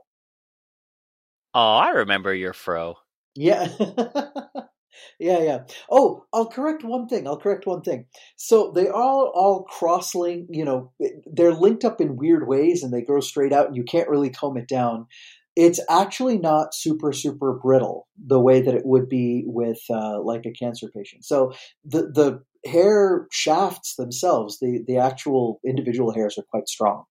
Oh, 1.53 1.75
I 1.77 1.89
remember 1.89 2.33
your 2.33 2.53
fro. 2.53 2.95
Yeah. 3.35 3.67
yeah, 5.19 5.39
yeah. 5.39 5.59
Oh, 5.89 6.25
I'll 6.33 6.47
correct 6.47 6.83
one 6.83 7.07
thing. 7.07 7.27
I'll 7.27 7.39
correct 7.39 7.65
one 7.65 7.81
thing. 7.81 8.05
So 8.35 8.71
they 8.71 8.89
all 8.89 9.31
all 9.33 9.63
cross 9.63 10.15
link, 10.15 10.47
you 10.49 10.65
know, 10.65 10.91
they're 11.25 11.53
linked 11.53 11.85
up 11.85 12.01
in 12.01 12.17
weird 12.17 12.47
ways 12.47 12.83
and 12.83 12.93
they 12.93 13.01
grow 13.01 13.19
straight 13.19 13.53
out 13.53 13.67
and 13.67 13.75
you 13.75 13.83
can't 13.83 14.09
really 14.09 14.29
comb 14.29 14.57
it 14.57 14.67
down. 14.67 15.07
It's 15.55 15.79
actually 15.89 16.39
not 16.39 16.73
super, 16.73 17.13
super 17.13 17.53
brittle 17.53 18.07
the 18.17 18.39
way 18.39 18.61
that 18.61 18.73
it 18.73 18.85
would 18.85 19.07
be 19.07 19.43
with 19.45 19.79
uh, 19.89 20.19
like 20.21 20.45
a 20.45 20.51
cancer 20.51 20.89
patient. 20.93 21.25
So 21.25 21.53
the, 21.85 22.11
the 22.11 22.43
hair 22.67 23.27
shafts 23.31 23.95
themselves, 23.95 24.59
the, 24.59 24.83
the 24.87 24.97
actual 24.97 25.59
individual 25.63 26.11
hairs 26.11 26.39
are 26.39 26.45
quite 26.49 26.67
strong. 26.67 27.03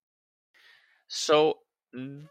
So 1.07 1.59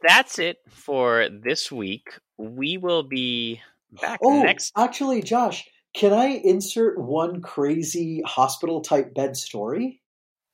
that's 0.02 0.38
it 0.38 0.58
for 0.68 1.28
this 1.30 1.70
week. 1.70 2.08
We 2.36 2.76
will 2.76 3.04
be 3.04 3.62
back 4.00 4.20
Oh, 4.22 4.42
next. 4.44 4.72
actually, 4.76 5.22
Josh, 5.22 5.64
can 5.94 6.12
I 6.12 6.26
insert 6.28 6.98
one 6.98 7.42
crazy 7.42 8.22
hospital 8.24 8.80
type 8.80 9.14
bed 9.14 9.36
story? 9.36 10.00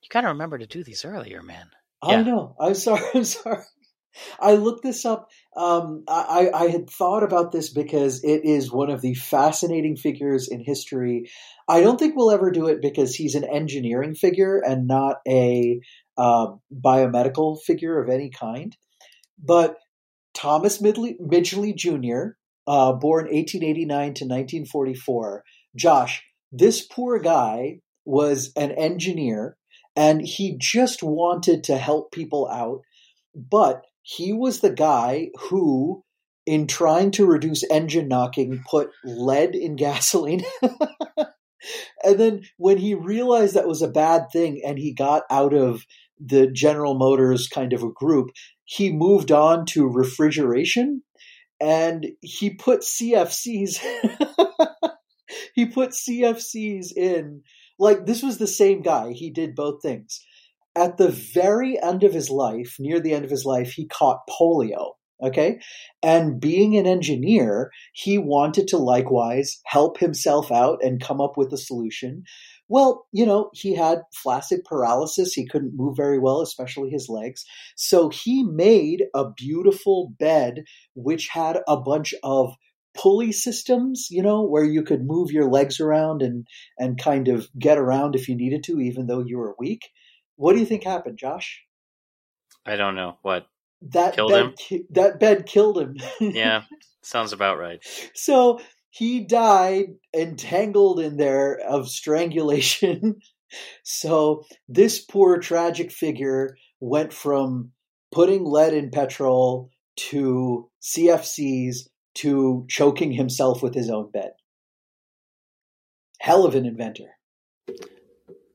You 0.02 0.08
got 0.10 0.22
to 0.22 0.28
remember 0.28 0.58
to 0.58 0.66
do 0.66 0.82
these 0.84 1.04
earlier, 1.04 1.42
man. 1.42 1.70
I 2.02 2.12
Yeah. 2.12 2.22
know. 2.22 2.56
I'm 2.60 2.74
sorry. 2.74 3.02
I'm 3.14 3.24
sorry. 3.24 3.62
I 4.40 4.54
looked 4.54 4.82
this 4.82 5.04
up. 5.04 5.28
Um, 5.56 6.04
I, 6.08 6.50
I 6.52 6.68
had 6.68 6.90
thought 6.90 7.22
about 7.22 7.52
this 7.52 7.72
because 7.72 8.24
it 8.24 8.44
is 8.44 8.72
one 8.72 8.90
of 8.90 9.00
the 9.00 9.14
fascinating 9.14 9.96
figures 9.96 10.48
in 10.48 10.60
history. 10.64 11.30
I 11.68 11.82
don't 11.82 11.98
think 11.98 12.16
we'll 12.16 12.32
ever 12.32 12.50
do 12.50 12.66
it 12.66 12.82
because 12.82 13.14
he's 13.14 13.34
an 13.36 13.44
engineering 13.44 14.14
figure 14.14 14.58
and 14.58 14.88
not 14.88 15.16
a 15.28 15.80
uh, 16.16 16.48
biomedical 16.72 17.60
figure 17.62 18.02
of 18.02 18.08
any 18.08 18.30
kind. 18.30 18.76
But 19.38 19.76
Thomas 20.34 20.80
Midley, 20.80 21.16
Midgley 21.20 21.74
Jr., 21.76 22.36
uh, 22.68 22.92
born 22.92 23.24
1889 23.24 23.88
to 23.88 24.24
1944. 24.24 25.42
Josh, 25.74 26.22
this 26.52 26.86
poor 26.86 27.18
guy 27.18 27.80
was 28.04 28.52
an 28.56 28.72
engineer 28.72 29.56
and 29.96 30.20
he 30.20 30.56
just 30.58 31.02
wanted 31.02 31.64
to 31.64 31.78
help 31.78 32.12
people 32.12 32.48
out. 32.48 32.82
But 33.34 33.82
he 34.02 34.32
was 34.32 34.60
the 34.60 34.72
guy 34.72 35.30
who, 35.48 36.04
in 36.46 36.66
trying 36.66 37.10
to 37.12 37.26
reduce 37.26 37.64
engine 37.70 38.06
knocking, 38.06 38.62
put 38.70 38.90
lead 39.02 39.54
in 39.54 39.76
gasoline. 39.76 40.44
and 42.04 42.18
then 42.18 42.42
when 42.58 42.76
he 42.76 42.94
realized 42.94 43.54
that 43.54 43.66
was 43.66 43.82
a 43.82 43.88
bad 43.88 44.26
thing 44.30 44.62
and 44.64 44.78
he 44.78 44.92
got 44.92 45.22
out 45.30 45.54
of 45.54 45.84
the 46.20 46.46
General 46.48 46.94
Motors 46.94 47.48
kind 47.48 47.72
of 47.72 47.82
a 47.82 47.92
group, 47.92 48.28
he 48.64 48.92
moved 48.92 49.32
on 49.32 49.64
to 49.66 49.88
refrigeration 49.88 51.02
and 51.60 52.06
he 52.20 52.50
put 52.50 52.80
CFCs 52.80 53.78
he 55.54 55.66
put 55.66 55.90
CFCs 55.90 56.92
in 56.96 57.42
like 57.78 58.06
this 58.06 58.22
was 58.22 58.38
the 58.38 58.46
same 58.46 58.82
guy 58.82 59.12
he 59.12 59.30
did 59.30 59.54
both 59.54 59.82
things. 59.82 60.24
At 60.76 60.96
the 60.96 61.08
very 61.10 61.80
end 61.80 62.04
of 62.04 62.14
his 62.14 62.30
life 62.30 62.76
near 62.78 63.00
the 63.00 63.12
end 63.12 63.24
of 63.24 63.30
his 63.30 63.44
life 63.44 63.72
he 63.72 63.86
caught 63.86 64.28
polio 64.28 64.92
okay? 65.22 65.58
And 66.02 66.40
being 66.40 66.76
an 66.76 66.86
engineer 66.86 67.70
he 67.92 68.18
wanted 68.18 68.68
to 68.68 68.78
likewise 68.78 69.60
help 69.64 69.98
himself 69.98 70.52
out 70.52 70.78
and 70.82 71.02
come 71.02 71.20
up 71.20 71.36
with 71.36 71.52
a 71.52 71.58
solution 71.58 72.24
well 72.68 73.06
you 73.12 73.24
know 73.26 73.50
he 73.54 73.74
had 73.74 74.02
flaccid 74.14 74.60
paralysis 74.64 75.32
he 75.32 75.46
couldn't 75.46 75.76
move 75.76 75.96
very 75.96 76.18
well 76.18 76.40
especially 76.40 76.90
his 76.90 77.08
legs 77.08 77.44
so 77.76 78.08
he 78.08 78.42
made 78.44 79.04
a 79.14 79.30
beautiful 79.30 80.12
bed 80.18 80.64
which 80.94 81.28
had 81.28 81.58
a 81.66 81.76
bunch 81.76 82.14
of 82.22 82.54
pulley 82.94 83.30
systems, 83.32 84.08
you 84.10 84.22
know, 84.22 84.42
where 84.44 84.64
you 84.64 84.82
could 84.82 85.06
move 85.06 85.30
your 85.30 85.48
legs 85.48 85.80
around 85.80 86.20
and 86.22 86.46
and 86.78 87.00
kind 87.00 87.28
of 87.28 87.48
get 87.58 87.78
around 87.78 88.14
if 88.14 88.28
you 88.28 88.34
needed 88.36 88.64
to, 88.64 88.80
even 88.80 89.06
though 89.06 89.22
you 89.24 89.38
were 89.38 89.54
weak. 89.58 89.82
What 90.36 90.54
do 90.54 90.58
you 90.58 90.66
think 90.66 90.84
happened, 90.84 91.18
Josh? 91.18 91.62
I 92.66 92.76
don't 92.76 92.96
know 92.96 93.18
what. 93.22 93.46
That 93.92 94.14
Killed 94.14 94.32
bed, 94.32 94.40
him? 94.44 94.54
ki- 94.58 94.84
that 94.90 95.20
bed 95.20 95.46
killed 95.46 95.78
him. 95.78 95.96
Yeah, 96.20 96.62
sounds 97.02 97.32
about 97.32 97.58
right. 97.58 97.80
so 98.14 98.60
he 98.98 99.20
died 99.20 99.94
entangled 100.12 100.98
in 100.98 101.16
there 101.18 101.60
of 101.68 101.88
strangulation. 101.88 103.20
so 103.84 104.44
this 104.68 104.98
poor 105.04 105.38
tragic 105.38 105.92
figure 105.92 106.56
went 106.80 107.12
from 107.12 107.70
putting 108.10 108.44
lead 108.44 108.74
in 108.74 108.90
petrol 108.90 109.70
to 109.96 110.68
CFCs 110.82 111.88
to 112.16 112.66
choking 112.68 113.12
himself 113.12 113.62
with 113.62 113.72
his 113.72 113.88
own 113.88 114.10
bed. 114.10 114.32
Hell 116.20 116.44
of 116.44 116.56
an 116.56 116.66
inventor. 116.66 117.10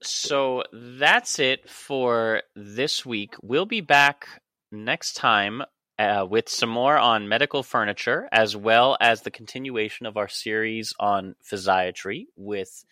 So 0.01 0.63
that's 0.73 1.39
it 1.39 1.69
for 1.69 2.41
this 2.53 3.05
week. 3.05 3.35
We'll 3.41 3.65
be 3.65 3.79
back 3.79 4.27
next 4.73 5.13
time 5.13 5.63
uh, 6.09 6.25
with 6.25 6.49
some 6.49 6.69
more 6.69 6.97
on 6.97 7.29
medical 7.29 7.63
furniture, 7.63 8.27
as 8.31 8.55
well 8.55 8.97
as 8.99 9.21
the 9.21 9.31
continuation 9.31 10.05
of 10.05 10.17
our 10.17 10.27
series 10.27 10.93
on 10.99 11.35
physiatry 11.43 12.25
with 12.35 12.83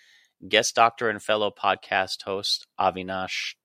guest 0.47 0.76
doctor 0.76 1.09
and 1.09 1.22
fellow 1.22 1.51
podcast 1.51 2.24
host 2.24 2.68
Avinash. 2.80 3.55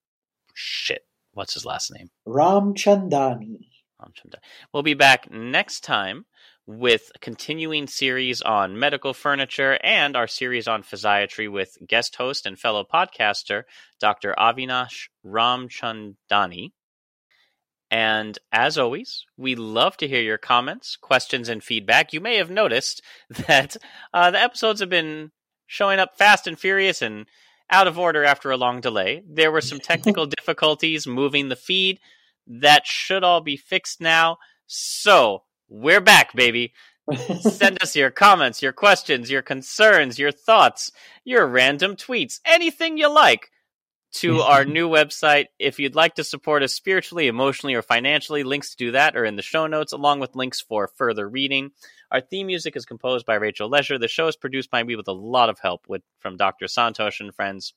Shit, 0.54 1.02
what's 1.32 1.54
his 1.54 1.64
last 1.64 1.92
name? 1.92 2.10
Ramchandani. 2.26 3.68
Ramchandra. 4.00 4.40
We'll 4.72 4.82
be 4.82 4.94
back 4.94 5.30
next 5.30 5.80
time 5.80 6.26
with 6.66 7.12
a 7.14 7.18
continuing 7.18 7.86
series 7.86 8.42
on 8.42 8.78
medical 8.78 9.14
furniture 9.14 9.78
and 9.82 10.16
our 10.16 10.26
series 10.26 10.66
on 10.66 10.82
physiatry 10.82 11.50
with 11.50 11.78
guest 11.86 12.16
host 12.16 12.44
and 12.44 12.58
fellow 12.58 12.84
podcaster 12.84 13.62
Dr. 14.00 14.34
Avinash 14.36 15.08
Ramchandani. 15.24 16.72
And 17.90 18.38
as 18.50 18.78
always, 18.78 19.24
we 19.36 19.54
love 19.54 19.96
to 19.98 20.08
hear 20.08 20.20
your 20.20 20.38
comments, 20.38 20.96
questions, 20.96 21.48
and 21.48 21.62
feedback. 21.62 22.12
You 22.12 22.20
may 22.20 22.36
have 22.36 22.50
noticed 22.50 23.02
that 23.46 23.76
uh, 24.12 24.30
the 24.30 24.40
episodes 24.40 24.80
have 24.80 24.90
been 24.90 25.30
showing 25.66 25.98
up 25.98 26.16
fast 26.16 26.46
and 26.46 26.58
furious 26.58 27.02
and 27.02 27.26
out 27.70 27.86
of 27.86 27.98
order 27.98 28.24
after 28.24 28.50
a 28.50 28.56
long 28.56 28.80
delay. 28.80 29.22
There 29.28 29.52
were 29.52 29.60
some 29.60 29.80
technical 29.80 30.26
difficulties 30.38 31.06
moving 31.06 31.48
the 31.48 31.56
feed. 31.56 32.00
That 32.46 32.86
should 32.86 33.24
all 33.24 33.40
be 33.40 33.56
fixed 33.56 34.00
now. 34.00 34.38
So, 34.66 35.42
we're 35.68 36.00
back, 36.00 36.34
baby. 36.34 36.72
Send 37.40 37.80
us 37.82 37.94
your 37.94 38.10
comments, 38.10 38.62
your 38.62 38.72
questions, 38.72 39.30
your 39.30 39.42
concerns, 39.42 40.18
your 40.18 40.32
thoughts, 40.32 40.90
your 41.24 41.46
random 41.46 41.94
tweets, 41.96 42.40
anything 42.44 42.98
you 42.98 43.12
like 43.12 43.50
to 44.14 44.34
mm-hmm. 44.34 44.50
our 44.50 44.64
new 44.64 44.88
website. 44.88 45.46
If 45.58 45.78
you'd 45.78 45.94
like 45.94 46.14
to 46.14 46.24
support 46.24 46.62
us 46.62 46.72
spiritually, 46.72 47.26
emotionally, 47.26 47.74
or 47.74 47.82
financially, 47.82 48.42
links 48.42 48.70
to 48.70 48.76
do 48.76 48.90
that 48.92 49.16
are 49.16 49.24
in 49.24 49.36
the 49.36 49.42
show 49.42 49.66
notes, 49.66 49.92
along 49.92 50.20
with 50.20 50.36
links 50.36 50.60
for 50.60 50.88
further 50.88 51.28
reading. 51.28 51.70
Our 52.10 52.20
theme 52.20 52.46
music 52.46 52.76
is 52.76 52.84
composed 52.84 53.26
by 53.26 53.34
Rachel 53.34 53.68
Leisure. 53.68 53.98
The 53.98 54.08
show 54.08 54.28
is 54.28 54.36
produced 54.36 54.70
by 54.70 54.82
me 54.82 54.96
with 54.96 55.08
a 55.08 55.12
lot 55.12 55.50
of 55.50 55.58
help 55.58 55.86
with 55.88 56.02
from 56.20 56.36
Dr. 56.36 56.66
Santosh 56.66 57.20
and 57.20 57.34
friends. 57.34 57.74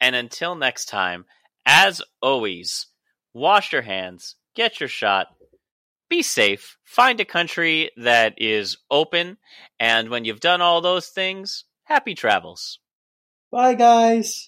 And 0.00 0.14
until 0.14 0.54
next 0.54 0.86
time, 0.86 1.24
as 1.66 2.02
always, 2.22 2.86
wash 3.34 3.72
your 3.72 3.82
hands, 3.82 4.36
get 4.54 4.80
your 4.80 4.88
shot, 4.88 5.28
be 6.08 6.22
safe, 6.22 6.78
find 6.84 7.20
a 7.20 7.24
country 7.24 7.90
that 7.96 8.34
is 8.38 8.78
open, 8.90 9.36
and 9.78 10.08
when 10.08 10.24
you've 10.24 10.40
done 10.40 10.60
all 10.60 10.80
those 10.80 11.08
things, 11.08 11.64
happy 11.84 12.14
travels. 12.14 12.78
Bye, 13.50 13.74
guys. 13.74 14.47